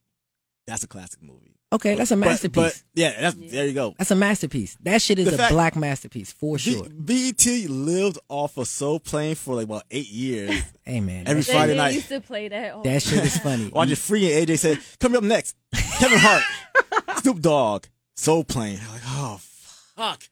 That's 0.69 0.83
a 0.83 0.87
classic 0.87 1.21
movie. 1.21 1.55
Okay, 1.71 1.93
that's 1.93 2.09
a 2.09 2.15
masterpiece. 2.15 2.55
But, 2.63 2.83
yeah, 2.95 3.13
that's, 3.21 3.35
there 3.35 3.67
you 3.67 3.73
go. 3.73 3.93
that's 3.95 4.09
a 4.09 4.15
masterpiece. 4.15 4.75
That 4.81 5.03
shit 5.03 5.19
is 5.19 5.27
The 5.27 5.35
a 5.35 5.37
fact- 5.37 5.51
black 5.53 5.75
masterpiece 5.75 6.31
for 6.31 6.55
B- 6.55 6.59
sure. 6.61 6.87
BET 6.89 7.45
lived 7.69 8.17
off 8.27 8.57
of 8.57 8.67
Soul 8.67 8.99
Plane 8.99 9.35
for 9.35 9.53
like 9.53 9.65
about 9.65 9.83
eight 9.91 10.09
years. 10.09 10.51
Hey 10.83 11.01
man, 11.01 11.27
Every 11.27 11.43
that, 11.43 11.51
Friday 11.51 11.73
they 11.73 11.77
night. 11.77 11.93
used 11.93 12.09
to 12.09 12.19
play 12.21 12.47
that. 12.47 12.73
All 12.73 12.81
that 12.81 13.03
shit 13.03 13.23
is 13.23 13.37
funny. 13.37 13.67
Watching 13.69 13.95
Free 13.95 14.33
and 14.33 14.47
AJ 14.47 14.57
said, 14.57 14.79
"Coming 14.99 15.17
up 15.19 15.23
next, 15.23 15.55
Kevin 15.99 16.17
Hart, 16.17 16.41
Snoop 17.21 17.39
Dogg, 17.41 17.85
Soul 18.15 18.43
Plane." 18.43 18.79
I'm 18.83 18.91
like, 18.93 19.01
oh 19.05 19.37
fuck. 19.95 20.23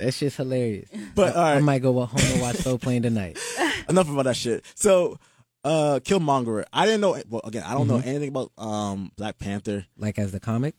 that 0.00 0.12
shit's 0.14 0.34
hilarious. 0.36 0.88
But 1.14 1.36
all 1.36 1.42
I 1.44 1.54
right, 1.54 1.62
might 1.62 1.82
go 1.82 1.92
home 2.04 2.08
and 2.32 2.40
watch 2.40 2.56
Soul 2.56 2.78
Plane 2.78 3.02
tonight. 3.02 3.38
enough 3.88 4.10
about 4.10 4.24
that 4.24 4.34
shit. 4.36 4.64
So, 4.74 5.20
uh, 5.64 6.00
Killmonger. 6.02 6.64
I 6.72 6.86
didn't 6.86 7.00
know. 7.00 7.20
Well, 7.28 7.42
again, 7.44 7.62
I 7.66 7.74
don't 7.74 7.86
know 7.88 7.98
Mm-hmm. 7.98 8.08
anything 8.08 8.28
about 8.28 8.52
um 8.58 9.12
Black 9.16 9.38
Panther. 9.38 9.86
Like 9.96 10.18
as 10.18 10.32
the 10.32 10.40
comic. 10.40 10.74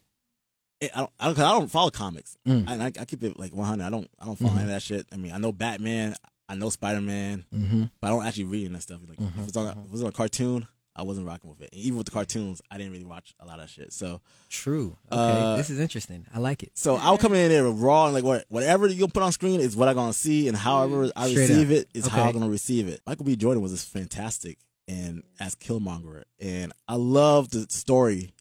I 0.82 0.88
don't. 0.96 1.10
I 1.20 1.26
don't, 1.26 1.36
'cause 1.36 1.44
I 1.44 1.52
don't 1.52 1.68
follow 1.70 1.90
comics. 1.90 2.38
Mm. 2.48 2.70
I, 2.70 2.86
I, 2.86 2.86
I 3.02 3.06
keep 3.06 3.22
it 3.24 3.38
like 3.38 3.54
100. 3.54 3.84
I 3.84 3.90
don't. 3.90 4.10
I 4.20 4.26
don't 4.26 4.38
follow 4.38 4.54
any 4.54 4.62
of 4.64 4.68
that 4.70 4.82
shit. 4.82 5.06
I 5.12 5.18
mean, 5.18 5.34
I 5.34 5.38
know 5.38 5.52
Batman. 5.52 6.16
I 6.48 6.56
know 6.56 6.70
Spider 6.70 7.02
Man, 7.02 7.46
Mm-hmm. 7.54 7.84
but 8.02 8.08
I 8.08 8.10
don't 8.12 8.26
actually 8.26 8.46
read 8.46 8.66
any 8.66 8.74
that 8.76 8.82
stuff. 8.82 9.02
Like, 9.08 9.20
if, 9.20 9.48
it's 9.50 9.58
on 9.58 9.68
a, 9.68 9.72
if 9.72 9.78
it 9.78 9.92
was 9.92 10.02
on 10.02 10.10
a 10.10 10.12
cartoon, 10.12 10.68
I 10.96 11.04
wasn't 11.04 11.28
rocking 11.28 11.50
with 11.50 11.62
it. 11.62 11.70
And 11.74 11.82
even 11.82 11.98
with 11.98 12.06
the 12.08 12.12
cartoons, 12.12 12.60
I 12.72 12.78
didn't 12.78 12.94
really 12.94 13.06
watch 13.06 13.36
a 13.40 13.46
lot 13.46 13.60
of 13.60 13.70
shit. 13.70 13.94
So, 13.94 14.22
True. 14.50 14.98
Okay, 15.12 15.42
Uh, 15.42 15.58
this 15.58 15.70
is 15.70 15.80
interesting. 15.80 16.26
I 16.34 16.40
like 16.40 16.64
it. 16.64 16.72
So 16.76 16.96
I'll 16.96 17.20
come 17.20 17.34
in 17.36 17.50
there 17.50 17.66
raw 17.66 18.06
and 18.06 18.14
like 18.16 18.24
what 18.24 18.46
whatever 18.50 18.88
you 18.88 19.08
put 19.10 19.22
on 19.22 19.32
screen 19.34 19.60
is 19.60 19.76
what 19.76 19.90
I'm 19.90 19.96
gonna 19.96 20.12
see, 20.14 20.48
and 20.48 20.58
however 20.58 21.12
I 21.16 21.30
Straight 21.30 21.50
receive 21.50 21.70
up. 21.72 21.78
it 21.78 21.90
is 21.94 22.08
how 22.08 22.24
I'm 22.24 22.32
gonna 22.32 22.50
receive 22.50 22.88
it. 22.88 23.02
Michael 23.06 23.26
B. 23.26 23.36
Jordan 23.36 23.62
was 23.62 23.72
just 23.74 23.92
fantastic 23.92 24.58
and 24.90 25.24
as 25.40 25.56
Killmonger, 25.56 26.24
and 26.42 26.74
I 26.88 26.96
love 26.96 27.52
the 27.52 27.68
story 27.70 28.34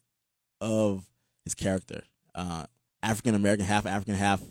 of 0.59 1.05
his 1.45 1.53
character, 1.53 2.01
uh, 2.35 2.65
African 3.03 3.35
American, 3.35 3.65
half 3.65 3.85
African, 3.85 4.15
half 4.15 4.41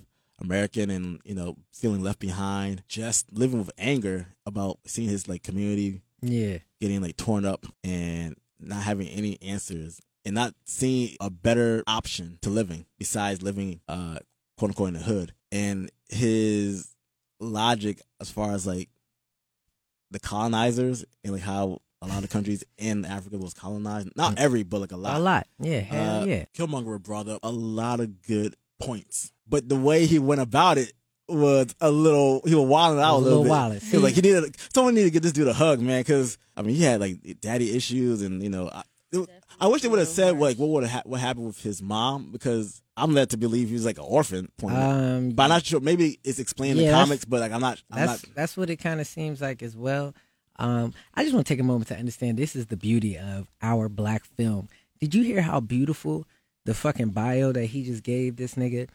American 0.40 0.90
and 0.90 1.20
you 1.24 1.34
know 1.34 1.56
feeling 1.72 2.02
left 2.02 2.20
behind, 2.20 2.84
just 2.88 3.32
living 3.32 3.58
with 3.58 3.70
anger 3.76 4.28
about 4.46 4.78
seeing 4.86 5.08
his 5.08 5.28
like 5.28 5.42
community 5.42 6.00
Yeah. 6.22 6.58
getting 6.80 7.02
like 7.02 7.16
torn 7.16 7.44
up 7.44 7.66
and 7.82 8.36
not 8.60 8.82
having 8.84 9.08
any 9.08 9.40
answers 9.42 10.00
and 10.24 10.34
not 10.34 10.54
seeing 10.64 11.16
a 11.20 11.30
better 11.30 11.82
option 11.86 12.38
to 12.42 12.50
living 12.50 12.86
besides 12.98 13.42
living 13.42 13.80
uh 13.88 14.18
quote 14.56 14.70
unquote 14.70 14.88
in 14.88 14.94
the 14.94 15.00
hood. 15.00 15.32
And 15.50 15.90
his 16.08 16.94
logic 17.40 18.00
as 18.20 18.30
far 18.30 18.52
as 18.52 18.66
like 18.66 18.88
the 20.10 20.18
colonizers 20.20 21.04
and 21.24 21.32
like 21.32 21.42
how 21.42 21.80
a 22.02 22.06
lot 22.06 22.22
of 22.24 22.30
countries 22.30 22.62
in 22.76 23.04
Africa 23.04 23.38
was 23.38 23.54
colonized. 23.54 24.10
Not 24.16 24.38
every, 24.38 24.62
but 24.62 24.80
like 24.80 24.92
a 24.92 24.96
lot. 24.96 25.16
A 25.16 25.18
lot. 25.20 25.46
Yeah. 25.60 25.80
Hell 25.80 26.22
Uh, 26.22 26.24
yeah. 26.26 26.44
Killmonger 26.56 27.02
brought 27.02 27.28
up 27.28 27.40
a 27.42 27.50
lot 27.50 28.00
of 28.00 28.22
good 28.22 28.54
points, 28.80 29.32
but 29.48 29.68
the 29.68 29.76
way 29.76 30.06
he 30.06 30.18
went 30.18 30.40
about 30.40 30.78
it 30.78 30.92
was 31.28 31.74
a 31.80 31.90
little. 31.90 32.40
He 32.46 32.54
was 32.54 32.66
wilding 32.66 33.00
out 33.02 33.16
a 33.16 33.18
a 33.18 33.18
little, 33.18 33.42
bit. 33.42 33.52
wildin'. 33.52 33.82
He 33.82 33.96
was 33.96 34.04
like 34.04 34.14
he 34.14 34.20
needed 34.20 34.56
someone 34.72 34.94
needed 34.94 35.08
to 35.08 35.12
get 35.12 35.22
this 35.22 35.32
dude 35.32 35.48
a 35.48 35.52
hug, 35.52 35.80
man, 35.80 36.00
because 36.00 36.38
I 36.56 36.62
mean 36.62 36.74
he 36.76 36.82
had 36.84 37.00
like 37.00 37.40
daddy 37.40 37.76
issues, 37.76 38.22
and 38.22 38.42
you 38.42 38.48
know 38.48 38.68
I, 38.72 38.82
it- 39.12 39.28
I 39.60 39.66
wish 39.66 39.82
they 39.82 39.88
would 39.88 39.98
have 39.98 40.06
said 40.08 40.38
like 40.38 40.56
what 40.56 40.68
would 40.68 40.84
have 40.84 40.92
ha- 41.02 41.02
what 41.08 41.20
happened 41.20 41.46
with 41.46 41.60
his 41.60 41.82
mom 41.82 42.30
because 42.30 42.80
I'm 42.96 43.12
led 43.12 43.30
to 43.30 43.36
believe 43.36 43.68
he 43.68 43.74
was 43.74 43.84
like 43.84 43.98
an 43.98 44.04
orphan. 44.06 44.48
Point, 44.56 44.76
Um, 44.76 45.30
but 45.30 45.42
I'm 45.44 45.48
not 45.48 45.64
sure. 45.66 45.80
Maybe 45.80 46.20
it's 46.22 46.38
explained 46.38 46.78
in 46.78 46.84
Yeah, 46.84 46.92
the 46.92 46.96
comics, 46.98 47.24
but 47.24 47.40
like 47.40 47.50
I'm 47.52 47.60
not. 47.60 47.82
I'm 47.90 48.06
that's 48.06 48.26
not. 48.26 48.34
that's 48.36 48.56
what 48.56 48.70
it 48.70 48.76
kind 48.76 49.00
of 49.00 49.06
seems 49.08 49.40
like 49.40 49.62
as 49.64 49.76
well. 49.76 50.14
Um, 50.58 50.92
I 51.14 51.22
just 51.22 51.34
want 51.34 51.46
to 51.46 51.52
take 51.52 51.60
a 51.60 51.64
moment 51.64 51.88
to 51.88 51.96
understand 51.96 52.36
this 52.36 52.56
is 52.56 52.66
the 52.66 52.76
beauty 52.76 53.16
of 53.16 53.46
our 53.62 53.88
black 53.88 54.24
film. 54.24 54.68
Did 55.00 55.14
you 55.14 55.22
hear 55.22 55.42
how 55.42 55.60
beautiful 55.60 56.26
the 56.64 56.74
fucking 56.74 57.10
bio 57.10 57.52
that 57.52 57.66
he 57.66 57.84
just 57.84 58.02
gave 58.02 58.36
this 58.36 58.54
nigga? 58.56 58.88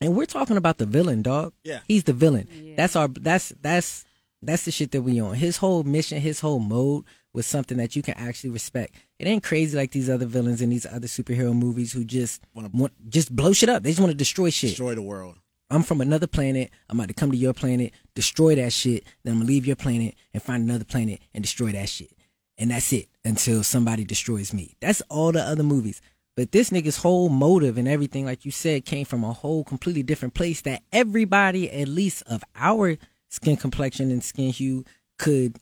And 0.00 0.16
we're 0.16 0.26
talking 0.26 0.56
about 0.56 0.78
the 0.78 0.86
villain, 0.86 1.22
dog. 1.22 1.52
Yeah. 1.62 1.80
he's 1.86 2.04
the 2.04 2.12
villain. 2.12 2.48
Yeah. 2.52 2.74
That's 2.76 2.96
our 2.96 3.08
that's 3.08 3.50
that's 3.62 4.04
that's 4.42 4.64
the 4.64 4.70
shit 4.72 4.90
that 4.90 5.02
we 5.02 5.20
on. 5.20 5.34
His 5.34 5.58
whole 5.58 5.84
mission, 5.84 6.20
his 6.20 6.40
whole 6.40 6.58
mode 6.58 7.04
was 7.32 7.46
something 7.46 7.78
that 7.78 7.96
you 7.96 8.02
can 8.02 8.14
actually 8.14 8.50
respect. 8.50 8.94
It 9.18 9.26
ain't 9.26 9.42
crazy 9.42 9.76
like 9.76 9.92
these 9.92 10.10
other 10.10 10.26
villains 10.26 10.60
in 10.60 10.70
these 10.70 10.86
other 10.86 11.06
superhero 11.06 11.54
movies 11.56 11.92
who 11.92 12.04
just 12.04 12.42
Wanna- 12.54 12.70
want 12.74 12.92
just 13.08 13.34
blow 13.34 13.52
shit 13.52 13.68
up. 13.68 13.82
They 13.82 13.90
just 13.90 14.00
want 14.00 14.10
to 14.10 14.16
destroy 14.16 14.50
shit. 14.50 14.70
Destroy 14.70 14.94
the 14.94 15.02
world. 15.02 15.38
I'm 15.70 15.82
from 15.82 16.00
another 16.00 16.26
planet. 16.26 16.70
I'm 16.88 16.98
about 17.00 17.08
to 17.08 17.14
come 17.14 17.30
to 17.30 17.36
your 17.36 17.54
planet, 17.54 17.92
destroy 18.14 18.54
that 18.56 18.72
shit. 18.72 19.04
Then 19.24 19.32
I'm 19.34 19.38
gonna 19.40 19.48
leave 19.48 19.66
your 19.66 19.76
planet 19.76 20.14
and 20.32 20.42
find 20.42 20.62
another 20.62 20.84
planet 20.84 21.20
and 21.32 21.42
destroy 21.42 21.72
that 21.72 21.88
shit. 21.88 22.12
And 22.58 22.70
that's 22.70 22.92
it 22.92 23.08
until 23.24 23.62
somebody 23.64 24.04
destroys 24.04 24.52
me. 24.54 24.76
That's 24.80 25.00
all 25.08 25.32
the 25.32 25.42
other 25.42 25.62
movies. 25.64 26.00
But 26.36 26.52
this 26.52 26.70
nigga's 26.70 26.98
whole 26.98 27.28
motive 27.28 27.78
and 27.78 27.88
everything, 27.88 28.24
like 28.24 28.44
you 28.44 28.50
said, 28.50 28.84
came 28.84 29.04
from 29.06 29.24
a 29.24 29.32
whole 29.32 29.64
completely 29.64 30.02
different 30.02 30.34
place 30.34 30.60
that 30.62 30.82
everybody, 30.92 31.70
at 31.70 31.88
least 31.88 32.22
of 32.26 32.42
our 32.56 32.96
skin 33.28 33.56
complexion 33.56 34.10
and 34.10 34.22
skin 34.22 34.50
hue, 34.52 34.84
could 35.18 35.56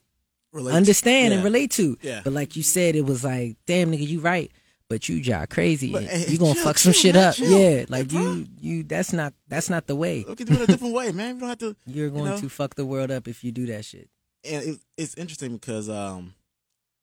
Relate. 0.53 0.75
understand 0.75 1.33
and 1.33 1.41
Yeah. 1.41 1.45
relate 1.45 1.71
to. 1.73 1.97
Yeah. 2.03 2.21
But 2.25 2.33
like 2.33 2.57
you 2.57 2.63
said, 2.63 2.97
it 2.97 3.05
was 3.07 3.23
like, 3.25 3.57
damn 3.67 3.93
nigga, 3.93 4.07
you 4.07 4.21
right. 4.21 4.51
But 4.93 5.09
you 5.09 5.23
jaw 5.23 5.47
crazy. 5.47 5.91
But, 5.91 6.03
and 6.03 6.29
you 6.29 6.37
gonna 6.37 6.53
chill, 6.53 6.65
fuck 6.65 6.77
some 6.77 6.93
chill, 6.93 7.01
shit 7.01 7.15
man, 7.15 7.29
up. 7.29 7.35
chill. 7.35 7.59
Yeah. 7.59 7.85
Like 7.89 8.13
you 8.13 8.47
you 8.61 8.83
that's 8.83 9.15
not 9.15 9.33
that's 9.49 9.71
not 9.71 9.87
the 9.87 9.97
way. 9.97 10.23
We 10.29 10.37
can 10.37 10.47
do 10.47 10.53
it 10.53 10.61
a 10.61 10.67
different 10.73 10.93
way, 10.93 11.13
man. 11.13 11.37
We 11.37 11.41
don't 11.41 11.49
have 11.49 11.59
to. 11.61 11.75
You're 11.87 12.11
going 12.11 12.27
know? 12.27 12.37
to 12.37 12.49
fuck 12.51 12.75
the 12.75 12.85
world 12.85 13.11
up 13.11 13.27
if 13.27 13.43
you 13.43 13.53
do 13.53 13.65
that 13.69 13.87
shit. 13.87 14.11
and 14.45 14.63
it, 14.63 14.81
it's 14.99 15.15
interesting 15.15 15.55
because 15.55 15.89
um, 15.89 16.35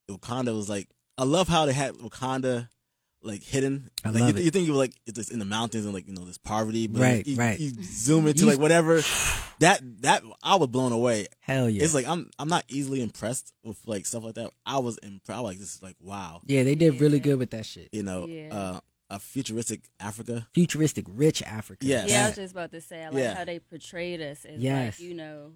Wakanda 0.08 0.55
was 0.55 0.69
like, 0.69 0.88
I 1.17 1.24
love 1.24 1.48
how 1.48 1.65
they 1.65 1.74
had 1.74 1.96
Wakanda 1.96 2.69
like 3.22 3.44
hidden. 3.44 3.90
I 4.05 4.10
like 4.10 4.22
love 4.22 4.29
you, 4.32 4.42
it. 4.42 4.46
you 4.46 4.51
think 4.51 4.66
you 4.68 4.74
were 4.74 4.77
like 4.79 4.94
it's 5.05 5.29
in 5.29 5.40
the 5.40 5.46
mountains 5.46 5.86
and 5.86 5.94
like 5.94 6.08
you 6.08 6.14
know 6.14 6.25
this 6.25 6.38
poverty, 6.38 6.88
but 6.88 7.01
Right, 7.01 7.27
you, 7.27 7.36
right. 7.36 7.60
You 7.60 7.72
zoom 7.82 8.27
into 8.27 8.46
like 8.46 8.60
whatever. 8.60 9.01
That 9.60 9.82
that 10.03 10.24
I 10.42 10.55
was 10.55 10.70
blown 10.70 10.94
away. 10.94 11.27
Hell 11.42 11.70
yeah. 11.70 11.84
It's 11.84 11.94
like 11.94 12.08
I'm 12.08 12.29
I'm 12.40 12.48
not 12.48 12.64
easily 12.70 13.01
impressed 13.01 13.51
with 13.62 13.77
like 13.86 14.05
stuff 14.05 14.24
like 14.24 14.36
that. 14.36 14.51
I 14.66 14.77
was 14.77 14.98
impressed. 15.00 15.38
I 15.38 15.42
was 15.42 15.50
like 15.51 15.60
this 15.60 15.75
is 15.75 15.84
like 15.84 15.98
wow, 16.00 16.40
yeah, 16.46 16.64
they 16.64 16.75
did 16.75 17.01
really 17.01 17.20
good 17.20 17.38
with 17.38 17.50
that 17.51 17.66
shit. 17.66 17.90
you 17.92 18.01
know, 18.03 18.25
Yeah. 18.25 18.55
uh, 18.55 18.79
a 19.10 19.20
futuristic 19.20 19.82
Africa. 20.00 20.48
Futuristic, 20.53 21.08
rich 21.10 21.44
Africa. 21.44 21.86
Yes. 21.86 22.10
Yeah, 22.10 22.24
I 22.24 22.27
was 22.27 22.36
just 22.38 22.53
about 22.53 22.72
to 22.72 22.79
say, 22.79 23.03
I 23.03 23.10
like 23.10 23.18
Yeah. 23.18 23.36
how 23.36 23.44
they 23.44 23.60
portrayed 23.60 24.22
us 24.22 24.46
as 24.46 24.62
Yes. 24.62 24.98
like, 24.98 25.05
you 25.10 25.14
know, 25.14 25.51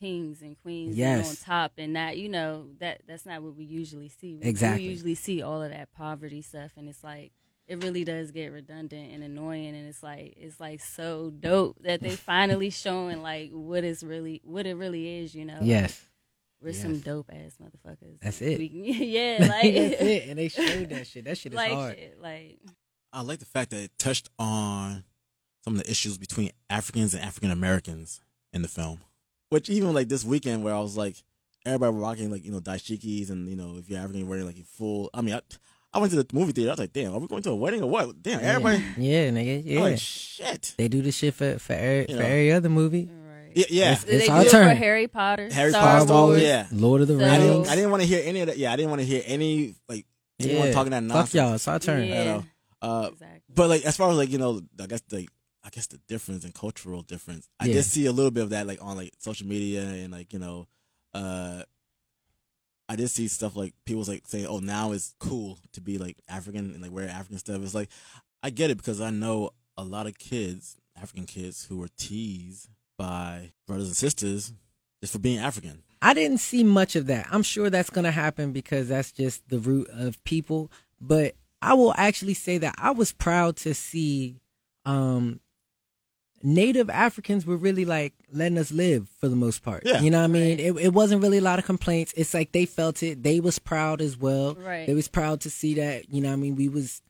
kings 0.00 0.42
and 0.42 0.60
queens 0.62 0.96
Yes. 0.96 1.28
on 1.28 1.36
top 1.36 1.72
and 1.78 1.92
not, 1.92 2.16
you 2.16 2.28
know, 2.28 2.68
that 2.78 3.02
that's 3.06 3.26
not 3.26 3.42
what 3.42 3.56
we 3.56 3.64
usually 3.64 4.08
see. 4.08 4.34
We, 4.34 4.42
Exactly. 4.48 4.84
We 4.84 4.90
usually 4.90 5.14
see 5.14 5.42
all 5.42 5.62
of 5.62 5.70
that 5.70 5.92
poverty 5.92 6.42
stuff 6.42 6.72
and 6.76 6.88
it's 6.88 7.04
like 7.04 7.32
it 7.68 7.84
really 7.84 8.02
does 8.02 8.32
get 8.32 8.48
redundant 8.48 9.12
and 9.12 9.22
annoying 9.22 9.76
and 9.76 9.86
it's 9.88 10.02
like 10.02 10.34
it's 10.36 10.58
like 10.58 10.80
so 10.80 11.30
dope 11.38 11.76
that 11.82 12.00
they 12.00 12.10
finally 12.16 12.70
showing 12.70 13.22
like 13.22 13.50
what 13.52 13.84
is 13.84 14.02
really 14.02 14.40
what 14.44 14.66
it 14.66 14.74
really 14.74 15.20
is, 15.20 15.34
you 15.34 15.44
know. 15.44 15.58
Yes. 15.62 16.04
We're 16.62 16.70
yes. 16.70 16.82
some 16.82 16.98
dope 16.98 17.30
ass 17.32 17.56
motherfuckers. 17.62 18.20
That's 18.20 18.42
it. 18.42 18.58
We, 18.58 18.66
yeah, 18.74 19.36
like 19.40 19.74
That's 19.74 20.02
it. 20.02 20.28
And 20.28 20.38
they 20.38 20.48
showed 20.48 20.88
that 20.90 21.06
shit. 21.06 21.24
That 21.24 21.38
shit 21.38 21.52
is 21.52 21.56
like 21.56 21.72
hard. 21.72 21.96
shit, 21.96 22.20
like 22.20 22.58
I 23.12 23.22
like 23.22 23.38
the 23.38 23.46
fact 23.46 23.70
that 23.70 23.82
it 23.82 23.92
touched 23.98 24.28
on 24.38 25.04
some 25.64 25.74
of 25.76 25.82
the 25.82 25.90
issues 25.90 26.18
between 26.18 26.50
Africans 26.68 27.14
and 27.14 27.22
African 27.22 27.50
Americans 27.50 28.20
in 28.52 28.62
the 28.62 28.68
film. 28.68 29.00
Which 29.50 29.68
even 29.68 29.92
like 29.92 30.08
this 30.08 30.24
weekend 30.24 30.64
where 30.64 30.74
I 30.74 30.80
was 30.80 30.96
like, 30.96 31.16
everybody 31.66 31.92
were 31.92 32.00
rocking 32.00 32.30
like, 32.30 32.44
you 32.44 32.52
know, 32.52 32.60
dashikis 32.60 33.30
and, 33.30 33.48
you 33.48 33.56
know, 33.56 33.76
if 33.78 33.90
you're 33.90 33.98
African, 34.00 34.26
wearing 34.28 34.46
like 34.46 34.56
a 34.58 34.62
full, 34.64 35.10
I 35.12 35.20
mean, 35.22 35.34
I, 35.34 35.40
I 35.92 35.98
went 35.98 36.12
to 36.12 36.22
the 36.22 36.26
movie 36.32 36.52
theater. 36.52 36.70
I 36.70 36.72
was 36.74 36.78
like, 36.80 36.92
damn, 36.92 37.12
are 37.12 37.18
we 37.18 37.26
going 37.26 37.42
to 37.42 37.50
a 37.50 37.56
wedding 37.56 37.82
or 37.82 37.90
what? 37.90 38.22
Damn, 38.22 38.40
everybody. 38.40 38.82
Yeah, 38.96 39.28
nigga. 39.30 39.62
Yeah. 39.64 39.80
like, 39.80 39.98
shit. 39.98 40.74
they 40.78 40.86
do 40.88 41.02
this 41.02 41.16
shit 41.16 41.34
for 41.34 41.58
for 41.58 41.72
every, 41.72 42.06
You 42.08 42.16
for 42.16 42.22
every 42.22 42.52
other 42.52 42.68
movie. 42.68 43.10
right. 43.10 43.50
Yeah, 43.56 43.64
yeah. 43.70 43.82
It's- 43.92 44.04
Did 44.04 44.20
they 44.22 44.28
our 44.28 44.42
do 44.42 44.46
it 44.46 44.50
turn. 44.52 44.68
for 44.68 44.74
Harry 44.76 45.08
Potter? 45.08 45.48
Harry 45.52 45.70
Star 45.70 45.82
Potter, 45.82 46.06
Star 46.06 46.22
Wars, 46.26 46.42
yeah. 46.42 46.66
Lord 46.70 47.00
of 47.02 47.08
the 47.08 47.18
So- 47.18 47.24
I 47.24 47.38
didn't, 47.38 47.50
Rings. 47.54 47.68
I 47.68 47.74
didn't 47.74 47.90
want 47.90 48.02
to 48.02 48.08
hear 48.08 48.22
any 48.24 48.40
of 48.42 48.46
that. 48.46 48.56
Yeah, 48.58 48.72
I 48.72 48.76
didn't 48.76 48.90
want 48.90 49.00
to 49.02 49.06
hear 49.06 49.22
any, 49.26 49.74
like, 49.88 50.06
anyone 50.38 50.68
Yeah. 50.68 50.72
talking 50.72 50.90
that 50.92 51.02
nonsense. 51.02 51.30
Fuck 51.30 51.34
y'all. 51.34 51.54
It's 51.54 51.66
our 51.66 51.78
turn. 51.80 52.06
Yeah. 52.06 52.24
know. 52.24 52.44
Uh, 52.80 53.08
exactly. 53.12 53.40
But 53.52 53.68
like 53.68 53.84
as 53.84 53.96
far 53.96 54.10
as 54.12 54.16
like 54.16 54.30
you 54.30 54.38
know, 54.38 54.60
I 54.80 54.86
guess 54.86 55.02
the 55.08 55.28
I 55.70 55.76
guess 55.76 55.86
the 55.86 55.98
difference 56.08 56.44
and 56.44 56.52
cultural 56.52 57.02
difference. 57.02 57.48
I 57.60 57.66
Yeah. 57.66 57.74
did 57.74 57.84
see 57.84 58.06
a 58.06 58.12
little 58.12 58.32
bit 58.32 58.42
of 58.42 58.50
that 58.50 58.66
like 58.66 58.82
on 58.82 58.96
like 58.96 59.12
social 59.18 59.46
media 59.46 59.84
and 59.84 60.12
like 60.12 60.32
you 60.32 60.40
know, 60.40 60.66
uh, 61.14 61.62
I 62.88 62.96
did 62.96 63.08
see 63.08 63.28
stuff 63.28 63.54
like 63.54 63.74
people 63.84 64.02
like 64.02 64.26
saying, 64.26 64.46
"Oh, 64.46 64.58
now 64.58 64.90
it's 64.90 65.14
cool 65.20 65.60
to 65.72 65.80
be 65.80 65.96
like 65.96 66.16
African 66.28 66.72
and 66.72 66.82
like 66.82 66.90
wear 66.90 67.08
African 67.08 67.38
stuff." 67.38 67.62
It's 67.62 67.74
like 67.74 67.88
I 68.42 68.50
get 68.50 68.70
it 68.70 68.78
because 68.78 69.00
I 69.00 69.10
know 69.10 69.50
a 69.76 69.84
lot 69.84 70.08
of 70.08 70.18
kids, 70.18 70.76
African 71.00 71.24
kids, 71.26 71.66
who 71.66 71.78
were 71.78 71.88
teased 71.96 72.68
by 72.98 73.52
brothers 73.68 73.86
and 73.86 73.96
sisters 73.96 74.52
just 75.00 75.12
for 75.12 75.20
being 75.20 75.38
African. 75.38 75.84
I 76.02 76.14
didn't 76.14 76.38
see 76.38 76.64
much 76.64 76.96
of 76.96 77.06
that. 77.06 77.28
I'm 77.30 77.44
sure 77.44 77.70
that's 77.70 77.90
going 77.90 78.06
to 78.06 78.10
happen 78.10 78.50
because 78.50 78.88
that's 78.88 79.12
just 79.12 79.48
the 79.48 79.60
root 79.60 79.88
of 79.90 80.22
people. 80.24 80.72
But 81.00 81.36
I 81.62 81.74
will 81.74 81.94
actually 81.96 82.34
say 82.34 82.58
that 82.58 82.74
I 82.76 82.90
was 82.90 83.12
proud 83.12 83.56
to 83.58 83.74
see 83.74 84.40
um, 84.84 85.40
Native 86.42 86.88
Africans 86.88 87.44
were 87.44 87.56
really 87.56 87.84
like 87.84 88.14
letting 88.32 88.56
us 88.56 88.72
live 88.72 89.08
for 89.20 89.28
the 89.28 89.36
most 89.36 89.62
part. 89.62 89.82
Yeah. 89.84 90.00
You 90.00 90.10
know 90.10 90.18
what 90.18 90.24
I 90.24 90.28
mean? 90.28 90.58
Right. 90.58 90.60
It, 90.60 90.76
it 90.76 90.92
wasn't 90.94 91.22
really 91.22 91.38
a 91.38 91.42
lot 91.42 91.58
of 91.58 91.66
complaints. 91.66 92.14
It's 92.16 92.32
like 92.32 92.52
they 92.52 92.64
felt 92.64 93.02
it. 93.02 93.22
They 93.22 93.40
was 93.40 93.58
proud 93.58 94.00
as 94.00 94.16
well. 94.16 94.54
Right. 94.54 94.86
They 94.86 94.94
was 94.94 95.08
proud 95.08 95.42
to 95.42 95.50
see 95.50 95.74
that. 95.74 96.12
You 96.12 96.22
know 96.22 96.28
what 96.28 96.34
I 96.34 96.36
mean? 96.36 96.56
We 96.56 96.68
was 96.68 97.02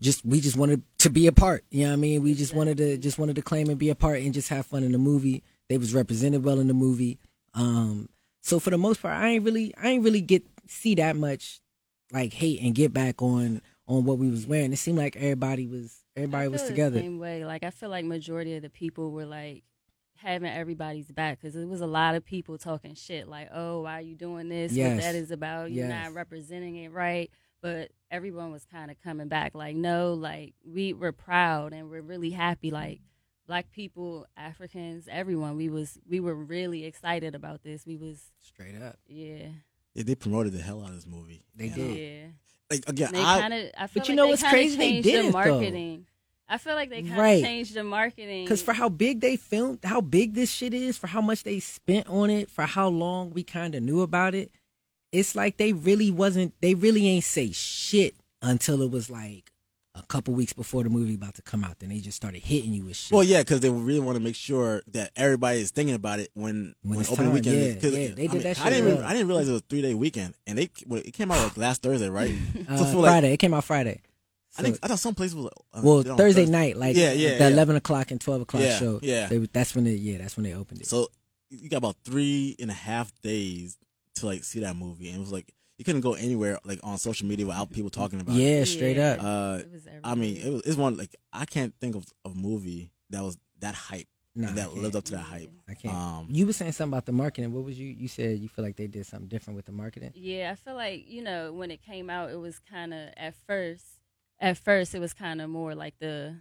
just 0.00 0.24
we 0.24 0.40
just 0.40 0.56
wanted 0.56 0.82
to 0.98 1.10
be 1.10 1.26
a 1.26 1.32
part. 1.32 1.64
You 1.70 1.84
know 1.84 1.88
what 1.88 1.94
I 1.94 1.96
mean? 1.96 2.22
We 2.22 2.34
just 2.34 2.54
wanted 2.54 2.78
to 2.78 2.96
just 2.96 3.18
wanted 3.18 3.36
to 3.36 3.42
claim 3.42 3.68
and 3.68 3.78
be 3.78 3.90
a 3.90 3.94
part 3.94 4.20
and 4.20 4.32
just 4.32 4.48
have 4.48 4.66
fun 4.66 4.84
in 4.84 4.92
the 4.92 4.98
movie. 4.98 5.42
They 5.68 5.78
was 5.78 5.92
represented 5.94 6.44
well 6.44 6.60
in 6.60 6.68
the 6.68 6.74
movie. 6.74 7.18
Um, 7.54 8.08
so 8.42 8.58
for 8.60 8.70
the 8.70 8.78
most 8.78 9.02
part, 9.02 9.14
I 9.14 9.30
ain't 9.30 9.44
really 9.44 9.74
I 9.76 9.88
ain't 9.88 10.04
really 10.04 10.20
get 10.20 10.44
see 10.68 10.94
that 10.94 11.16
much 11.16 11.60
like 12.12 12.32
hate 12.32 12.60
and 12.60 12.74
get 12.74 12.92
back 12.92 13.20
on 13.20 13.60
on 13.90 14.04
what 14.04 14.18
we 14.18 14.30
was 14.30 14.46
wearing. 14.46 14.72
It 14.72 14.76
seemed 14.78 14.98
like 14.98 15.16
everybody 15.16 15.66
was 15.66 16.02
everybody 16.16 16.44
I 16.44 16.48
was 16.48 16.60
feel 16.62 16.68
the 16.68 16.72
together. 16.74 17.00
Same 17.00 17.18
way. 17.18 17.44
Like 17.44 17.64
I 17.64 17.70
feel 17.70 17.88
like 17.90 18.04
majority 18.04 18.54
of 18.56 18.62
the 18.62 18.70
people 18.70 19.10
were 19.10 19.26
like 19.26 19.64
having 20.16 20.50
everybody's 20.50 21.10
back 21.10 21.40
because 21.40 21.56
it 21.56 21.66
was 21.66 21.80
a 21.80 21.86
lot 21.86 22.14
of 22.14 22.24
people 22.24 22.56
talking 22.56 22.94
shit 22.94 23.26
like, 23.28 23.48
"Oh, 23.52 23.82
why 23.82 23.94
are 23.98 24.02
you 24.02 24.14
doing 24.14 24.48
this? 24.48 24.72
Yes. 24.72 24.94
What 24.96 25.02
that 25.02 25.14
is 25.16 25.30
about? 25.30 25.72
You're 25.72 25.88
Yes. 25.88 26.04
not 26.06 26.14
representing 26.14 26.76
it 26.76 26.92
right." 26.92 27.30
But 27.62 27.90
everyone 28.10 28.52
was 28.52 28.64
kind 28.64 28.90
of 28.90 28.96
coming 29.02 29.28
back 29.28 29.54
like, 29.54 29.74
"No, 29.76 30.14
like 30.14 30.54
we 30.64 30.92
were 30.92 31.12
proud 31.12 31.72
and 31.72 31.90
we're 31.90 32.00
really 32.00 32.30
happy. 32.30 32.70
Like 32.70 33.00
black 33.46 33.70
people, 33.72 34.26
Africans, 34.36 35.08
everyone. 35.10 35.56
We 35.56 35.68
was 35.68 35.98
we 36.08 36.20
were 36.20 36.34
really 36.34 36.84
excited 36.84 37.34
about 37.34 37.62
this. 37.64 37.84
We 37.86 37.96
was 37.96 38.30
Straight 38.40 38.80
up, 38.80 38.98
yeah, 39.08 39.48
Yeah, 39.94 40.02
they 40.04 40.14
promoted 40.14 40.52
the 40.52 40.62
hell 40.62 40.82
out 40.82 40.90
of 40.90 40.94
this 40.94 41.06
movie. 41.06 41.44
they 41.56 41.66
you 41.66 41.74
did. 41.74 41.90
Um, 41.90 41.96
yeah. 41.96 42.26
Like 42.70 42.88
again, 42.88 43.10
They 43.12 43.20
I 43.20 43.40
kind 43.40 43.54
of. 43.54 43.70
I 43.76 43.86
feel 43.88 44.00
But 44.02 44.08
you 44.08 44.12
like 44.12 44.16
know 44.16 44.26
what's 44.28 44.42
crazy? 44.42 44.76
They 44.76 45.00
didn't, 45.02 45.26
the 45.26 45.32
though. 45.32 45.50
marketing. 45.58 46.06
I 46.48 46.58
feel 46.58 46.74
like 46.74 46.90
they 46.90 47.02
kind 47.02 47.12
of 47.14 47.18
Right. 47.18 47.42
changed 47.44 47.74
the 47.74 47.84
marketing 47.84 48.44
Because 48.44 48.60
for 48.62 48.72
how 48.72 48.88
big 48.88 49.20
they 49.20 49.36
filmed, 49.36 49.78
how 49.84 50.00
big 50.00 50.34
this 50.34 50.50
shit 50.50 50.74
is, 50.74 50.98
for 50.98 51.06
how 51.06 51.20
much 51.20 51.44
they 51.44 51.60
spent 51.60 52.08
on 52.08 52.28
it, 52.30 52.50
for 52.50 52.62
how 52.66 52.88
long 52.88 53.30
we 53.30 53.44
kind 53.44 53.74
of 53.76 53.82
knew 53.84 54.00
about 54.02 54.34
it, 54.34 54.50
it's 55.12 55.36
like 55.36 55.56
they 55.58 55.72
really 55.72 56.10
wasn't, 56.10 56.54
they 56.60 56.74
really 56.74 57.06
ain't 57.06 57.24
say 57.24 57.52
shit 57.52 58.14
until 58.42 58.82
it 58.82 58.90
was 58.90 59.08
like 59.10 59.49
a 59.94 60.02
couple 60.04 60.34
weeks 60.34 60.52
before 60.52 60.84
the 60.84 60.88
movie 60.90 61.14
about 61.14 61.34
to 61.34 61.42
come 61.42 61.64
out. 61.64 61.78
Then 61.80 61.88
they 61.88 61.98
just 61.98 62.16
started 62.16 62.42
hitting 62.42 62.72
you 62.72 62.84
with 62.84 62.96
shit. 62.96 63.12
Well, 63.12 63.24
yeah, 63.24 63.40
because 63.40 63.60
they 63.60 63.70
really 63.70 64.00
want 64.00 64.16
to 64.16 64.22
make 64.22 64.36
sure 64.36 64.82
that 64.92 65.10
everybody 65.16 65.60
is 65.60 65.70
thinking 65.70 65.94
about 65.96 66.20
it 66.20 66.30
when 66.34 66.74
When 66.82 66.94
when, 66.96 67.00
it's 67.00 67.10
opening 67.10 67.26
time, 67.30 67.34
weekend. 67.34 67.82
yeah, 67.82 67.88
yeah, 67.90 68.14
they 68.14 68.24
I 68.24 68.26
did 68.26 68.32
mean, 68.34 68.42
that 68.42 68.60
I 68.60 68.70
didn't. 68.70 68.88
Even. 68.92 69.04
I 69.04 69.12
didn't 69.12 69.28
realize 69.28 69.48
it 69.48 69.52
was 69.52 69.60
a 69.62 69.64
three 69.68 69.82
day 69.82 69.94
weekend, 69.94 70.34
and 70.46 70.58
they 70.58 70.70
well, 70.86 71.02
it 71.04 71.12
came 71.12 71.30
out 71.32 71.42
like 71.42 71.56
last 71.56 71.82
Thursday, 71.82 72.08
right? 72.08 72.34
uh, 72.68 72.76
so 72.76 72.84
for 72.84 72.96
like, 72.98 73.10
Friday, 73.10 73.32
it 73.32 73.36
came 73.38 73.52
out 73.54 73.64
Friday. 73.64 74.00
I 74.58 74.62
think 74.62 74.78
I 74.82 74.88
thought 74.88 74.98
some 74.98 75.14
places 75.14 75.36
was 75.36 75.46
uh, 75.72 75.80
well, 75.82 75.98
on 76.10 76.16
Thursday 76.16 76.46
night, 76.46 76.76
like 76.76 76.96
Yeah, 76.96 77.12
yeah, 77.12 77.38
the 77.38 77.44
yeah. 77.44 77.48
eleven 77.48 77.76
o'clock 77.76 78.10
and 78.10 78.20
twelve 78.20 78.42
o'clock 78.42 78.62
Yeah, 78.62 78.78
show. 78.78 78.98
yeah. 79.02 79.26
they, 79.28 79.38
that's 79.38 79.74
when 79.74 79.84
they 79.84 79.92
yeah, 79.92 80.18
that's 80.18 80.36
when 80.36 80.44
they 80.44 80.54
opened 80.54 80.80
it. 80.80 80.86
So 80.86 81.08
you 81.50 81.68
got 81.68 81.78
about 81.78 81.96
three 82.04 82.56
and 82.60 82.70
a 82.70 82.74
half 82.74 83.12
days 83.22 83.76
to 84.16 84.26
like 84.26 84.44
see 84.44 84.60
that 84.60 84.76
movie, 84.76 85.08
and 85.08 85.16
it 85.16 85.20
was 85.20 85.32
like 85.32 85.52
you 85.80 85.84
couldn't 85.84 86.02
go 86.02 86.12
anywhere 86.12 86.58
like 86.64 86.78
on 86.84 86.98
social 86.98 87.26
media 87.26 87.46
without 87.46 87.70
people 87.72 87.88
talking 87.90 88.20
about 88.20 88.36
it. 88.36 88.40
yeah, 88.42 88.64
straight 88.64 88.96
Yeah. 88.98 89.12
up. 89.12 89.22
Uh, 89.24 89.58
It 89.64 89.72
was 89.72 89.88
I 90.04 90.14
mean, 90.14 90.36
it 90.36 90.50
was 90.52 90.62
it's 90.66 90.76
one 90.76 90.96
like 90.96 91.16
I 91.32 91.46
can't 91.46 91.74
think 91.80 91.96
of 91.96 92.04
a 92.24 92.28
movie 92.30 92.92
that 93.08 93.22
was 93.22 93.38
that 93.60 93.74
hype 93.74 94.06
Nah, 94.36 94.48
and 94.48 94.58
that 94.58 94.74
lived 94.74 94.94
up 94.94 95.04
to 95.04 95.12
that 95.12 95.24
hype. 95.24 95.50
I 95.68 95.74
can't. 95.74 95.94
Um, 95.94 96.28
you 96.30 96.46
were 96.46 96.52
saying 96.52 96.72
something 96.72 96.92
about 96.92 97.06
the 97.06 97.12
marketing. 97.12 97.52
What 97.52 97.64
was 97.64 97.76
you? 97.80 97.88
You 97.88 98.06
said 98.08 98.38
you 98.38 98.48
feel 98.48 98.64
like 98.64 98.76
they 98.76 98.86
did 98.86 99.04
something 99.06 99.26
different 99.28 99.56
with 99.56 99.66
the 99.66 99.72
marketing. 99.72 100.12
Yeah, 100.14 100.50
I 100.52 100.54
feel 100.54 100.74
like 100.76 101.08
you 101.08 101.22
know 101.22 101.52
when 101.52 101.70
it 101.70 101.80
came 101.82 102.08
out, 102.10 102.30
it 102.30 102.38
was 102.38 102.58
kind 102.60 102.92
of 102.94 103.08
at 103.16 103.34
first. 103.48 103.84
At 104.38 104.56
first, 104.58 104.94
it 104.94 105.00
was 105.00 105.12
kind 105.14 105.40
of 105.40 105.50
more 105.50 105.74
like 105.74 105.94
the 105.98 106.36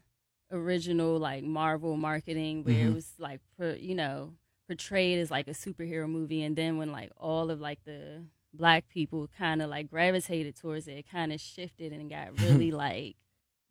original 0.52 1.18
like 1.18 1.44
Marvel 1.44 1.98
marketing, 1.98 2.64
where 2.64 2.76
Mhm. 2.76 2.88
it 2.92 2.94
was 2.94 3.14
like 3.18 3.40
per, 3.58 3.74
you 3.76 3.96
know 3.96 4.36
portrayed 4.68 5.18
as 5.18 5.32
like 5.32 5.48
a 5.48 5.52
superhero 5.52 6.08
movie, 6.08 6.44
and 6.44 6.56
then 6.56 6.78
when 6.78 6.92
like 6.92 7.12
all 7.18 7.50
of 7.50 7.60
like 7.60 7.84
the 7.86 8.24
black 8.54 8.88
people 8.90 9.30
kind 9.38 9.62
of 9.62 9.70
like 9.70 9.90
gravitated 9.90 10.56
towards 10.56 10.88
it, 10.88 10.94
it 10.98 11.06
kind 11.12 11.32
of 11.32 11.40
shifted 11.40 11.92
and 11.94 12.10
got 12.10 12.40
really 12.42 12.72
like 12.72 13.16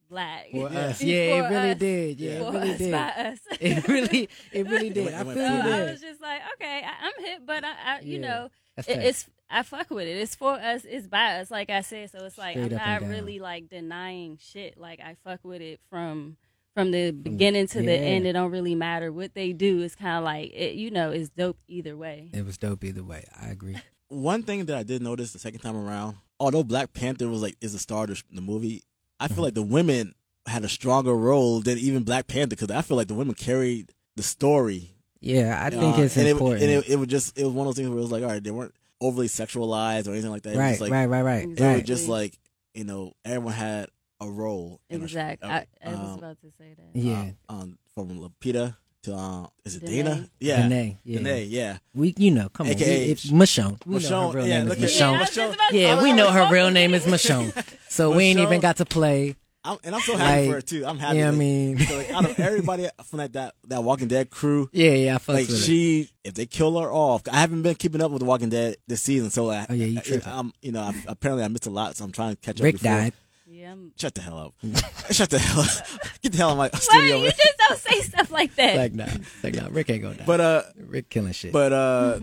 black 0.09 0.47
For 0.51 0.71
Yeah. 0.71 0.79
us, 0.79 1.03
yeah, 1.03 1.17
it 1.17 1.41
really 1.51 1.71
us. 1.73 1.79
did. 1.79 2.21
Yeah, 2.21 2.39
for 2.39 2.45
it 2.49 2.53
really 2.59 2.71
us, 2.73 2.79
did. 2.79 2.93
by 2.93 2.99
us. 3.09 3.39
It 3.61 3.89
really, 3.89 4.29
it 4.53 4.67
really 4.69 4.91
did. 4.91 5.05
went- 5.05 5.17
I 5.17 5.21
it 5.21 5.25
feel 5.25 5.35
went 5.35 5.39
you 5.65 5.71
So 5.71 5.77
I 5.89 5.91
was 5.91 6.01
just 6.01 6.21
like, 6.23 6.41
okay, 6.55 6.83
I, 6.85 7.07
I'm 7.07 7.25
hip, 7.25 7.43
but 7.47 7.65
I, 7.65 7.69
I 7.85 8.01
you 8.01 8.19
Yeah. 8.21 8.29
know, 8.29 8.49
it, 8.79 8.85
it's 8.89 9.29
I 9.51 9.63
fuck 9.63 9.91
with 9.91 10.07
it. 10.07 10.17
It's 10.17 10.35
for 10.35 10.53
us. 10.55 10.85
It's 10.85 11.07
by 11.07 11.41
us. 11.41 11.51
Like 11.51 11.71
I 11.71 11.81
said, 11.81 12.11
so 12.11 12.25
it's 12.25 12.37
like 12.39 12.57
Straight 12.57 12.73
I'm 12.75 13.03
not 13.03 13.09
really 13.11 13.39
like 13.39 13.69
denying 13.71 14.39
shit. 14.41 14.77
Like 14.79 15.01
I 15.01 15.17
fuck 15.25 15.41
with 15.43 15.63
it 15.63 15.81
from 15.91 16.37
from 16.75 16.91
the 16.93 17.11
beginning 17.11 17.67
to 17.69 17.79
the 17.79 17.85
yeah. 17.95 17.99
end. 18.13 18.27
It 18.27 18.35
don't 18.35 18.51
really 18.53 18.75
matter 18.77 19.11
what 19.11 19.35
they 19.35 19.53
do. 19.53 19.81
It's 19.81 19.97
kind 19.97 20.19
of 20.19 20.25
like 20.25 20.53
it, 20.55 20.75
you 20.75 20.91
know, 20.91 21.11
it's 21.11 21.31
dope 21.31 21.59
either 21.67 21.97
way. 21.97 22.31
It 22.33 22.45
was 22.47 22.57
dope 22.59 22.85
either 22.85 23.03
way. 23.03 23.25
I 23.41 23.49
agree. 23.49 23.77
One 24.09 24.43
thing 24.43 24.65
that 24.67 24.77
I 24.77 24.83
did 24.83 25.03
notice 25.03 25.33
the 25.33 25.39
second 25.39 25.61
time 25.61 25.77
around, 25.77 26.17
although 26.41 26.65
Black 26.65 26.93
Panther 26.93 27.29
was 27.29 27.43
like 27.43 27.57
is 27.61 27.73
the 27.73 27.79
star 27.79 28.05
of 28.05 28.11
the- 28.11 28.23
the 28.33 28.41
movie, 28.41 28.83
I 29.21 29.27
Mm-hmm. 29.27 29.35
feel 29.35 29.45
like 29.45 29.55
the 29.55 29.63
women 29.63 30.15
had 30.47 30.65
a 30.65 30.69
stronger 30.69 31.15
role 31.15 31.61
than 31.61 31.77
even 31.79 32.05
Black 32.05 32.27
Panther 32.27 32.57
because 32.57 32.71
I 32.71 32.81
feel 32.83 32.97
like 32.97 33.09
the 33.09 33.15
women 33.15 33.35
carried 33.35 33.93
the 34.17 34.23
story. 34.23 34.95
Yeah, 35.21 35.61
I 35.63 35.69
think 35.71 35.99
Uh, 35.99 36.03
it's 36.03 36.17
and 36.17 36.29
important. 36.29 36.63
It, 36.63 36.75
and 36.75 36.85
it, 36.85 36.91
it 36.93 36.97
was 36.97 37.09
just 37.09 37.37
it 37.39 37.45
was 37.45 37.53
one 37.53 37.67
of 37.67 37.75
those 37.75 37.77
things 37.83 37.89
where 37.91 37.99
it 37.99 38.03
was 38.03 38.11
like, 38.13 38.23
all 38.23 38.31
right, 38.31 38.43
they 38.43 38.51
weren't 38.51 38.75
overly 39.01 39.29
sexualized 39.29 40.07
or 40.09 40.13
anything 40.13 40.31
like 40.31 40.43
that. 40.43 40.55
It 40.55 40.57
was 40.57 40.61
right, 40.63 40.81
like, 40.81 40.91
right, 40.93 41.07
right, 41.07 41.23
right, 41.23 41.43
Exactly. 41.45 41.67
It 41.67 41.75
was 41.75 41.83
just 41.83 42.09
like 42.09 42.39
you 42.75 42.85
know 42.85 43.13
everyone 43.25 43.53
had 43.55 43.89
a 44.21 44.31
role. 44.31 44.81
and 44.89 45.03
a- 45.03 45.05
Exactly. 45.05 45.49
uh, 45.51 45.53
I, 45.53 45.67
I 45.85 45.91
was 45.91 45.99
um, 46.13 46.19
about 46.19 46.41
to 46.41 46.51
say 46.57 46.75
that. 46.77 46.99
Yeah, 46.99 47.31
uh, 47.49 47.53
um, 47.53 47.79
from 47.95 48.09
Lupita 48.21 48.77
to 49.09 49.15
uh, 49.17 49.47
is 49.65 49.77
it 49.77 49.83
Danai. 49.85 49.89
Dana? 49.89 50.29
Yeah, 50.41 50.63
Danai, 50.63 50.97
yeah. 51.05 51.19
Danai, 51.21 51.47
yeah. 51.51 51.79
We, 51.95 52.15
you 52.17 52.31
know, 52.31 52.49
come 52.49 52.67
on, 52.67 52.75
we, 52.75 52.83
AKA 52.83 53.11
it's 53.11 53.27
Michonne. 53.31 53.79
We 53.87 53.99
know 54.09 54.31
her 54.31 54.39
real 54.39 54.47
yeah, 54.47 54.59
name 54.63 54.67
is 54.69 54.73
at- 54.73 54.79
Yeah, 54.79 54.87
Michonne. 54.89 55.21
was 55.21 55.35
just 55.35 55.55
about 55.55 55.71
to 55.71 55.77
Yeah, 55.77 56.03
we 56.03 56.13
know 56.13 56.31
her 56.31 56.53
real 56.53 56.71
name 56.71 56.95
is 56.95 57.05
Michonne. 57.05 57.53
So 57.89 58.15
we 58.17 58.25
ain't 58.25 58.39
even 58.41 58.61
got 58.61 58.77
to 58.77 58.85
play. 58.85 59.37
I'm, 59.65 59.77
and 59.85 59.95
I'm 59.95 60.01
so 60.01 60.17
happy 60.17 60.41
Like, 60.43 60.49
for 60.49 60.55
her 60.55 60.61
too. 60.63 60.87
I'm 60.87 60.99
happy. 60.99 61.19
Yeah, 61.19 61.29
I 61.29 61.33
mean, 61.33 61.79
so, 61.81 61.97
like, 61.97 62.11
out 62.13 62.25
of 62.25 62.39
everybody 62.39 62.89
from 63.05 63.19
that, 63.19 63.33
that 63.35 63.55
that 63.67 63.83
Walking 63.83 64.07
Dead 64.09 64.31
crew, 64.31 64.71
yeah, 64.73 64.93
yeah, 64.93 65.15
I 65.17 65.19
fucks 65.19 65.29
like 65.35 65.49
with 65.49 65.57
it. 65.61 65.65
she, 65.65 66.09
if 66.25 66.35
they 66.35 66.47
kill 66.47 66.79
her 66.81 66.91
off, 66.91 67.23
I 67.31 67.41
haven't 67.41 67.63
been 67.63 67.75
keeping 67.75 68.01
up 68.01 68.11
with 68.13 68.21
The 68.21 68.25
Walking 68.27 68.49
Dead 68.51 68.77
this 68.87 69.03
season, 69.03 69.31
so 69.31 69.51
I, 69.51 69.67
Oh, 69.69 69.75
yeah, 69.75 69.87
you 69.87 69.99
I, 69.99 70.03
tripping. 70.03 70.33
I'm, 70.33 70.53
you 70.63 70.73
know, 70.73 70.81
I, 70.83 70.95
apparently 71.09 71.45
I 71.45 71.49
missed 71.49 71.67
a 71.67 71.71
lot, 71.71 71.97
so 71.97 72.05
I'm 72.05 72.13
trying 72.13 72.37
to 72.37 72.41
catch 72.41 72.61
up. 72.61 72.65
Rick 72.65 72.75
before. 72.77 72.91
died. 72.93 73.13
Yeah. 73.51 73.73
I'm, 73.73 73.93
Shut 73.99 74.15
the 74.15 74.21
hell 74.21 74.39
up. 74.39 74.55
Shut 75.11 75.31
the 75.31 75.39
hell 75.39 75.61
up. 75.61 75.69
Get 76.23 76.33
the 76.33 76.39
hell 76.39 76.49
out 76.49 76.53
of 76.53 76.59
my 76.59 76.65
Wait, 76.73 76.75
studio. 76.83 77.17
you 77.23 77.31
just 77.31 77.59
don't 77.59 77.79
say 77.79 78.01
stuff 78.03 78.31
like 78.31 78.55
that. 78.57 78.77
Like 78.77 78.95
nah, 78.95 79.07
like 79.43 79.55
nah, 79.55 79.69
Rick 79.71 79.91
ain't 79.91 80.03
gonna 80.03 80.17
die. 80.17 80.25
But 80.27 80.41
uh, 80.41 80.63
Rick 80.77 81.09
killing 81.09 81.33
shit. 81.33 81.53
but 81.53 81.73
uh, 81.73 82.21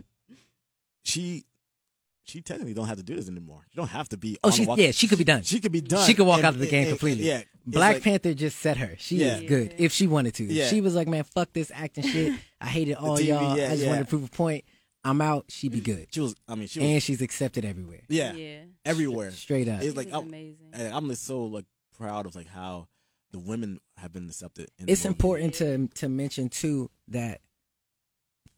she, 1.04 1.46
she 2.24 2.42
technically 2.42 2.74
don't 2.74 2.88
have 2.88 2.98
to 2.98 3.04
do 3.04 3.16
this 3.16 3.28
anymore. 3.28 3.66
You 3.72 3.78
don't 3.78 3.88
have 3.90 4.10
to 4.10 4.18
be. 4.18 4.38
oh, 4.44 4.48
on 4.48 4.52
the 4.52 4.58
she's 4.58 4.68
walk- 4.68 4.78
yeah, 4.78 4.92
she 4.92 5.08
could 5.08 5.18
be 5.18 5.24
done. 5.24 5.42
She 5.44 5.60
could 5.60 5.72
be 5.72 5.82
done. 5.82 6.06
She 6.06 6.14
could 6.14 6.26
walk 6.28 6.38
And- 6.38 6.46
out 6.48 6.54
of 6.54 6.60
the 6.60 6.68
game 6.68 6.82
and- 6.84 6.90
and- 6.90 7.00
completely. 7.00 7.28
Yeah, 7.28 7.42
Black 7.66 7.96
like- 7.96 8.04
Panther 8.04 8.34
just 8.34 8.60
set 8.60 8.78
her. 8.78 8.96
She 9.00 9.18
Yeah. 9.18 9.38
is 9.38 9.50
good 9.50 9.74
if 9.78 9.92
she 9.94 10.08
wanted 10.08 10.36
to. 10.36 10.44
Yeah. 10.46 10.68
She 10.68 10.82
was 10.82 10.94
like, 10.96 11.08
man, 11.08 11.24
fuck 11.24 11.52
this 11.54 11.72
acting 11.74 12.04
shit. 12.08 12.34
I 12.62 12.68
hated 12.68 12.96
all 12.96 13.18
TV, 13.18 13.28
y'all. 13.28 13.58
yeah, 13.58 13.66
I 13.66 13.70
just 13.72 13.84
yeah. 13.84 13.90
wanted 13.90 14.04
to 14.04 14.10
prove 14.10 14.24
a 14.26 14.28
point. 14.30 14.64
I'm 15.06 15.22
out. 15.22 15.46
She 15.50 15.70
be 15.70 15.80
good, 15.80 16.08
She 16.12 16.20
was. 16.20 16.36
I 16.48 16.56
mean, 16.56 16.68
she 16.68 16.80
was. 16.80 16.90
and 16.90 17.02
she's 17.04 17.22
accepted 17.22 17.64
everywhere. 17.64 18.02
yeah, 18.10 18.34
yeah. 18.34 18.60
everywhere. 18.84 19.32
Straight 19.32 19.68
up. 19.70 19.82
It's 19.82 19.96
like 19.96 20.10
I'm, 20.12 20.28
amazing. 20.28 20.58
I'm 20.74 21.08
just 21.10 21.24
so 21.26 21.44
like 21.46 21.66
proud 21.98 22.26
of 22.26 22.36
like 22.36 22.48
how 22.48 22.88
the 23.32 23.40
women 23.40 23.80
have 23.98 24.12
been 24.12 24.26
accepted. 24.28 24.70
In 24.80 24.90
it's 24.90 25.06
important 25.06 25.54
to 25.56 25.88
to 25.88 26.10
mention 26.10 26.50
too 26.50 26.90
that 27.08 27.42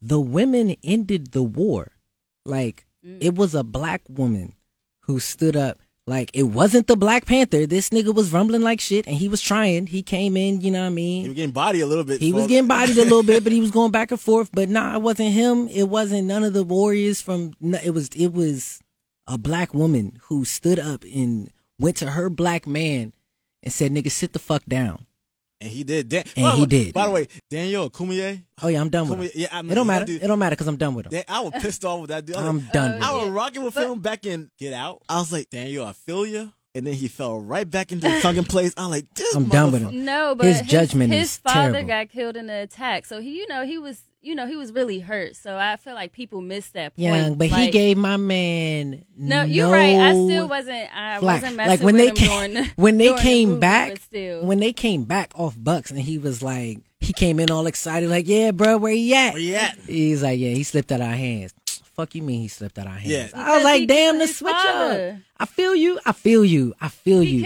the 0.00 0.20
women 0.20 0.74
ended 0.82 1.32
the 1.32 1.42
war. 1.42 1.92
Like 2.44 2.84
Mm. 3.06 3.18
it 3.20 3.36
was 3.36 3.54
a 3.54 3.62
black 3.62 4.02
woman 4.08 4.54
who 5.02 5.20
stood 5.20 5.54
up. 5.54 5.78
Like 6.08 6.30
it 6.32 6.44
wasn't 6.44 6.86
the 6.86 6.96
Black 6.96 7.26
Panther. 7.26 7.66
This 7.66 7.90
nigga 7.90 8.14
was 8.14 8.32
rumbling 8.32 8.62
like 8.62 8.80
shit, 8.80 9.06
and 9.06 9.14
he 9.14 9.28
was 9.28 9.42
trying. 9.42 9.86
He 9.86 10.02
came 10.02 10.38
in, 10.38 10.62
you 10.62 10.70
know 10.70 10.80
what 10.80 10.86
I 10.86 10.90
mean. 10.90 11.22
He 11.24 11.28
was 11.28 11.36
getting 11.36 11.52
body 11.52 11.80
a 11.82 11.86
little 11.86 12.02
bit. 12.02 12.18
He 12.18 12.32
was 12.32 12.46
getting 12.46 12.66
bodied 12.66 12.96
a 12.96 13.02
little 13.02 13.22
bit, 13.22 13.44
but 13.44 13.52
he 13.52 13.60
was 13.60 13.70
going 13.78 13.90
back 13.90 14.10
and 14.10 14.18
forth. 14.18 14.48
But 14.50 14.70
nah, 14.70 14.94
it 14.94 15.02
wasn't 15.02 15.32
him. 15.32 15.68
It 15.68 15.90
wasn't 15.90 16.26
none 16.26 16.44
of 16.44 16.54
the 16.54 16.64
warriors 16.64 17.20
from. 17.20 17.52
It 17.60 17.92
was 17.92 18.08
it 18.16 18.32
was 18.32 18.80
a 19.26 19.36
black 19.36 19.74
woman 19.74 20.18
who 20.24 20.46
stood 20.46 20.78
up 20.78 21.04
and 21.04 21.50
went 21.78 21.98
to 21.98 22.12
her 22.12 22.30
black 22.30 22.66
man 22.66 23.12
and 23.62 23.70
said, 23.70 23.92
"Nigga, 23.92 24.10
sit 24.10 24.32
the 24.32 24.38
fuck 24.38 24.64
down." 24.64 25.04
And 25.60 25.70
he 25.70 25.82
did. 25.82 26.08
Dan- 26.08 26.24
And 26.36 26.44
by 26.44 26.50
he 26.52 26.60
way- 26.60 26.66
did. 26.66 26.94
By 26.94 27.06
the 27.06 27.10
way, 27.12 27.28
Daniel 27.50 27.90
Kaluuya. 27.90 28.42
Oh 28.62 28.68
yeah, 28.68 28.80
I'm 28.80 28.90
done 28.90 29.08
with 29.08 29.18
him. 29.20 29.30
yeah, 29.34 29.48
I 29.50 29.62
mean, 29.62 29.72
It 29.72 29.74
don't 29.74 29.86
matter. 29.88 30.04
dude- 30.04 30.22
It 30.22 30.26
don't 30.28 30.38
matter 30.38 30.54
because 30.54 30.68
I'm 30.68 30.76
done 30.76 30.94
with 30.94 31.06
him. 31.06 31.10
Dan- 31.12 31.24
I 31.28 31.40
was 31.40 31.52
pissed 31.60 31.84
off 31.84 32.00
with 32.02 32.10
that 32.10 32.24
dude. 32.26 32.36
I 32.36 32.40
was 32.40 32.48
I'm 32.48 32.58
like, 32.60 32.72
done. 32.72 32.94
With 32.94 33.02
I 33.02 33.12
was 33.14 33.24
Yeah. 33.26 33.32
rocking 33.32 33.64
with 33.64 33.74
But- 33.74 33.90
him 33.90 34.00
back 34.00 34.24
in 34.26 34.50
Get 34.58 34.72
Out. 34.72 35.02
I 35.08 35.18
was 35.18 35.32
like, 35.32 35.50
Daniel, 35.50 35.84
I 35.86 35.92
feel 35.94 36.24
you. 36.26 36.52
And 36.74 36.86
then 36.86 36.94
he 36.94 37.08
fell 37.08 37.40
right 37.40 37.68
back 37.68 37.90
into 37.90 38.08
the 38.08 38.20
sunken 38.20 38.44
place. 38.44 38.72
I'm 38.76 38.90
like, 38.90 39.12
this 39.14 39.34
I'm 39.34 39.46
done 39.48 39.72
with 39.72 39.82
him. 39.82 40.04
No, 40.04 40.34
but 40.36 40.46
His 40.46 40.60
his, 40.60 40.68
judgment 40.68 41.12
his 41.12 41.30
is 41.30 41.36
father 41.38 41.72
terrible. 41.72 41.88
got 41.88 42.10
killed 42.10 42.36
in 42.36 42.46
the 42.46 42.60
attack, 42.60 43.04
so 43.06 43.20
he, 43.20 43.38
you 43.38 43.48
know, 43.48 43.66
he 43.66 43.78
was, 43.78 44.02
you 44.20 44.34
know, 44.34 44.46
he 44.46 44.56
was 44.56 44.72
really 44.72 45.00
hurt. 45.00 45.36
So 45.36 45.56
I 45.56 45.76
feel 45.76 45.94
like 45.94 46.12
people 46.12 46.40
missed 46.40 46.72
that 46.74 46.96
point. 46.96 46.98
Yeah, 46.98 47.30
but 47.30 47.48
he 47.48 47.70
gave 47.70 47.96
my 47.96 48.16
man 48.16 49.04
No, 49.16 49.40
no 49.40 49.42
you're 49.44 49.70
right. 49.70 49.96
I 49.96 50.12
still 50.12 50.48
wasn't. 50.48 50.88
I 50.96 51.18
flack. 51.18 51.42
wasn't 51.42 51.56
messing 51.56 51.70
Like 51.70 51.80
when 51.80 51.94
with 51.94 52.02
they 52.02 52.08
him 52.08 52.14
came, 52.16 52.52
during 52.54 52.70
when 52.76 52.98
they 52.98 53.04
during 53.04 53.16
the 53.16 53.22
came 53.22 53.48
movie, 53.50 53.60
back, 53.60 53.96
still. 53.98 54.44
when 54.44 54.60
they 54.60 54.72
came 54.72 55.04
back 55.04 55.32
off 55.34 55.54
Bucks, 55.58 55.90
and 55.90 56.00
he 56.00 56.18
was 56.18 56.42
like, 56.42 56.78
he 57.00 57.12
came 57.12 57.38
in 57.38 57.50
all 57.50 57.66
excited, 57.66 58.10
like, 58.10 58.26
"Yeah, 58.26 58.50
bro, 58.50 58.76
where 58.78 58.92
he 58.92 59.14
at?" 59.14 59.32
Where 59.34 59.42
you 59.42 59.54
at? 59.54 59.76
He's 59.86 60.22
like, 60.22 60.38
"Yeah, 60.40 60.50
he 60.50 60.62
slipped 60.64 60.90
out 60.90 61.00
our 61.00 61.14
hands." 61.14 61.54
Fuck 61.94 62.14
you 62.14 62.22
mean 62.22 62.40
he 62.42 62.48
slipped 62.48 62.78
out 62.78 62.86
our 62.86 62.92
hands? 62.94 63.06
Yeah. 63.10 63.28
I 63.34 63.54
was 63.56 63.64
like, 63.64 63.86
"Damn, 63.88 64.18
the 64.18 64.26
his 64.26 64.36
switch 64.36 64.52
up." 64.54 65.14
I 65.38 65.46
feel 65.46 65.74
you. 65.76 66.00
I 66.04 66.12
feel 66.12 66.44
you. 66.44 66.74
I 66.80 66.88
feel 66.88 67.20
he 67.20 67.36
you. 67.36 67.42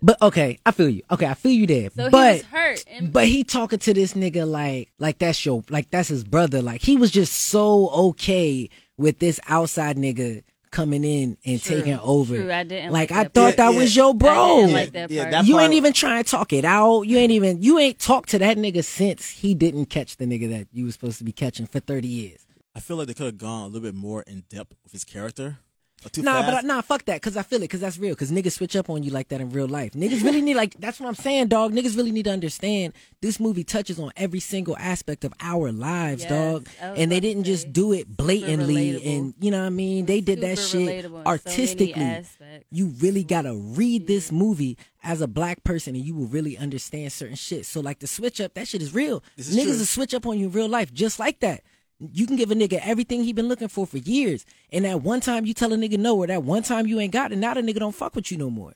Killed 0.00 0.08
his 0.10 0.16
father, 0.16 0.18
But 0.20 0.26
okay, 0.26 0.58
I 0.66 0.70
feel 0.70 0.88
you. 0.88 1.02
Okay, 1.10 1.26
I 1.26 1.34
feel 1.34 1.52
you 1.52 1.66
there. 1.66 1.90
so 1.94 2.10
but 2.10 2.32
he 2.34 2.38
was 2.38 2.42
hurt. 2.46 2.84
And 2.88 3.12
but 3.12 3.26
he 3.28 3.44
talking 3.44 3.78
to 3.80 3.94
this 3.94 4.14
nigga 4.14 4.48
like 4.50 4.92
like 4.98 5.18
that's 5.18 5.44
your 5.44 5.62
like 5.70 5.90
that's 5.90 6.08
his 6.08 6.24
brother. 6.24 6.62
Like 6.62 6.82
he 6.82 6.96
was 6.96 7.10
just 7.10 7.32
so 7.34 7.88
okay 7.90 8.68
with 8.96 9.18
this 9.18 9.38
outside 9.48 9.96
nigga 9.96 10.42
coming 10.70 11.02
in 11.02 11.38
and 11.46 11.62
True, 11.62 11.76
taking 11.78 11.98
over. 12.00 12.36
true, 12.36 12.52
I 12.52 12.62
didn't 12.62 12.92
like 12.92 13.10
like 13.10 13.18
I 13.18 13.22
that 13.22 13.32
thought 13.32 13.42
part. 13.44 13.56
that 13.56 13.72
Yeah, 13.72 13.78
was 13.78 13.96
yeah. 13.96 14.02
your 14.02 14.10
I 14.10 14.16
bro. 14.16 14.56
didn't 14.58 14.72
like 14.74 14.92
that 14.92 15.10
yeah, 15.10 15.22
part. 15.22 15.32
that 15.32 15.44
you 15.46 15.54
part- 15.54 15.64
ain't 15.64 15.72
even 15.74 15.92
trying 15.94 16.22
to 16.22 16.30
talk 16.30 16.52
it 16.52 16.64
out. 16.66 17.02
You 17.02 17.16
ain't 17.16 17.32
even 17.32 17.62
you 17.62 17.78
ain't 17.78 17.98
talked 17.98 18.28
to 18.30 18.38
that 18.40 18.58
nigga 18.58 18.84
since 18.84 19.30
he 19.30 19.54
didn't 19.54 19.86
catch 19.86 20.16
the 20.18 20.26
nigga 20.26 20.50
that 20.50 20.66
you 20.72 20.84
was 20.84 20.92
supposed 20.94 21.16
to 21.18 21.24
be 21.24 21.32
catching 21.32 21.66
for 21.66 21.80
thirty 21.80 22.08
years. 22.08 22.44
I 22.74 22.80
feel 22.80 22.96
like 22.98 23.06
they 23.06 23.14
could 23.14 23.26
have 23.26 23.38
gone 23.38 23.62
a 23.62 23.66
little 23.66 23.80
bit 23.80 23.94
more 23.94 24.22
in 24.22 24.44
depth 24.50 24.74
with 24.84 24.92
his 24.92 25.04
character. 25.04 25.58
Or 26.04 26.08
too 26.10 26.22
Nah, 26.22 26.42
fast. 26.42 26.46
but 26.46 26.64
I, 26.64 26.66
nah, 26.76 26.80
fuck 26.80 27.04
that, 27.06 27.16
because 27.20 27.36
I 27.36 27.42
feel 27.42 27.58
it, 27.58 27.62
because 27.62 27.80
that's 27.80 27.98
real. 27.98 28.14
Because 28.14 28.30
niggas 28.30 28.52
switch 28.52 28.76
up 28.76 28.88
on 28.88 29.02
you 29.02 29.10
like 29.10 29.28
that 29.28 29.40
in 29.40 29.50
real 29.50 29.66
life. 29.66 29.92
Niggas 29.94 30.22
really 30.22 30.40
need, 30.40 30.54
like, 30.54 30.74
that's 30.78 31.00
what 31.00 31.08
I'm 31.08 31.16
saying, 31.16 31.48
dog. 31.48 31.72
Niggas 31.72 31.96
really 31.96 32.12
need 32.12 32.24
to 32.26 32.30
understand 32.30 32.92
this 33.20 33.40
movie 33.40 33.64
touches 33.64 33.98
on 33.98 34.12
every 34.16 34.38
single 34.38 34.76
aspect 34.78 35.24
of 35.24 35.34
our 35.40 35.72
lives, 35.72 36.22
Yes, 36.22 36.30
dog. 36.30 36.68
And 36.80 37.10
they 37.10 37.18
didn't 37.18 37.44
say, 37.44 37.50
just 37.52 37.72
do 37.72 37.92
it 37.92 38.16
blatantly, 38.16 39.04
and 39.16 39.34
you 39.40 39.50
know 39.50 39.58
what 39.60 39.66
I 39.66 39.70
mean. 39.70 40.06
They 40.06 40.20
did 40.20 40.40
that 40.42 40.58
shit 40.58 41.04
relatable 41.04 41.18
in 41.18 41.24
so 41.24 41.26
artistically. 41.26 42.24
you 42.70 42.86
really 43.00 43.24
gotta 43.24 43.54
read 43.54 44.06
this 44.06 44.30
movie 44.30 44.78
as 45.02 45.20
a 45.20 45.26
black 45.28 45.64
person, 45.64 45.96
and 45.96 46.04
you 46.04 46.14
will 46.14 46.26
really 46.26 46.56
understand 46.56 47.12
certain 47.12 47.34
shit. 47.36 47.66
So, 47.66 47.80
like 47.80 47.98
the 47.98 48.06
switch 48.06 48.40
up, 48.40 48.54
that 48.54 48.68
shit 48.68 48.82
is 48.82 48.94
real. 48.94 49.22
This 49.36 49.48
is 49.48 49.56
Niggas 49.56 49.62
true. 49.64 49.78
will 49.78 49.84
switch 49.86 50.14
up 50.14 50.26
on 50.26 50.38
you 50.38 50.46
in 50.46 50.52
real 50.52 50.68
life, 50.68 50.92
just 50.92 51.18
like 51.18 51.40
that. 51.40 51.62
You 52.00 52.26
can 52.26 52.36
give 52.36 52.50
a 52.50 52.54
nigga 52.54 52.80
everything 52.82 53.24
he 53.24 53.32
been 53.32 53.48
looking 53.48 53.68
for 53.68 53.86
for 53.86 53.98
years, 53.98 54.44
and 54.70 54.84
that 54.84 55.02
one 55.02 55.20
time 55.20 55.44
you 55.46 55.54
tell 55.54 55.72
a 55.72 55.76
nigga 55.76 55.98
no, 55.98 56.16
or 56.16 56.26
that 56.28 56.44
one 56.44 56.62
time 56.62 56.86
you 56.86 57.00
ain't 57.00 57.12
got 57.12 57.32
it, 57.32 57.36
now 57.36 57.54
the 57.54 57.60
nigga 57.62 57.78
don't 57.80 57.94
fuck 57.94 58.14
with 58.14 58.30
you 58.30 58.38
no 58.38 58.50
more, 58.50 58.74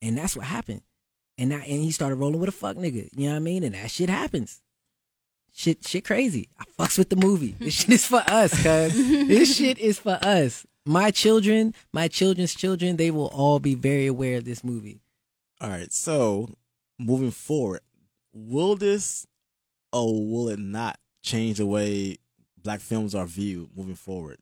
and 0.00 0.16
that's 0.16 0.36
what 0.36 0.46
happened. 0.46 0.82
and 1.38 1.52
I, 1.52 1.58
and 1.58 1.82
he 1.82 1.90
started 1.90 2.16
rolling 2.16 2.38
with 2.38 2.48
a 2.48 2.52
fuck 2.52 2.76
nigga. 2.76 3.08
You 3.16 3.26
know 3.26 3.30
what 3.32 3.36
I 3.36 3.40
mean? 3.40 3.64
And 3.64 3.74
that 3.74 3.90
shit 3.90 4.08
happens. 4.08 4.60
Shit, 5.54 5.86
shit, 5.86 6.04
crazy. 6.04 6.48
I 6.58 6.64
fucks 6.78 6.96
with 6.98 7.08
the 7.10 7.16
movie. 7.16 7.56
This 7.58 7.74
shit 7.74 7.90
is 7.90 8.06
for 8.06 8.22
us, 8.26 8.52
cuz 8.62 8.94
this 9.28 9.56
shit 9.58 9.78
is 9.78 9.98
for 9.98 10.18
us. 10.22 10.64
My 10.86 11.10
children, 11.10 11.74
my 11.92 12.08
children's 12.08 12.54
children, 12.54 12.96
they 12.96 13.10
will 13.10 13.26
all 13.28 13.58
be 13.60 13.74
very 13.74 14.06
aware 14.06 14.38
of 14.38 14.44
this 14.44 14.62
movie. 14.64 15.00
All 15.60 15.68
right. 15.70 15.92
So 15.92 16.54
moving 16.98 17.30
forward, 17.30 17.80
will 18.32 18.76
this 18.76 19.26
or 19.92 20.26
will 20.26 20.48
it 20.48 20.58
not 20.58 20.98
change 21.22 21.58
the 21.58 21.66
way 21.66 22.18
black 22.62 22.80
films 22.80 23.14
are 23.14 23.26
viewed 23.26 23.68
moving 23.76 23.94
forward? 23.94 24.38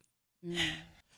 Mm. 0.47 0.59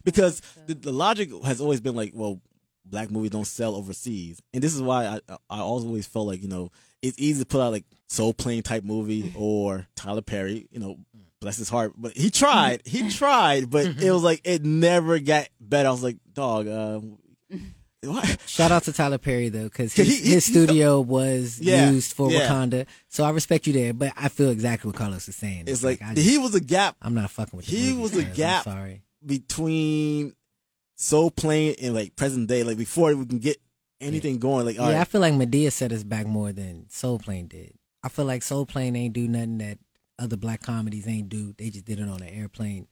Because 0.05 0.43
the, 0.67 0.75
the 0.75 0.93
logic 0.93 1.31
has 1.45 1.61
always 1.61 1.81
been 1.81 1.95
like, 1.95 2.13
well, 2.15 2.41
black 2.85 3.11
movies 3.11 3.31
don't 3.31 3.47
sell 3.47 3.77
overseas, 3.77 4.43
and 4.53 4.63
this 4.63 4.75
is 4.75 4.83
why 4.83 5.07
I 5.07 5.21
I 5.49 5.61
always 5.61 6.07
felt 6.07 6.27
like 6.27 6.43
you 6.43 6.49
know 6.49 6.71
it's 7.01 7.19
easy 7.19 7.41
to 7.41 7.47
put 7.47 7.61
out 7.61 7.73
like 7.73 7.85
Soul 8.09 8.35
Plane 8.35 8.63
type 8.63 8.85
movie 8.85 9.33
or 9.37 9.87
Tyler 9.95 10.23
Perry, 10.23 10.69
you 10.71 10.81
know, 10.81 10.99
bless 11.41 11.57
his 11.57 11.69
heart, 11.69 11.93
but 11.97 12.17
he 12.17 12.31
tried, 12.31 12.83
he 12.85 13.11
tried, 13.11 13.71
but 13.71 13.87
it 13.87 14.11
was 14.13 14.23
like 14.23 14.41
it 14.45 14.65
never 14.65 15.19
got 15.19 15.49
better. 15.61 15.89
I 15.89 15.93
was 15.93 16.03
like, 16.03 16.17
dog, 16.33 16.69
uh, 16.69 17.01
what? 18.05 18.39
Shout 18.47 18.73
out 18.73 18.83
to 18.85 18.93
Tyler 18.93 19.19
Perry 19.19 19.49
though, 19.49 19.65
because 19.65 19.93
his, 19.93 20.19
he- 20.21 20.31
his 20.33 20.45
studio 20.45 21.01
was 21.01 21.61
Yeah, 21.61 21.91
used 21.91 22.13
for 22.15 22.31
yeah. 22.31 22.49
Wakanda. 22.49 22.87
So 23.09 23.25
I 23.25 23.31
respect 23.31 23.67
you 23.67 23.73
there, 23.73 23.93
but 23.95 24.13
I 24.17 24.29
feel 24.29 24.51
exactly 24.51 24.89
what 24.89 24.97
Carlos 24.97 25.29
is 25.29 25.37
saying. 25.37 25.65
It's 25.67 25.85
like 25.85 26.03
I 26.03 26.15
just- 26.15 26.29
he 26.29 26.39
was 26.39 26.55
a 26.55 26.61
gap 26.61 26.97
I'm 27.03 27.15
not 27.15 27.31
fucking 27.31 27.57
with. 27.57 27.67
He 27.67 27.93
was 27.93 28.13
a 28.17 28.21
cuz. 28.23 28.27
I'm 28.31 28.35
gap. 28.35 28.65
sorry. 28.65 29.03
between 29.25 30.35
Soul 30.97 31.31
Plane 31.31 31.75
and 31.81 31.95
like 31.95 32.17
present 32.17 32.49
day, 32.49 32.63
like 32.65 32.79
before 32.79 33.15
we 33.15 33.25
can 33.27 33.39
get 33.39 33.59
anything 34.01 34.39
going. 34.39 34.67
Like, 34.67 34.77
yeah, 34.77 35.01
I 35.01 35.05
feel 35.05 35.21
like 35.21 35.35
Madea 35.35 35.71
set 35.73 35.93
us 35.93 36.03
back 36.03 36.27
more 36.27 36.53
than 36.53 36.87
Soul 36.91 37.19
Plane 37.19 37.47
did. 37.47 37.75
I 38.03 38.09
feel 38.09 38.25
like 38.25 38.43
Soul 38.43 38.67
Plane 38.67 38.97
ain't 38.97 39.15
do 39.15 39.29
nothing 39.29 39.59
that 39.59 39.79
other 40.19 40.37
black 40.37 40.61
comedies 40.63 41.07
ain't 41.07 41.29
do. 41.29 41.55
They 41.57 41.71
just 41.71 41.85
did 41.85 42.01
it 42.01 42.09
on 42.09 42.21
an 42.23 42.29
airplane. 42.29 42.87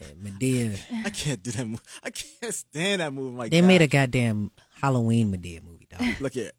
And 0.00 0.16
Madea, 0.40 0.78
I 1.04 1.10
can't 1.10 1.42
do 1.42 1.50
that. 1.52 1.66
mo- 1.66 1.78
I 2.02 2.10
can't 2.10 2.54
stand 2.54 3.00
that 3.00 3.12
movie. 3.12 3.36
My 3.36 3.48
they 3.48 3.60
God. 3.60 3.66
made 3.66 3.82
a 3.82 3.86
goddamn 3.86 4.50
Halloween 4.80 5.30
Madea 5.32 5.62
movie, 5.62 5.86
dog. 5.90 6.02
look 6.20 6.32
here. 6.34 6.50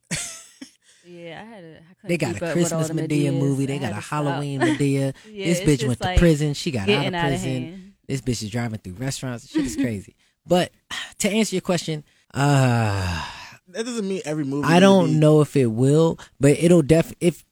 Yeah, 1.05 1.41
I 1.43 1.45
had 1.55 1.63
a. 1.63 1.77
I 2.03 2.07
They 2.07 2.17
got 2.17 2.33
keep 2.35 2.41
a 2.43 2.45
up 2.51 2.55
with 2.55 2.71
all 2.73 2.79
Christmas 2.79 2.87
the 2.89 2.93
Madea 2.93 3.31
Madeas. 3.31 3.39
movie. 3.39 3.65
They 3.65 3.75
I 3.75 3.79
got 3.79 3.91
a. 3.91 3.95
Halloween 3.95 4.59
Madea. 4.61 5.13
Yeah, 5.29 5.45
this 5.45 5.61
bitch 5.61 5.85
went 5.87 5.99
like 6.01 6.15
to 6.15 6.19
prison. 6.19 6.53
She 6.53 6.71
got 6.71 6.81
out 6.83 6.89
of 6.89 6.95
Getting 6.95 7.15
out 7.15 7.25
of 7.25 7.31
prison. 7.31 7.95
This 8.07 8.21
bitch 8.21 8.43
is 8.43 8.49
driving 8.49 8.79
through 8.79 8.93
restaurants. 8.93 9.49
Shit 9.49 9.65
is 9.65 9.75
crazy. 9.81 10.15
but 10.45 10.71
to 11.19 11.29
answer 11.29 11.55
your 11.55 11.61
question, 11.61 12.03
uh, 12.33 13.25
That 13.69 13.85
doesn't 13.85 14.07
mean 14.07 14.21
every 14.25 14.43
movie. 14.45 14.67
I 14.67 14.79
don't 14.79 15.07
be- 15.07 15.19
know 15.19 15.41
if 15.41 15.55
it 15.57 15.67
will, 15.67 16.19
but 16.39 16.51
it'll 16.51 16.81
def 16.83 17.11
if 17.19 17.43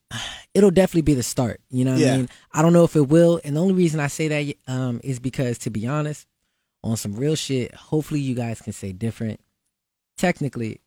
it'll 0.53 0.71
definitely 0.71 1.01
be 1.03 1.13
the 1.13 1.23
start. 1.23 1.61
You 1.69 1.85
know 1.85 1.91
what 1.93 1.99
Yeah. 2.01 2.13
I 2.13 2.17
mean? 2.17 2.29
I 2.51 2.61
don't 2.61 2.73
know 2.73 2.83
if 2.83 2.95
it 2.95 3.07
will, 3.09 3.39
and 3.43 3.55
the 3.55 3.61
only 3.61 3.73
reason 3.73 3.99
I 3.99 4.07
say 4.07 4.27
that 4.27 4.55
um 4.71 4.99
is 5.03 5.19
because 5.19 5.57
to 5.59 5.69
be 5.69 5.87
honest, 5.87 6.27
on 6.83 6.97
some 6.97 7.15
real 7.15 7.35
shit, 7.35 7.73
hopefully 7.75 8.19
you 8.19 8.33
guys 8.35 8.61
can 8.61 8.73
say 8.73 8.91
different. 8.91 9.39
Technically, 10.17 10.81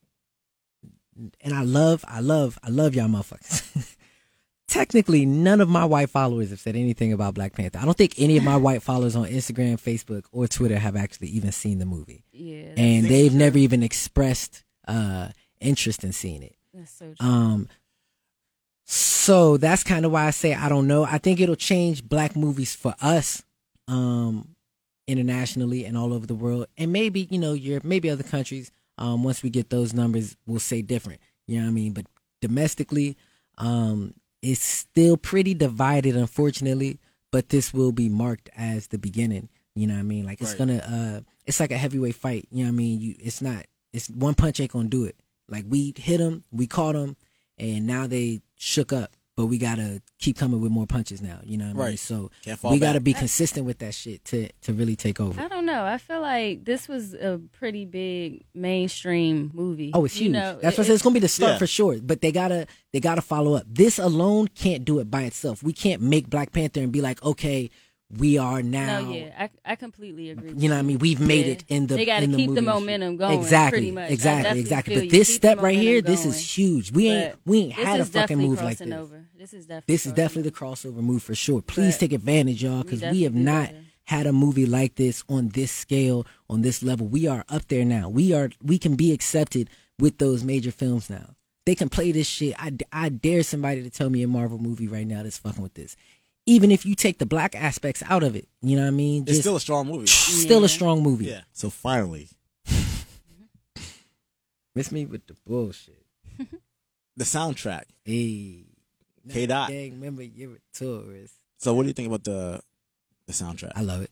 and 1.40 1.54
I 1.54 1.62
love, 1.62 2.04
I 2.08 2.20
love, 2.20 2.58
I 2.62 2.70
love 2.70 2.94
y'all 2.94 3.08
motherfuckers. 3.08 3.96
Technically, 4.68 5.26
none 5.26 5.60
of 5.60 5.68
my 5.68 5.84
white 5.84 6.10
followers 6.10 6.50
have 6.50 6.58
said 6.58 6.74
anything 6.74 7.12
about 7.12 7.34
Black 7.34 7.52
Panther. 7.52 7.78
I 7.78 7.84
don't 7.84 7.96
think 7.96 8.14
any 8.18 8.36
of 8.38 8.42
my 8.44 8.56
white 8.56 8.82
followers 8.82 9.14
on 9.14 9.26
Instagram, 9.26 9.74
Facebook, 9.80 10.24
or 10.32 10.48
Twitter 10.48 10.78
have 10.78 10.96
actually 10.96 11.28
even 11.28 11.52
seen 11.52 11.78
the 11.78 11.84
movie, 11.86 12.24
Yeah, 12.32 12.72
and 12.76 13.04
they've 13.06 13.30
true. 13.30 13.38
never 13.38 13.58
even 13.58 13.82
expressed 13.82 14.64
uh 14.88 15.28
interest 15.60 16.02
in 16.02 16.12
seeing 16.12 16.42
it. 16.42 16.56
that's 16.72 16.92
so 16.92 17.14
true. 17.18 17.26
Um, 17.28 17.68
so 18.84 19.56
that's 19.56 19.82
kind 19.82 20.04
of 20.04 20.12
why 20.12 20.26
I 20.26 20.30
say 20.30 20.54
I 20.54 20.68
don't 20.68 20.86
know. 20.86 21.04
I 21.04 21.18
think 21.18 21.40
it'll 21.40 21.56
change 21.56 22.06
black 22.06 22.36
movies 22.36 22.74
for 22.74 22.94
us, 23.00 23.42
um, 23.88 24.54
internationally 25.06 25.84
and 25.84 25.96
all 25.96 26.12
over 26.12 26.26
the 26.26 26.34
world, 26.34 26.66
and 26.76 26.92
maybe 26.92 27.26
you 27.30 27.38
know 27.38 27.52
Europe, 27.52 27.84
maybe 27.84 28.10
other 28.10 28.22
countries. 28.22 28.70
Um, 28.96 29.24
once 29.24 29.42
we 29.42 29.50
get 29.50 29.70
those 29.70 29.92
numbers, 29.92 30.36
we'll 30.46 30.60
say 30.60 30.80
different. 30.82 31.20
You 31.46 31.56
know 31.58 31.64
what 31.64 31.70
I 31.70 31.74
mean? 31.74 31.92
But 31.92 32.06
domestically, 32.40 33.16
um, 33.58 34.14
it's 34.40 34.62
still 34.62 35.16
pretty 35.16 35.54
divided, 35.54 36.16
unfortunately. 36.16 36.98
But 37.32 37.48
this 37.48 37.74
will 37.74 37.90
be 37.90 38.08
marked 38.08 38.48
as 38.56 38.86
the 38.88 38.98
beginning. 38.98 39.48
You 39.74 39.88
know 39.88 39.94
what 39.94 40.00
I 40.00 40.04
mean? 40.04 40.24
Like 40.24 40.40
it's 40.40 40.50
Right. 40.50 40.58
gonna, 40.58 40.76
uh, 40.78 41.20
it's 41.46 41.58
like 41.58 41.72
a 41.72 41.76
heavyweight 41.76 42.14
fight. 42.14 42.46
You 42.52 42.58
know 42.64 42.70
what 42.70 42.74
I 42.74 42.76
mean? 42.76 43.00
You, 43.00 43.16
it's 43.18 43.42
not. 43.42 43.66
It's 43.92 44.08
one 44.08 44.34
punch 44.34 44.60
ain't 44.60 44.70
gonna 44.70 44.88
do 44.88 45.04
it. 45.04 45.16
Like 45.48 45.64
we 45.68 45.92
hit 45.96 46.18
them, 46.18 46.44
we 46.52 46.68
caught 46.68 46.92
them, 46.94 47.16
and 47.58 47.86
now 47.86 48.06
they 48.06 48.40
shook 48.64 48.92
up. 48.92 49.10
But 49.36 49.46
we 49.46 49.58
gotta 49.58 50.00
keep 50.20 50.36
coming 50.38 50.60
with 50.60 50.70
more 50.70 50.86
punches 50.86 51.20
now. 51.20 51.40
You 51.42 51.56
know 51.58 51.64
what 51.64 51.70
I 51.70 51.74
mean? 51.74 51.82
Right. 51.86 51.98
So 51.98 52.30
Can't 52.44 52.62
we 52.62 52.78
gotta 52.78 53.00
back. 53.00 53.04
be 53.04 53.14
consistent 53.14 53.66
with 53.66 53.78
that 53.78 53.92
shit 53.92 54.24
to 54.26 54.48
to 54.62 54.72
really 54.72 54.94
take 54.94 55.18
over. 55.20 55.40
I 55.40 55.48
don't 55.48 55.66
know. 55.66 55.84
I 55.84 55.98
feel 55.98 56.20
like 56.20 56.64
this 56.64 56.86
was 56.86 57.14
a 57.14 57.40
pretty 57.50 57.84
big 57.84 58.44
mainstream 58.54 59.50
movie. 59.52 59.90
Oh, 59.92 60.04
it's 60.04 60.14
You 60.16 60.26
huge. 60.26 60.32
know, 60.34 60.58
That's 60.62 60.76
it- 60.76 60.78
what 60.78 60.84
I 60.84 60.86
said. 60.86 60.94
It's 60.94 61.02
gonna 61.02 61.14
be 61.14 61.18
the 61.20 61.26
start 61.28 61.54
Yeah. 61.54 61.58
for 61.58 61.66
sure. 61.66 61.98
But 62.00 62.20
they 62.20 62.30
gotta 62.30 62.68
they 62.92 63.00
gotta 63.00 63.22
follow 63.22 63.54
up. 63.54 63.64
This 63.68 63.98
alone 63.98 64.46
can't 64.54 64.84
do 64.84 65.00
it 65.00 65.10
by 65.10 65.22
itself. 65.24 65.64
We 65.64 65.72
can't 65.72 66.00
make 66.00 66.30
Black 66.30 66.52
Panther 66.52 66.80
and 66.80 66.92
be 66.92 67.00
like, 67.00 67.20
okay, 67.24 67.70
we 68.10 68.38
are 68.38 68.62
now. 68.62 69.00
No, 69.00 69.12
yeah, 69.12 69.34
I, 69.38 69.72
I 69.72 69.76
completely 69.76 70.30
agree. 70.30 70.52
You 70.56 70.68
know 70.68 70.74
what 70.76 70.80
I 70.80 70.82
mean? 70.82 70.98
We've 70.98 71.20
made 71.20 71.46
Yeah. 71.46 71.52
it 71.52 71.64
in 71.68 71.86
the. 71.86 71.96
They 71.96 72.04
in 72.22 72.30
the 72.32 72.36
keep 72.36 72.54
the 72.54 72.62
momentum 72.62 73.16
going, 73.16 73.38
Exactly. 73.38 73.78
pretty 73.78 73.90
much. 73.92 74.10
I 74.10 74.12
Exactly. 74.12 74.60
Exactly. 74.60 74.94
But 75.00 75.10
this 75.10 75.34
step 75.34 75.60
right 75.60 75.76
here, 75.76 75.96
momentum 76.02 76.12
this 76.12 76.26
is 76.26 76.58
huge. 76.58 76.92
We 76.92 77.08
ain't 77.08 77.34
we 77.44 77.58
ain't 77.60 77.72
had 77.72 78.00
a 78.00 78.04
fucking 78.04 78.38
move 78.38 78.62
like 78.62 78.78
this. 78.78 78.92
Over. 78.92 79.24
This 79.36 79.52
is 79.52 79.66
definitely. 79.66 79.92
This 79.92 80.06
is 80.06 80.12
definitely 80.12 80.50
the 80.50 80.56
crossover 80.56 80.96
move 80.96 81.22
for 81.22 81.34
sure. 81.34 81.62
Please 81.62 81.94
But 81.94 82.00
take 82.00 82.12
advantage, 82.12 82.62
y'all, 82.62 82.82
because 82.82 83.02
we, 83.02 83.22
have 83.22 83.34
not 83.34 83.70
had 84.04 84.26
a 84.26 84.32
movie 84.32 84.66
like 84.66 84.96
this 84.96 85.24
on 85.28 85.48
this 85.48 85.72
scale, 85.72 86.26
on 86.48 86.62
this 86.62 86.82
level. 86.82 87.06
We 87.06 87.26
are 87.26 87.44
up 87.48 87.66
there 87.68 87.84
now. 87.84 88.08
We 88.08 88.32
are. 88.32 88.50
We 88.62 88.78
can 88.78 88.96
be 88.96 89.12
accepted 89.12 89.70
with 89.98 90.18
those 90.18 90.44
major 90.44 90.70
films 90.70 91.08
now. 91.10 91.34
They 91.66 91.74
can 91.74 91.88
play 91.88 92.12
this 92.12 92.26
shit. 92.26 92.54
I, 92.58 92.72
I 92.92 93.08
dare 93.08 93.42
somebody 93.42 93.82
to 93.82 93.88
tell 93.88 94.10
me 94.10 94.22
a 94.22 94.28
Marvel 94.28 94.58
movie 94.58 94.86
right 94.86 95.06
now 95.06 95.22
that's 95.22 95.38
fucking 95.38 95.62
with 95.62 95.72
this. 95.72 95.96
Even 96.46 96.70
if 96.70 96.84
you 96.84 96.94
take 96.94 97.18
the 97.18 97.26
black 97.26 97.54
aspects 97.54 98.02
out 98.08 98.22
of 98.22 98.36
it, 98.36 98.46
you 98.60 98.76
know 98.76 98.82
what 98.82 98.88
I 98.88 98.92
mean? 98.92 99.24
It's 99.26 99.40
still 99.40 99.56
a 99.56 99.60
strong 99.60 99.86
movie. 99.86 100.06
still 100.06 100.64
a 100.64 100.68
strong 100.68 101.02
movie. 101.02 101.26
Yeah. 101.26 101.40
So 101.52 101.70
finally, 101.70 102.28
Miss 104.74 104.90
me 104.90 105.06
with 105.06 105.26
the 105.26 105.36
bullshit. 105.46 106.04
the 107.16 107.24
soundtrack. 107.24 107.84
Hey. 108.04 108.64
K. 109.30 109.46
Dot. 109.46 109.70
Gang, 109.70 109.92
remember 109.92 110.22
you're 110.22 110.56
a 110.56 110.58
tourist. 110.74 111.34
So 111.58 111.72
what 111.72 111.82
do 111.82 111.88
you 111.88 111.94
think 111.94 112.08
about 112.08 112.24
the 112.24 112.60
the 113.26 113.32
soundtrack? 113.32 113.72
I 113.74 113.80
love 113.80 114.02
it. 114.02 114.10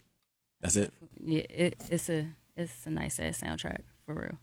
That's 0.61 0.77
it. 0.77 0.92
Yeah, 1.23 1.42
it, 1.51 1.77
it's 1.90 2.09
a 2.09 2.29
it's 2.57 2.87
a 2.87 2.90
nice 2.90 3.18
ass 3.18 3.40
soundtrack 3.40 3.81
for 4.07 4.14
real, 4.14 4.38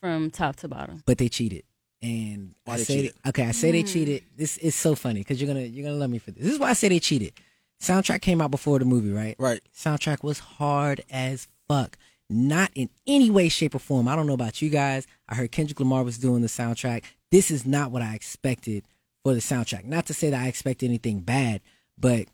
from 0.00 0.30
top 0.30 0.56
to 0.56 0.68
bottom. 0.68 1.02
But 1.06 1.18
they 1.18 1.28
cheated. 1.28 1.62
And 2.02 2.54
Why 2.64 2.74
I 2.74 2.76
they 2.78 2.84
say 2.84 2.94
cheated? 2.96 3.14
okay, 3.26 3.44
I 3.46 3.50
say 3.52 3.70
they 3.72 3.82
Mm. 3.82 3.92
cheated. 3.92 4.22
This 4.36 4.56
is 4.58 4.74
so 4.74 4.94
funny 4.94 5.20
because 5.20 5.40
you're 5.40 5.48
gonna 5.48 5.66
you're 5.66 5.84
gonna 5.84 5.98
love 5.98 6.10
me 6.10 6.18
for 6.18 6.30
this. 6.30 6.42
This 6.44 6.52
is 6.54 6.58
why 6.58 6.70
I 6.70 6.72
say 6.74 6.88
they 6.88 7.00
cheated. 7.00 7.32
Soundtrack 7.80 8.20
came 8.22 8.40
out 8.40 8.50
before 8.50 8.78
the 8.78 8.84
movie, 8.84 9.10
right? 9.10 9.36
Right. 9.38 9.60
Soundtrack 9.76 10.22
was 10.22 10.38
hard 10.38 11.02
as 11.10 11.48
fuck. 11.68 11.96
Not 12.28 12.70
in 12.74 12.90
any 13.06 13.30
way, 13.30 13.48
shape, 13.48 13.74
or 13.74 13.78
form. 13.80 14.06
I 14.06 14.14
don't 14.16 14.26
know 14.26 14.34
about 14.34 14.62
you 14.62 14.70
guys. 14.70 15.06
I 15.28 15.34
heard 15.34 15.50
Kendrick 15.50 15.80
Lamar 15.80 16.04
was 16.04 16.18
doing 16.18 16.42
the 16.42 16.48
soundtrack. 16.48 17.04
This 17.30 17.50
is 17.50 17.66
not 17.66 17.90
what 17.90 18.02
I 18.02 18.14
expected 18.14 18.84
for 19.24 19.34
the 19.34 19.40
soundtrack. 19.40 19.84
Not 19.84 20.06
to 20.06 20.14
say 20.14 20.30
that 20.30 20.40
I 20.42 20.46
expected 20.48 20.86
anything 20.86 21.20
bad, 21.20 21.60
but 21.98 22.26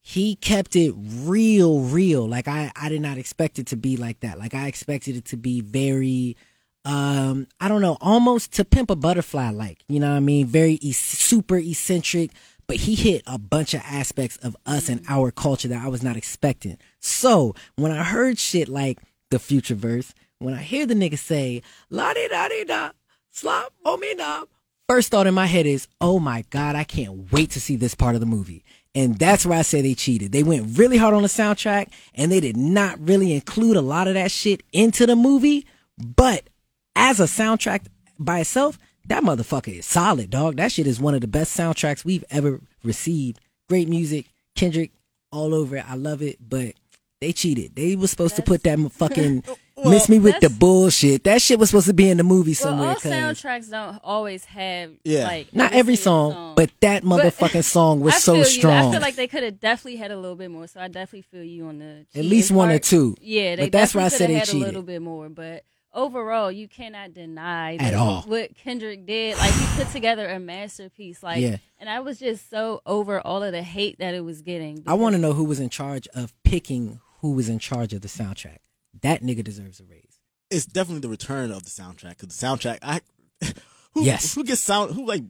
he 0.00 0.36
kept 0.36 0.74
it 0.74 0.94
real, 0.96 1.80
real. 1.80 2.26
Like 2.26 2.48
I, 2.48 2.72
I 2.74 2.88
did 2.88 3.02
not 3.02 3.18
expect 3.18 3.58
it 3.58 3.66
to 3.68 3.76
be 3.76 3.96
like 3.96 4.20
that. 4.20 4.38
Like 4.38 4.54
I 4.54 4.66
expected 4.68 5.16
it 5.16 5.24
to 5.26 5.36
be 5.36 5.60
very, 5.60 6.36
um, 6.84 7.46
I 7.60 7.68
don't 7.68 7.82
know, 7.82 7.96
almost 8.00 8.52
to 8.54 8.64
pimp 8.64 8.90
a 8.90 8.96
butterfly 8.96 9.50
like. 9.50 9.84
You 9.88 10.00
know 10.00 10.10
what 10.10 10.16
I 10.16 10.20
mean? 10.20 10.46
Very 10.46 10.74
e- 10.74 10.92
super 10.92 11.56
eccentric. 11.56 12.30
But 12.66 12.76
he 12.76 12.94
hit 12.94 13.22
a 13.26 13.38
bunch 13.38 13.74
of 13.74 13.82
aspects 13.84 14.36
of 14.38 14.56
us 14.66 14.88
and 14.88 15.02
our 15.08 15.30
culture 15.30 15.68
that 15.68 15.84
I 15.84 15.88
was 15.88 16.02
not 16.02 16.16
expecting. 16.16 16.78
So 17.00 17.54
when 17.76 17.92
I 17.92 18.02
heard 18.02 18.38
shit 18.38 18.68
like 18.68 18.98
the 19.30 19.38
future 19.38 19.74
verse, 19.74 20.14
when 20.38 20.54
I 20.54 20.62
hear 20.62 20.86
the 20.86 20.94
nigga 20.94 21.18
say 21.18 21.62
la 21.90 22.14
di 22.14 22.28
da 22.28 22.48
di 22.48 22.64
da 22.64 22.90
slop 23.30 23.72
on 23.84 24.00
me 24.00 24.14
da, 24.14 24.44
first 24.88 25.10
thought 25.10 25.26
in 25.26 25.34
my 25.34 25.46
head 25.46 25.66
is, 25.66 25.88
oh 26.00 26.18
my 26.18 26.44
god, 26.50 26.76
I 26.76 26.84
can't 26.84 27.30
wait 27.32 27.50
to 27.50 27.60
see 27.60 27.76
this 27.76 27.94
part 27.94 28.14
of 28.14 28.20
the 28.20 28.26
movie. 28.26 28.64
And 28.94 29.18
that's 29.18 29.44
why 29.44 29.58
I 29.58 29.62
say 29.62 29.80
they 29.80 29.94
cheated. 29.94 30.32
They 30.32 30.42
went 30.42 30.78
really 30.78 30.96
hard 30.98 31.14
on 31.14 31.22
the 31.22 31.28
soundtrack 31.28 31.88
and 32.14 32.30
they 32.30 32.40
did 32.40 32.56
not 32.56 32.98
really 33.00 33.32
include 33.32 33.76
a 33.76 33.82
lot 33.82 34.06
of 34.08 34.14
that 34.14 34.30
shit 34.30 34.62
into 34.72 35.06
the 35.06 35.16
movie. 35.16 35.66
But 35.98 36.48
as 36.96 37.20
a 37.20 37.24
soundtrack 37.24 37.86
by 38.18 38.40
itself, 38.40 38.78
that 39.06 39.22
motherfucker 39.22 39.78
is 39.78 39.86
solid, 39.86 40.30
dog. 40.30 40.56
That 40.56 40.72
shit 40.72 40.86
is 40.86 41.00
one 41.00 41.14
of 41.14 41.20
the 41.20 41.26
best 41.28 41.56
soundtracks 41.56 42.04
we've 42.04 42.24
ever 42.30 42.60
received. 42.84 43.40
Great 43.68 43.88
music, 43.88 44.26
Kendrick 44.54 44.92
all 45.30 45.54
over 45.54 45.76
it. 45.76 45.84
I 45.90 45.94
love 45.96 46.22
it, 46.22 46.38
but 46.46 46.74
They 47.20 47.32
cheated. 47.32 47.76
They 47.76 47.94
was 47.94 48.10
supposed 48.10 48.34
to 48.34 48.42
put 48.42 48.64
that 48.64 48.78
fucking 48.92 49.44
Well, 49.76 49.90
miss 49.90 50.08
me 50.08 50.18
with 50.18 50.40
the 50.40 50.50
bullshit. 50.50 51.22
That 51.22 51.40
shit 51.40 51.56
was 51.56 51.70
supposed 51.70 51.86
to 51.86 51.94
be 51.94 52.10
in 52.10 52.16
the 52.16 52.24
movie 52.24 52.50
Well, 52.50 52.54
somewhere. 52.56 52.88
all 52.88 52.94
'cause- 52.96 53.12
soundtracks 53.12 53.70
don't 53.70 54.00
always 54.02 54.44
have 54.46 54.90
Yeah. 55.04 55.22
like 55.24 55.54
not 55.54 55.72
every 55.72 55.94
single 55.94 56.32
song, 56.32 56.54
but 56.56 56.70
that 56.80 57.04
But- 57.04 57.22
motherfucking 57.24 57.62
song 57.78 58.00
was 58.00 58.14
I 58.14 58.18
so 58.18 58.32
feel 58.34 58.40
you. 58.40 58.44
strong. 58.50 58.88
I 58.88 58.90
feel 58.92 59.00
like 59.00 59.14
they 59.14 59.28
could 59.28 59.44
have 59.44 59.60
definitely 59.60 59.98
had 59.98 60.10
a 60.10 60.16
little 60.18 60.34
bit 60.34 60.50
more. 60.50 60.66
So 60.66 60.80
I 60.80 60.88
definitely 60.88 61.22
feel 61.22 61.44
you 61.44 61.66
on 61.66 61.78
the 61.78 61.84
At 62.00 62.12
cheating 62.12 62.30
least 62.30 62.50
one 62.50 62.70
or 62.70 62.80
two. 62.80 63.14
Yeah, 63.20 63.54
they 63.54 63.62
But 63.66 63.72
that's 63.72 63.94
why 63.94 64.02
I 64.02 64.08
said 64.08 64.28
they 64.30 64.34
coulda 64.34 64.38
had 64.40 64.46
cheated. 64.48 64.62
a 64.62 64.66
little 64.66 64.82
bit 64.82 65.00
more, 65.02 65.28
but. 65.28 65.62
Overall, 65.94 66.50
you 66.50 66.68
cannot 66.68 67.12
deny 67.12 67.76
At 67.76 67.92
all. 67.94 68.22
what 68.22 68.56
Kendrick 68.56 69.04
did. 69.06 69.36
Like 69.36 69.52
he 69.52 69.66
put 69.76 69.92
together 69.92 70.26
a 70.28 70.38
masterpiece. 70.40 71.22
Like, 71.22 71.42
Yeah. 71.42 71.58
and 71.78 71.88
I 71.90 72.00
was 72.00 72.18
just 72.18 72.48
so 72.48 72.80
over 72.86 73.20
all 73.20 73.42
of 73.42 73.52
the 73.52 73.62
hate 73.62 73.98
that 73.98 74.14
it 74.14 74.24
was 74.24 74.40
getting. 74.42 74.82
I 74.86 74.94
want 74.94 75.14
to 75.14 75.20
know 75.20 75.34
who 75.34 75.44
was 75.44 75.60
in 75.60 75.68
charge 75.68 76.08
of 76.14 76.32
picking 76.44 77.00
who 77.20 77.32
was 77.32 77.48
in 77.48 77.58
charge 77.58 77.92
of 77.92 78.00
the 78.00 78.08
soundtrack. 78.08 78.58
That 79.02 79.22
nigga 79.22 79.44
deserves 79.44 79.80
a 79.80 79.84
raise. 79.84 80.18
It's 80.50 80.66
definitely 80.66 81.00
the 81.00 81.08
return 81.08 81.50
of 81.50 81.64
the 81.64 81.70
soundtrack 81.70 82.18
because 82.18 82.36
the 82.38 82.46
soundtrack. 82.46 82.78
I 82.82 83.00
who, 83.92 84.02
Yes. 84.04 84.34
who 84.34 84.44
gets 84.44 84.60
sound 84.60 84.94
who 84.94 85.06
like 85.06 85.24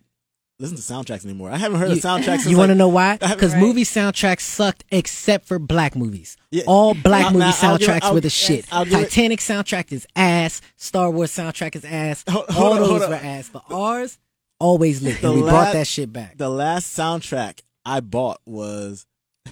listen 0.63 0.77
to 0.77 0.83
soundtracks 0.83 1.25
anymore. 1.25 1.51
I 1.51 1.57
haven't 1.59 1.81
heard 1.81 1.91
a 1.91 1.97
You- 1.97 2.01
soundtrack. 2.01 2.39
Since 2.41 2.47
You 2.47 2.57
want 2.57 2.69
to 2.69 2.75
like, 2.75 2.79
know 2.79 2.89
why? 2.89 3.17
Because 3.19 3.53
Right. 3.53 3.61
movie 3.61 3.85
soundtracks 3.85 4.41
sucked 4.43 4.85
except 4.91 5.47
for 5.47 5.59
black 5.59 5.97
movies. 5.97 6.37
Yeah. 6.51 6.63
All 6.67 6.95
black 6.95 7.25
Now- 7.25 7.31
movie 7.33 7.45
I'll 7.45 7.53
soundtracks 7.53 8.03
I'll- 8.05 8.15
were 8.15 8.21
the 8.21 8.31
shit. 8.31 8.65
I'll 8.71 8.85
give 8.85 8.95
it- 8.95 9.03
Titanic 9.11 9.41
soundtrack 9.41 9.93
is 9.93 10.07
ass. 10.17 10.61
Star 10.77 11.11
Wars 11.11 11.33
soundtrack 11.33 11.75
is 11.77 11.85
ass. 11.85 12.25
Hold- 12.29 12.45
All 12.57 12.73
on, 12.75 12.79
those 12.81 12.89
hold 12.89 13.11
were 13.11 13.15
ass. 13.17 13.51
But 13.53 13.65
ours 13.71 14.19
always 14.61 15.03
lit. 15.03 15.23
And 15.23 15.35
we 15.35 15.43
la- 15.43 15.51
brought 15.51 15.73
that 15.73 15.87
shit 15.89 16.13
back. 16.13 16.39
The 16.39 16.49
last 16.49 16.97
soundtrack 16.97 17.61
I 17.85 18.01
bought 18.01 18.41
was 18.47 19.07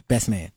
Best 0.08 0.28
man. 0.28 0.52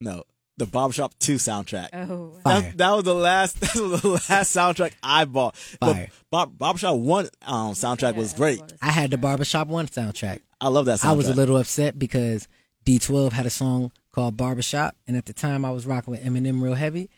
no 0.00 0.24
the 0.56 0.66
Barbershop 0.66 1.14
Two 1.18 1.36
soundtrack. 1.36 1.88
Oh, 1.92 2.32
Fire. 2.44 2.60
That, 2.62 2.78
that 2.78 2.90
was 2.92 3.04
the 3.04 3.14
last. 3.14 3.58
That 3.60 3.74
was 3.76 4.02
the 4.02 4.08
last 4.08 4.54
soundtrack 4.56 4.92
I 5.02 5.24
bought. 5.24 5.56
Fire. 5.56 6.06
The 6.06 6.10
Bar- 6.30 6.46
Barbershop 6.48 6.96
One 6.96 7.28
um, 7.46 7.72
soundtrack 7.72 8.16
was 8.16 8.32
great. 8.34 8.60
I 8.80 8.90
had 8.90 9.10
the 9.10 9.18
Barbershop 9.18 9.68
One 9.68 9.86
soundtrack. 9.86 10.40
I 10.60 10.68
love 10.68 10.86
that 10.86 10.98
soundtrack. 11.00 11.08
I 11.08 11.12
was 11.12 11.28
a 11.28 11.34
little 11.34 11.56
upset 11.56 11.98
because 11.98 12.46
D12 12.84 13.32
had 13.32 13.46
a 13.46 13.50
song 13.50 13.92
called 14.12 14.36
Barbershop, 14.36 14.94
and 15.08 15.16
at 15.16 15.26
the 15.26 15.32
time 15.32 15.64
I 15.64 15.70
was 15.70 15.86
rocking 15.86 16.12
with 16.12 16.22
Eminem 16.24 16.62
real 16.62 16.74
heavy, 16.74 17.08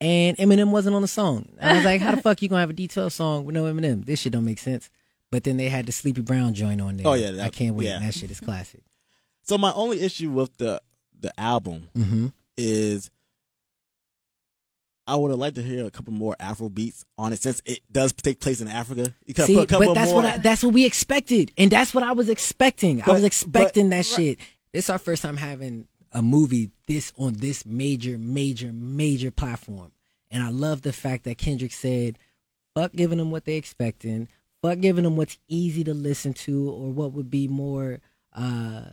and 0.00 0.36
Eminem 0.36 0.70
wasn't 0.70 0.94
on 0.94 1.02
the 1.02 1.08
song. 1.08 1.48
I 1.60 1.74
was 1.76 1.84
like, 1.84 2.00
how 2.00 2.14
the 2.14 2.20
fuck 2.22 2.42
you 2.42 2.48
gonna 2.48 2.60
have 2.60 2.70
a 2.70 2.74
D12 2.74 3.10
song 3.12 3.44
with 3.44 3.54
no 3.54 3.64
Eminem? 3.64 4.04
This 4.04 4.20
shit 4.20 4.32
don't 4.32 4.44
make 4.44 4.58
sense. 4.58 4.90
But 5.30 5.44
then 5.44 5.56
they 5.56 5.70
had 5.70 5.86
the 5.86 5.92
Sleepy 5.92 6.20
Brown 6.20 6.52
joint 6.52 6.80
on 6.82 6.98
there. 6.98 7.06
Oh, 7.08 7.14
yeah, 7.14 7.42
I 7.42 7.48
can't 7.48 7.74
wait. 7.74 7.86
yeah. 7.86 7.98
That 8.00 8.12
shit 8.12 8.30
is 8.30 8.38
classic. 8.38 8.82
So 9.44 9.56
my 9.56 9.72
only 9.72 10.00
issue 10.02 10.30
with 10.30 10.56
the 10.58 10.80
the 11.18 11.32
album 11.40 11.88
hmm 11.96 12.26
is 12.56 13.10
I 15.06 15.16
would 15.16 15.30
have 15.30 15.40
liked 15.40 15.56
to 15.56 15.62
hear 15.62 15.84
a 15.84 15.90
couple 15.90 16.12
more 16.12 16.36
Afro 16.38 16.68
beats 16.68 17.04
on 17.18 17.32
it 17.32 17.42
since 17.42 17.60
it 17.64 17.80
does 17.90 18.12
take 18.12 18.40
place 18.40 18.60
in 18.60 18.68
Africa. 18.68 19.14
You 19.26 19.34
could 19.34 19.46
See, 19.46 19.54
put 19.56 19.64
a 19.64 19.66
couple 19.66 19.86
but 19.88 19.94
that's 19.94 20.12
more. 20.12 20.22
what 20.22 20.34
I, 20.34 20.38
that's 20.38 20.62
what 20.62 20.72
we 20.72 20.84
expected, 20.86 21.50
and 21.58 21.70
that's 21.70 21.92
what 21.92 22.04
I 22.04 22.12
was 22.12 22.28
expecting. 22.28 23.02
I 23.02 23.10
was 23.10 23.24
expecting 23.24 23.90
that 23.90 24.06
shit. 24.06 24.38
This 24.72 24.88
our 24.88 24.98
first 24.98 25.22
time 25.22 25.36
having 25.36 25.88
a 26.12 26.22
movie 26.22 26.70
this 26.86 27.12
on 27.18 27.34
this 27.34 27.66
major, 27.66 28.16
major, 28.16 28.72
major 28.72 29.30
platform, 29.30 29.92
and 30.30 30.42
I 30.42 30.50
love 30.50 30.82
the 30.82 30.92
fact 30.92 31.24
that 31.24 31.36
Kendrick 31.36 31.72
said, 31.72 32.16
"Fuck 32.74 32.92
giving 32.92 33.18
them 33.18 33.32
what 33.32 33.44
they 33.44 33.56
expecting. 33.56 34.28
Fuck 34.62 34.78
giving 34.78 35.02
them 35.02 35.16
what's 35.16 35.36
easy 35.48 35.82
to 35.82 35.94
listen 35.94 36.32
to 36.32 36.70
or 36.70 36.92
what 36.92 37.12
would 37.12 37.28
be 37.28 37.48
more, 37.48 38.00
uh, 38.34 38.84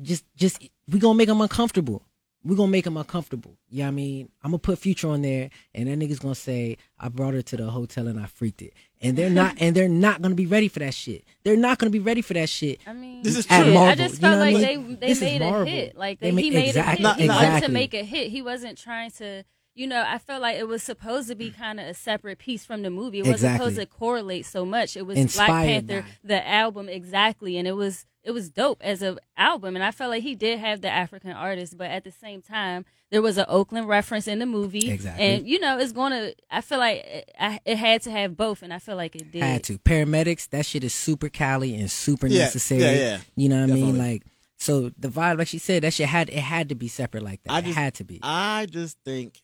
just 0.00 0.24
just 0.36 0.66
we 0.88 0.98
gonna 0.98 1.18
make 1.18 1.28
them 1.28 1.42
uncomfortable." 1.42 2.06
We 2.44 2.56
gonna 2.56 2.70
make 2.70 2.84
them 2.84 2.96
uncomfortable. 2.96 3.56
Yeah, 3.68 3.88
I 3.88 3.90
mean, 3.90 4.28
I'm 4.42 4.50
gonna 4.50 4.58
put 4.58 4.78
Future 4.78 5.08
on 5.08 5.22
there, 5.22 5.50
and 5.74 5.88
that 5.88 5.98
nigga's 5.98 6.18
gonna 6.18 6.34
say, 6.34 6.76
"I 6.98 7.08
brought 7.08 7.34
her 7.34 7.42
to 7.42 7.56
the 7.56 7.70
hotel 7.70 8.08
and 8.08 8.18
I 8.18 8.26
freaked 8.26 8.62
it," 8.62 8.72
and 9.00 9.16
they're 9.16 9.30
not, 9.30 9.56
and 9.60 9.76
they're 9.76 9.88
not 9.88 10.22
gonna 10.22 10.34
be 10.34 10.46
ready 10.46 10.68
for 10.68 10.80
that 10.80 10.94
shit. 10.94 11.24
They're 11.44 11.56
not 11.56 11.78
gonna 11.78 11.90
be 11.90 11.98
ready 12.00 12.22
for 12.22 12.34
that 12.34 12.48
shit. 12.48 12.80
I 12.86 12.92
mean, 12.92 13.22
This 13.22 13.36
is 13.36 13.46
At 13.48 13.62
true. 13.62 13.70
I 13.70 13.74
Marvel, 13.74 14.04
just 14.04 14.14
you 14.16 14.20
felt 14.20 14.38
know 14.38 14.44
like 14.44 14.56
I 14.56 14.76
mean? 14.76 14.88
they 14.88 14.94
they 14.94 15.06
This 15.08 15.20
made 15.20 15.42
a 15.42 15.64
hit. 15.64 15.96
Like 15.96 16.20
They 16.20 16.30
they, 16.30 16.42
he 16.42 16.50
made 16.50 16.68
exactly- 16.68 17.04
a 17.04 17.08
hit. 17.14 17.20
He 17.22 17.28
wanted 17.28 17.62
to 17.64 17.70
make 17.70 17.94
a 17.94 18.04
hit. 18.04 18.30
He 18.30 18.42
wasn't 18.42 18.78
trying 18.78 19.10
to. 19.12 19.44
You 19.74 19.86
know, 19.86 20.04
I 20.06 20.18
felt 20.18 20.42
like 20.42 20.58
it 20.58 20.68
was 20.68 20.82
supposed 20.82 21.28
to 21.28 21.34
be 21.34 21.50
mm. 21.50 21.56
kind 21.56 21.80
of 21.80 21.86
a 21.86 21.94
separate 21.94 22.36
piece 22.38 22.62
from 22.62 22.82
the 22.82 22.90
movie. 22.90 23.20
It 23.20 23.22
wasn't 23.22 23.36
Exactly. 23.36 23.70
supposed 23.72 23.80
to 23.80 23.86
correlate 23.86 24.44
so 24.44 24.66
much. 24.66 24.98
It 24.98 25.06
was 25.06 25.16
Inspired 25.16 25.46
Black 25.46 25.64
Panther, 25.66 26.02
by. 26.02 26.08
the 26.28 26.46
album 26.46 26.90
exactly, 26.90 27.56
and 27.56 27.66
it 27.66 27.72
was 27.72 28.04
it 28.24 28.30
was 28.30 28.50
dope 28.50 28.78
as 28.82 29.02
an 29.02 29.18
album. 29.36 29.74
And 29.76 29.84
I 29.84 29.90
felt 29.90 30.10
like 30.10 30.22
he 30.22 30.34
did 30.34 30.58
have 30.58 30.80
the 30.80 30.88
African 30.90 31.32
artist, 31.32 31.76
but 31.76 31.90
at 31.90 32.04
the 32.04 32.10
same 32.12 32.40
time, 32.42 32.84
there 33.10 33.20
was 33.22 33.36
an 33.36 33.44
Oakland 33.48 33.88
reference 33.88 34.26
in 34.28 34.38
the 34.38 34.46
movie. 34.46 34.90
Exactly. 34.90 35.24
and 35.24 35.46
you 35.46 35.58
know, 35.60 35.78
it's 35.78 35.92
gonna. 35.92 36.32
I 36.50 36.60
feel 36.60 36.78
like 36.78 36.98
it, 37.04 37.30
I, 37.38 37.60
it 37.64 37.76
had 37.76 38.02
to 38.02 38.10
have 38.10 38.36
both, 38.36 38.62
and 38.62 38.72
I 38.72 38.78
feel 38.78 38.96
like 38.96 39.14
it 39.16 39.30
did. 39.32 39.42
Had 39.42 39.64
to 39.64 39.78
paramedics. 39.78 40.48
That 40.50 40.64
shit 40.66 40.82
is 40.84 40.94
super 40.94 41.28
Cali 41.28 41.74
and 41.74 41.90
super 41.90 42.26
Yeah, 42.26 42.44
necessary. 42.44 42.80
yeah, 42.82 42.92
yeah. 42.92 43.18
You 43.36 43.48
know 43.48 43.60
what 43.62 43.70
I 43.70 43.74
mean? 43.74 43.98
Like, 43.98 44.22
so 44.58 44.90
the 44.96 45.08
vibe, 45.08 45.38
like 45.38 45.48
she 45.48 45.58
said, 45.58 45.82
that 45.82 45.92
shit 45.92 46.08
had 46.08 46.28
it 46.30 46.36
had 46.38 46.68
to 46.70 46.74
be 46.74 46.88
separate 46.88 47.22
like 47.22 47.42
that. 47.42 47.52
I 47.52 47.58
it 47.58 47.64
just- 47.64 47.78
had 47.78 47.94
to 47.94 48.04
be. 48.04 48.20
I 48.22 48.66
just 48.70 48.96
think 49.04 49.42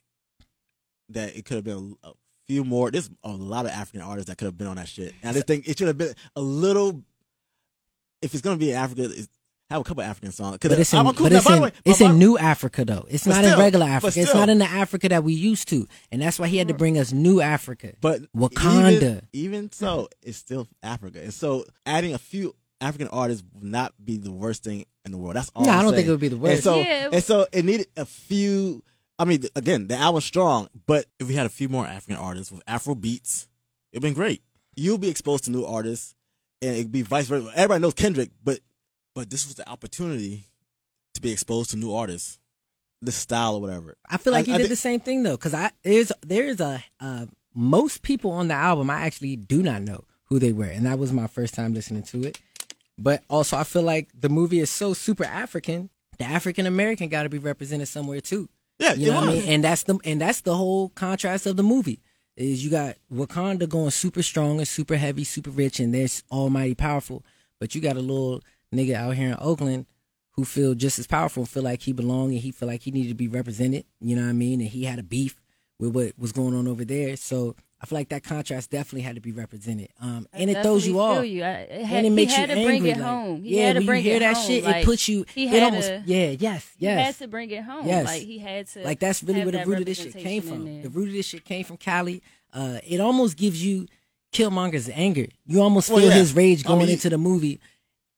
that 1.11 1.37
it 1.37 1.45
could 1.45 1.57
have 1.57 1.65
been 1.65 1.97
a 2.05 2.13
few 2.47 2.65
more. 2.65 2.91
There's 2.91 3.11
a 3.25 3.31
lot 3.31 3.67
of 3.67 3.73
African 3.73 4.01
artists 4.03 4.29
that 4.29 4.39
could 4.39 4.47
have 4.47 4.57
been 4.59 4.67
on 4.67 4.77
that 4.77 4.89
shit. 4.89 5.15
And 5.23 5.31
I 5.31 5.33
just 5.33 5.47
think 5.47 5.69
it 5.69 5.79
should 5.79 5.89
have 5.89 5.99
been 5.99 6.15
a 6.37 6.41
little. 6.41 7.03
If 8.23 8.35
it's 8.35 8.43
gonna 8.43 8.57
be 8.57 8.73
Africa, 8.73 9.05
it's, 9.05 9.29
have 9.71 9.83
a 9.83 9.85
couple 9.85 10.03
African 10.03 10.33
songs. 10.33 10.59
But 10.63 10.73
it's 10.73 10.93
in, 10.95 11.05
cool 11.05 11.13
but 11.13 11.33
now, 11.33 11.37
it's, 11.39 11.45
by 11.45 11.51
the 11.51 11.57
in, 11.59 11.63
way, 11.65 11.73
it's 11.85 11.99
but 11.99 12.11
in 12.11 12.19
New 12.19 12.39
Africa 12.39 12.85
though. 12.85 13.05
It's 13.09 13.25
But 13.27 13.35
not 13.43 13.45
in 13.45 13.59
regular 13.59 13.85
but 13.87 13.93
Africa. 13.93 14.21
It's 14.21 14.35
not 14.35 14.49
in 14.49 14.59
the 14.59 14.65
Africa 14.65 15.09
that 15.11 15.25
we 15.25 15.35
used 15.35 15.69
to, 15.69 15.87
and 16.11 16.23
that's 16.23 16.39
why 16.39 16.49
he 16.49 16.57
had 16.57 16.69
to 16.69 16.75
bring 16.75 16.97
us 16.99 17.13
New 17.13 17.41
Africa. 17.43 17.93
But 18.01 18.23
Wakanda. 18.35 18.93
Even, 18.93 19.23
even 19.33 19.73
so, 19.73 20.09
it's 20.23 20.39
still 20.39 20.67
Africa, 20.83 21.21
and 21.23 21.35
so 21.35 21.65
adding 21.85 22.15
a 22.15 22.19
few 22.19 22.55
African 22.81 23.09
artists 23.09 23.45
would 23.55 23.65
not 23.65 23.93
be 24.03 24.17
the 24.17 24.33
worst 24.33 24.65
thing 24.65 24.85
in 25.05 25.13
the 25.13 25.19
world. 25.19 25.37
That's 25.37 25.51
all. 25.55 25.65
No, 25.67 25.73
I'm 25.73 25.81
I 25.81 25.83
don't 25.83 25.95
think 25.95 26.09
it 26.09 26.11
would 26.13 26.21
be 26.21 26.29
the 26.29 26.37
And 26.37 26.43
worst. 26.45 26.63
so, 26.63 26.77
Yeah. 26.81 27.11
and 27.13 27.23
so 27.23 27.47
it 27.53 27.65
needed 27.65 27.89
a 27.97 28.05
few. 28.07 28.83
I 29.19 29.25
mean, 29.25 29.43
again, 29.57 29.89
the 29.89 29.97
album's 29.97 30.25
strong, 30.25 30.69
but 30.87 31.07
if 31.19 31.27
we 31.29 31.35
had 31.35 31.45
a 31.45 31.49
few 31.51 31.69
more 31.69 31.85
African 31.87 32.17
artists 32.17 32.53
with 32.53 32.63
Afro 32.69 32.95
beats, 32.95 33.49
it'd 33.93 34.01
been 34.03 34.15
great. 34.15 34.43
You'll 34.77 34.97
be 34.99 35.09
exposed 35.09 35.45
to 35.45 35.51
new 35.51 35.65
artists, 35.65 36.15
and 36.63 36.75
it'd 36.77 36.93
be 36.93 37.03
vice 37.03 37.27
versa. 37.29 37.51
Everybody 37.55 37.81
knows 37.83 37.95
Kendrick, 37.95 38.31
but 38.43 38.61
but 39.15 39.31
this 39.31 39.47
was 39.47 39.57
the 39.57 39.69
opportunity 39.69 40.45
to 41.15 41.21
be 41.21 41.33
exposed 41.33 41.71
to 41.71 41.77
new 41.77 41.93
artists, 41.93 42.39
this 43.03 43.17
style 43.17 43.57
or 43.57 43.61
whatever. 43.61 43.97
I 44.09 44.17
feel 44.17 44.33
like 44.33 44.45
I- 44.49 44.53
he 44.53 44.55
I 44.55 44.59
did 44.59 44.71
the 44.71 44.77
same 44.77 45.01
thing 45.01 45.23
though, 45.23 45.37
because 45.37 45.55
I 45.55 45.71
there's 45.83 46.13
there's 46.23 46.61
a 46.61 46.83
uh, 47.01 47.27
most 47.55 48.03
people 48.03 48.31
on 48.33 48.49
the 48.49 48.55
album 48.55 48.91
I 48.91 49.03
actually 49.03 49.37
do 49.37 49.63
not 49.63 49.83
know 49.83 50.05
who 50.27 50.39
they 50.39 50.53
were, 50.53 50.65
and 50.67 50.85
that 50.87 50.99
was 50.99 51.13
my 51.13 51.27
first 51.27 51.55
time 51.55 51.75
listening 51.75 52.03
to 52.05 52.23
it. 52.25 52.39
But 52.99 53.23
also, 53.31 53.57
I 53.57 53.65
feel 53.65 53.83
like 53.83 54.09
the 54.19 54.29
movie 54.29 54.59
is 54.61 54.71
so 54.71 54.93
super 54.93 55.25
African. 55.25 55.89
The 56.19 56.25
African 56.25 56.67
American 56.67 57.09
got 57.09 57.23
to 57.23 57.29
be 57.29 57.39
represented 57.39 57.87
somewhere 57.89 58.21
too. 58.21 58.49
Yeah, 58.81 58.95
You 58.95 59.07
know 59.11 59.21
what 59.21 59.29
I 59.31 59.33
mean? 59.33 59.45
And 59.49 59.65
that's 59.65 59.85
the 59.85 59.99
and 60.05 60.21
that's 60.21 60.41
the 60.43 60.55
whole 60.57 60.91
contrast 60.91 61.47
of 61.47 61.57
the 61.57 61.63
movie. 61.63 62.01
Is 62.39 62.65
you 62.65 62.71
got 62.71 62.97
Wakanda 63.13 63.69
going 63.69 63.91
super 63.91 64.23
strong 64.23 64.59
and 64.59 64.69
super 64.69 64.97
heavy, 64.97 65.25
super 65.25 65.51
rich, 65.51 65.81
and 65.81 65.93
they're 65.93 66.07
almighty 66.31 66.77
powerful. 66.77 67.25
But 67.59 67.75
you 67.75 67.81
got 67.81 67.97
a 67.97 68.01
little 68.01 68.43
nigga 68.73 68.95
out 68.95 69.17
here 69.17 69.31
in 69.31 69.37
Oakland 69.41 69.87
who 70.33 70.45
feel 70.45 70.77
just 70.77 71.01
as 71.01 71.09
powerful, 71.09 71.47
feel 71.47 71.65
like 71.65 71.83
he 71.83 71.93
belonged 71.93 72.31
and 72.31 72.41
he 72.41 72.53
feel 72.53 72.69
like 72.69 72.83
he 72.83 72.93
needed 72.93 73.09
to 73.09 73.15
be 73.17 73.27
represented. 73.27 73.85
You 74.01 74.15
know 74.15 74.23
what 74.23 74.29
I 74.29 74.35
mean? 74.35 74.61
And 74.61 74.71
he 74.71 74.85
had 74.85 75.01
a 75.01 75.03
beef 75.03 75.41
with 75.81 75.93
what 75.95 76.13
was 76.17 76.31
going 76.31 76.55
on 76.55 76.69
over 76.69 76.85
there. 76.85 77.17
So 77.17 77.57
I 77.81 77.87
feel 77.87 77.97
like 77.99 78.09
that 78.09 78.25
contrast 78.25 78.71
definitely 78.71 79.03
had 79.03 79.15
to 79.15 79.21
be 79.21 79.31
represented. 79.31 79.91
Um, 80.01 80.27
and 80.33 80.51
it 80.51 80.63
throws 80.65 80.85
you 80.85 80.99
off. 80.99 81.25
you. 81.25 81.45
I- 81.45 81.49
it 81.51 81.85
had- 81.85 81.99
and 81.99 82.07
it 82.07 82.11
he 82.11 82.15
makes 82.17 82.33
had 82.35 82.49
you 82.49 82.55
to 82.57 82.61
angry. 82.61 82.79
bring 82.81 82.87
it 82.91 82.97
like, 82.97 83.07
home. 83.07 83.43
He 83.45 83.57
yeah, 83.57 83.67
had 83.67 83.73
to 83.75 83.79
when 83.79 83.87
bring 83.87 84.05
you 84.05 84.11
hear 84.11 84.17
it 84.17 84.21
that 84.21 84.37
home. 84.37 84.47
shit, 84.49 84.65
Like, 84.65 84.77
it 84.77 84.85
puts 84.85 85.09
you. 85.09 85.25
he 85.33 85.45
it 85.45 85.49
had 85.51 85.63
almost. 85.63 85.87
to- 85.89 86.03
yeah. 86.07 86.31
Yes. 86.31 86.41
yes. 86.41 86.69
He 86.79 86.85
Yes. 86.87 87.07
had 87.07 87.19
to 87.25 87.29
bring 87.29 87.51
it 87.51 87.63
home. 87.63 87.87
Yes. 87.87 88.07
Like 88.07 88.23
he 88.23 88.39
had 88.39 88.67
to. 88.69 88.83
Like 88.83 88.99
that's 88.99 89.23
really 89.23 89.43
where 89.43 89.53
the 89.53 89.65
root 89.65 89.79
of 89.79 89.87
this 89.87 89.99
shit 90.03 90.15
came 90.17 90.43
from. 90.43 90.83
The 90.83 90.89
root 90.89 91.09
of 91.09 91.15
this 91.15 91.27
shit 91.27 91.45
came 91.45 91.65
from 91.65 91.77
Cali. 91.77 92.21
Uh, 92.53 92.79
it 92.87 92.99
almost 93.01 93.37
gives 93.37 93.65
you 93.65 93.87
Killmonger's 94.33 94.89
anger. 94.93 95.27
You 95.47 95.63
almost 95.63 95.87
feel 95.89 95.97
Well, 95.99 96.07
yeah. 96.07 96.15
his 96.15 96.35
rage 96.35 96.65
I 96.65 96.69
going 96.69 96.81
mean, 96.81 96.91
into 96.91 97.09
the 97.11 97.19
movie 97.19 97.61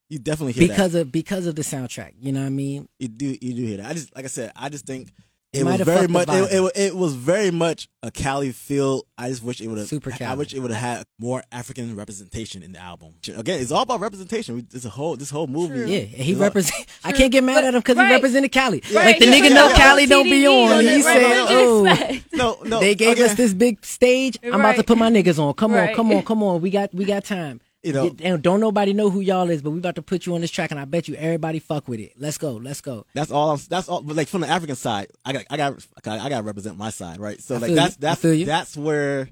You 0.09 0.19
definitely 0.19 0.53
hear 0.53 0.69
because 0.69 0.93
that. 0.93 1.01
of 1.03 1.13
because 1.13 1.47
of 1.47 1.55
the 1.55 1.63
soundtrack. 1.63 2.13
You 2.19 2.33
know 2.33 2.41
what 2.41 2.47
I 2.47 2.51
mean? 2.51 2.89
You 2.99 3.09
do 3.09 3.27
you 3.41 3.53
do 3.55 3.63
hear 3.63 3.77
that. 3.79 3.87
I 3.91 3.93
just 3.93 4.15
like 4.17 4.25
I 4.25 4.29
said, 4.29 4.53
I 4.57 4.69
just 4.71 4.87
think 4.87 5.09
It 5.53 5.63
it, 5.63 5.65
might 5.65 5.81
was 5.81 5.87
very 5.87 6.07
much 6.07 6.29
it, 6.29 6.53
it, 6.53 6.73
it 6.77 6.97
was 6.97 7.15
very 7.17 7.51
much 7.51 7.89
a 8.05 8.13
Cali 8.13 8.53
feel. 8.53 9.03
I 9.19 9.31
just 9.31 9.43
wish 9.43 9.61
it 9.61 9.67
would 9.67 9.79
have 9.79 9.89
Super 9.89 10.13
Cali. 10.13 10.31
I 10.31 10.35
wish 10.35 10.55
it 10.55 10.61
would 10.61 10.71
have 10.71 10.81
had 10.99 11.07
more 11.19 11.43
African 11.51 11.97
representation 11.97 12.63
in 12.63 12.71
the 12.71 12.79
album. 12.79 13.15
Again, 13.37 13.61
it's 13.61 13.73
all 13.73 13.83
about 13.83 13.99
representation. 13.99 14.69
It's 14.73 14.85
a 14.85 14.91
whole 14.91 15.17
this 15.17 15.31
whole 15.31 15.49
movie. 15.49 15.75
True. 15.75 15.87
Yeah, 15.87 15.99
and 16.03 16.09
he 16.09 16.33
is 16.33 16.39
all- 16.39 16.45
represent. 16.45 16.87
I 17.03 17.11
can't 17.11 17.33
get 17.33 17.43
mad 17.43 17.55
But- 17.57 17.65
at 17.65 17.75
him 17.75 17.81
because 17.81 17.97
right. 17.97 18.07
he 18.07 18.13
represented 18.15 18.53
Cali. 18.53 18.81
Right, 18.95 19.07
Like 19.07 19.19
the 19.19 19.27
yeah, 19.27 19.33
nigga 19.33 19.49
yeah, 19.49 19.55
know 19.55 19.69
yeah. 19.71 19.77
Cali 19.77 20.07
don't 20.07 20.25
be 20.25 20.47
on. 20.47 20.71
like, 20.71 20.81
He 20.87 20.95
right, 20.95 21.03
said, 21.05 21.41
what 21.43 21.51
"Oh. 21.51 22.21
No, 22.33 22.59
no. 22.65 22.79
they 22.81 22.95
gave 22.95 23.17
okay. 23.19 23.25
us 23.25 23.35
this 23.35 23.53
big 23.53 23.85
stage. 23.85 24.39
I'm 24.45 24.55
about 24.55 24.77
to 24.77 24.85
put 24.85 24.99
my 24.99 25.11
niggas 25.11 25.41
on. 25.41 25.55
Come 25.55 25.75
on, 25.75 25.93
come 25.95 26.13
on, 26.13 26.23
come 26.23 26.45
on. 26.45 26.61
We 26.61 26.71
got 26.71 26.95
we 26.95 27.05
got 27.05 27.25
time." 27.25 27.61
You 27.83 27.93
know, 27.93 28.15
And 28.23 28.43
don't 28.43 28.61
nobody 28.61 28.93
know 28.93 29.09
who 29.11 29.21
y'all 29.21 29.49
is, 29.51 29.63
but 29.63 29.71
we 29.71 29.79
about 29.79 29.95
to 29.97 30.03
put 30.03 30.27
you 30.27 30.35
on 30.35 30.41
this 30.43 30.51
track, 30.51 30.71
and 30.71 30.79
I 30.79 30.85
bet 30.85 31.09
you 31.09 31.15
everybody 31.15 31.59
fuck 31.59 31.89
with 31.89 32.01
it. 32.01 32.13
Let's 32.19 32.37
go, 32.39 32.53
let's 32.57 32.81
go. 32.81 33.07
that's 33.15 33.31
all. 33.31 33.53
I'm, 33.53 33.59
that's 33.69 33.89
all. 33.89 34.03
But 34.03 34.17
like 34.17 34.29
from 34.29 34.43
the 34.43 34.49
African 34.49 34.77
side, 34.77 35.09
I 35.25 35.33
got, 35.33 35.45
I 35.51 35.57
got, 35.57 35.87
I 36.07 36.29
got 36.29 36.39
to 36.39 36.43
represent 36.43 36.77
my 36.77 36.91
side, 36.91 37.19
right? 37.21 37.41
So 37.41 37.55
I 37.55 37.59
like 37.59 37.69
feel 37.69 37.77
that's 37.77 37.95
you. 37.97 38.01
That's 38.01 38.21
feel 38.21 38.47
that's 38.47 38.77
where, 38.77 39.29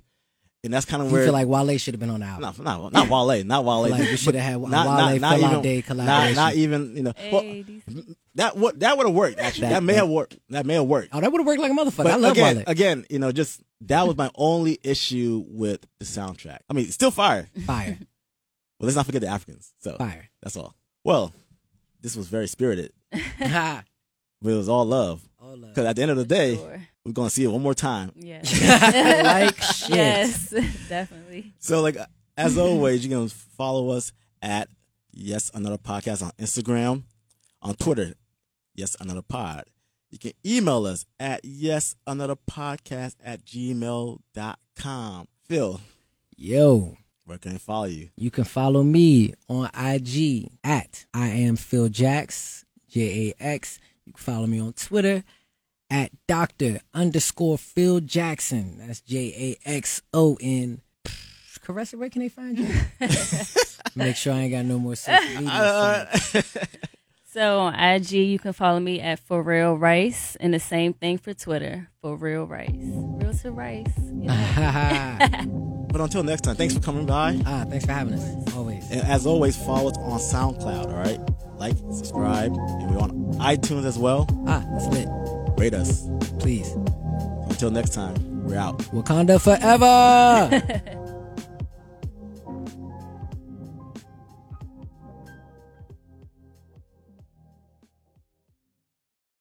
and 0.64 0.72
that's 0.72 0.86
kind 0.86 1.02
of 1.02 1.08
You 1.08 1.14
where. 1.14 1.24
feel 1.24 1.32
like 1.32 1.46
Wale 1.46 1.78
should 1.78 1.94
have 1.94 2.00
been 2.00 2.10
on 2.10 2.20
the 2.20 2.26
album. 2.26 2.64
no, 2.64 2.88
not 2.88 2.92
not 2.92 3.08
Wale, 3.28 3.44
not 3.44 3.64
Wale. 3.64 3.88
Like, 3.90 4.00
we 4.00 4.16
shoulda 4.16 4.40
had 4.40 4.54
a 4.54 4.58
not, 4.58 4.70
Wale 4.70 4.96
not, 4.96 5.20
not 5.20 5.38
even, 5.38 5.62
Day 5.62 5.76
Not, 5.76 5.84
collaboration. 5.86 6.34
not 6.36 6.54
even 6.54 6.96
you 6.96 7.02
know. 7.04 7.12
well, 7.30 7.64
that 8.34 8.56
would 8.56 8.80
that 8.80 8.96
would 8.96 9.06
have 9.06 9.14
worked 9.14 9.38
actually. 9.38 9.68
That, 9.68 9.74
That- 9.74 9.82
may 9.82 9.94
have 9.94 10.08
worked. 10.08 10.38
That 10.50 10.66
may 10.66 10.74
have 10.74 10.84
worked. 10.84 11.10
Oh, 11.12 11.20
that 11.20 11.30
would 11.30 11.38
have 11.40 11.46
worked 11.46 11.60
like 11.60 11.70
a 11.70 11.74
motherfucker. 11.74 12.04
But 12.04 12.12
I 12.12 12.16
love 12.16 12.32
again, 12.32 12.56
Wale. 12.56 12.64
again, 12.66 13.04
you 13.10 13.18
know, 13.18 13.30
just 13.32 13.60
that 13.82 14.06
was 14.06 14.16
my 14.16 14.30
only 14.34 14.78
issue 14.82 15.44
with 15.48 15.86
the 16.00 16.04
soundtrack. 16.04 16.58
I 16.68 16.72
mean, 16.72 16.90
still 16.90 17.10
fire. 17.12 17.48
Fire, 17.64 17.96
Well, 18.78 18.86
let's 18.86 18.96
not 18.96 19.06
forget 19.06 19.22
the 19.22 19.28
Africans. 19.28 19.72
So 19.80 19.96
fire. 19.96 20.28
that's 20.42 20.56
all. 20.56 20.74
Well, 21.04 21.32
this 22.00 22.14
was 22.16 22.28
very 22.28 22.46
spirited, 22.46 22.92
but 23.10 23.84
it 24.42 24.54
was 24.54 24.68
all 24.68 24.84
love. 24.84 25.20
All 25.40 25.56
love. 25.56 25.70
Because 25.74 25.86
at 25.86 25.96
the 25.96 26.02
end 26.02 26.10
of 26.12 26.16
the 26.16 26.24
day, 26.24 26.56
Sure. 26.56 26.82
we're 27.04 27.12
gonna 27.12 27.30
see 27.30 27.44
it 27.44 27.48
one 27.48 27.62
more 27.62 27.74
time. 27.74 28.12
Yes. 28.16 28.52
like 29.24 29.60
shit. 29.62 29.90
yes, 29.96 30.50
definitely. 30.88 31.52
So, 31.58 31.80
like 31.82 31.96
as 32.36 32.56
always, 32.58 33.04
you 33.04 33.10
can 33.10 33.28
follow 33.28 33.90
us 33.90 34.12
at 34.42 34.68
Yes 35.12 35.50
Another 35.54 35.78
Podcast 35.78 36.22
on 36.24 36.30
Instagram, 36.38 37.02
on 37.62 37.74
Twitter, 37.74 38.14
Yes 38.74 38.96
Another 39.00 39.22
Pod. 39.22 39.64
You 40.10 40.18
can 40.18 40.32
email 40.46 40.86
us 40.86 41.04
at 41.18 41.40
Yes 41.44 41.96
Another 42.06 42.36
Podcast 42.36 43.16
at 43.24 43.44
gmail.com. 43.44 45.28
Phil, 45.48 45.80
Yo, 46.36 46.96
where 47.28 47.38
can 47.38 47.54
I 47.54 47.58
follow 47.58 47.84
you? 47.84 48.08
you 48.16 48.30
can 48.30 48.44
follow 48.44 48.82
me 48.82 49.34
on 49.48 49.66
IG 49.76 50.50
at 50.64 51.04
I 51.12 51.28
am 51.28 51.56
Phil 51.56 51.88
Jax, 51.88 52.64
J 52.88 53.34
A 53.38 53.42
X. 53.42 53.78
You 54.06 54.12
can 54.14 54.18
follow 54.22 54.46
me 54.46 54.58
on 54.60 54.72
Twitter 54.72 55.24
at 55.90 56.10
Doctor 56.26 56.80
underscore 56.94 57.58
Phil 57.58 58.00
Jaxon. 58.00 58.78
That's 58.78 59.00
J 59.02 59.56
A 59.66 59.68
X 59.68 60.00
O 60.14 60.38
N. 60.40 60.80
Caressa, 61.64 61.96
where 61.98 62.08
can 62.08 62.22
they 62.22 62.30
find 62.30 62.58
you? 62.58 62.66
Make 63.94 64.16
sure 64.16 64.32
I 64.32 64.38
ain't 64.38 64.52
got 64.52 64.64
no 64.64 64.78
more 64.78 64.96
social 64.96 65.22
media. 65.34 65.50
Uh, 65.52 66.16
sites. 66.16 66.56
So 67.38 67.60
on 67.60 67.74
IG, 67.76 68.10
you 68.14 68.40
can 68.40 68.52
follow 68.52 68.80
me 68.80 68.98
at 69.00 69.20
For 69.20 69.44
Real 69.44 69.76
Rice, 69.78 70.36
and 70.40 70.52
the 70.52 70.58
same 70.58 70.92
thing 70.92 71.18
for 71.18 71.32
Twitter, 71.32 71.88
For 72.02 72.16
Real 72.16 72.48
Rice. 72.48 72.72
Real 72.74 73.32
to 73.32 73.52
Rice. 73.52 73.86
You 74.18 74.24
know? 74.26 75.88
but 75.92 76.00
until 76.00 76.24
next 76.24 76.40
time, 76.40 76.56
thanks 76.56 76.74
for 76.74 76.80
coming 76.80 77.06
by. 77.06 77.40
ah, 77.46 77.64
thanks 77.70 77.86
for 77.86 77.92
having 77.92 78.14
us. 78.14 78.54
Always. 78.56 78.90
And 78.90 79.02
as 79.02 79.24
always, 79.24 79.56
follow 79.56 79.88
us 79.88 79.96
on 79.98 80.18
SoundCloud, 80.18 80.86
all 80.86 80.98
right? 80.98 81.20
Like, 81.60 81.76
subscribe, 81.92 82.50
and 82.56 82.90
we're 82.90 83.00
on 83.00 83.12
iTunes 83.34 83.84
as 83.84 83.96
well. 84.00 84.26
Ah, 84.48 84.66
that's 84.72 84.88
lit. 84.88 85.06
Rate 85.58 85.74
us. 85.74 86.08
Please. 86.40 86.72
Until 87.48 87.70
next 87.70 87.94
time, 87.94 88.16
we're 88.48 88.58
out. 88.58 88.78
Wakanda 88.90 89.40
forever. 89.40 91.04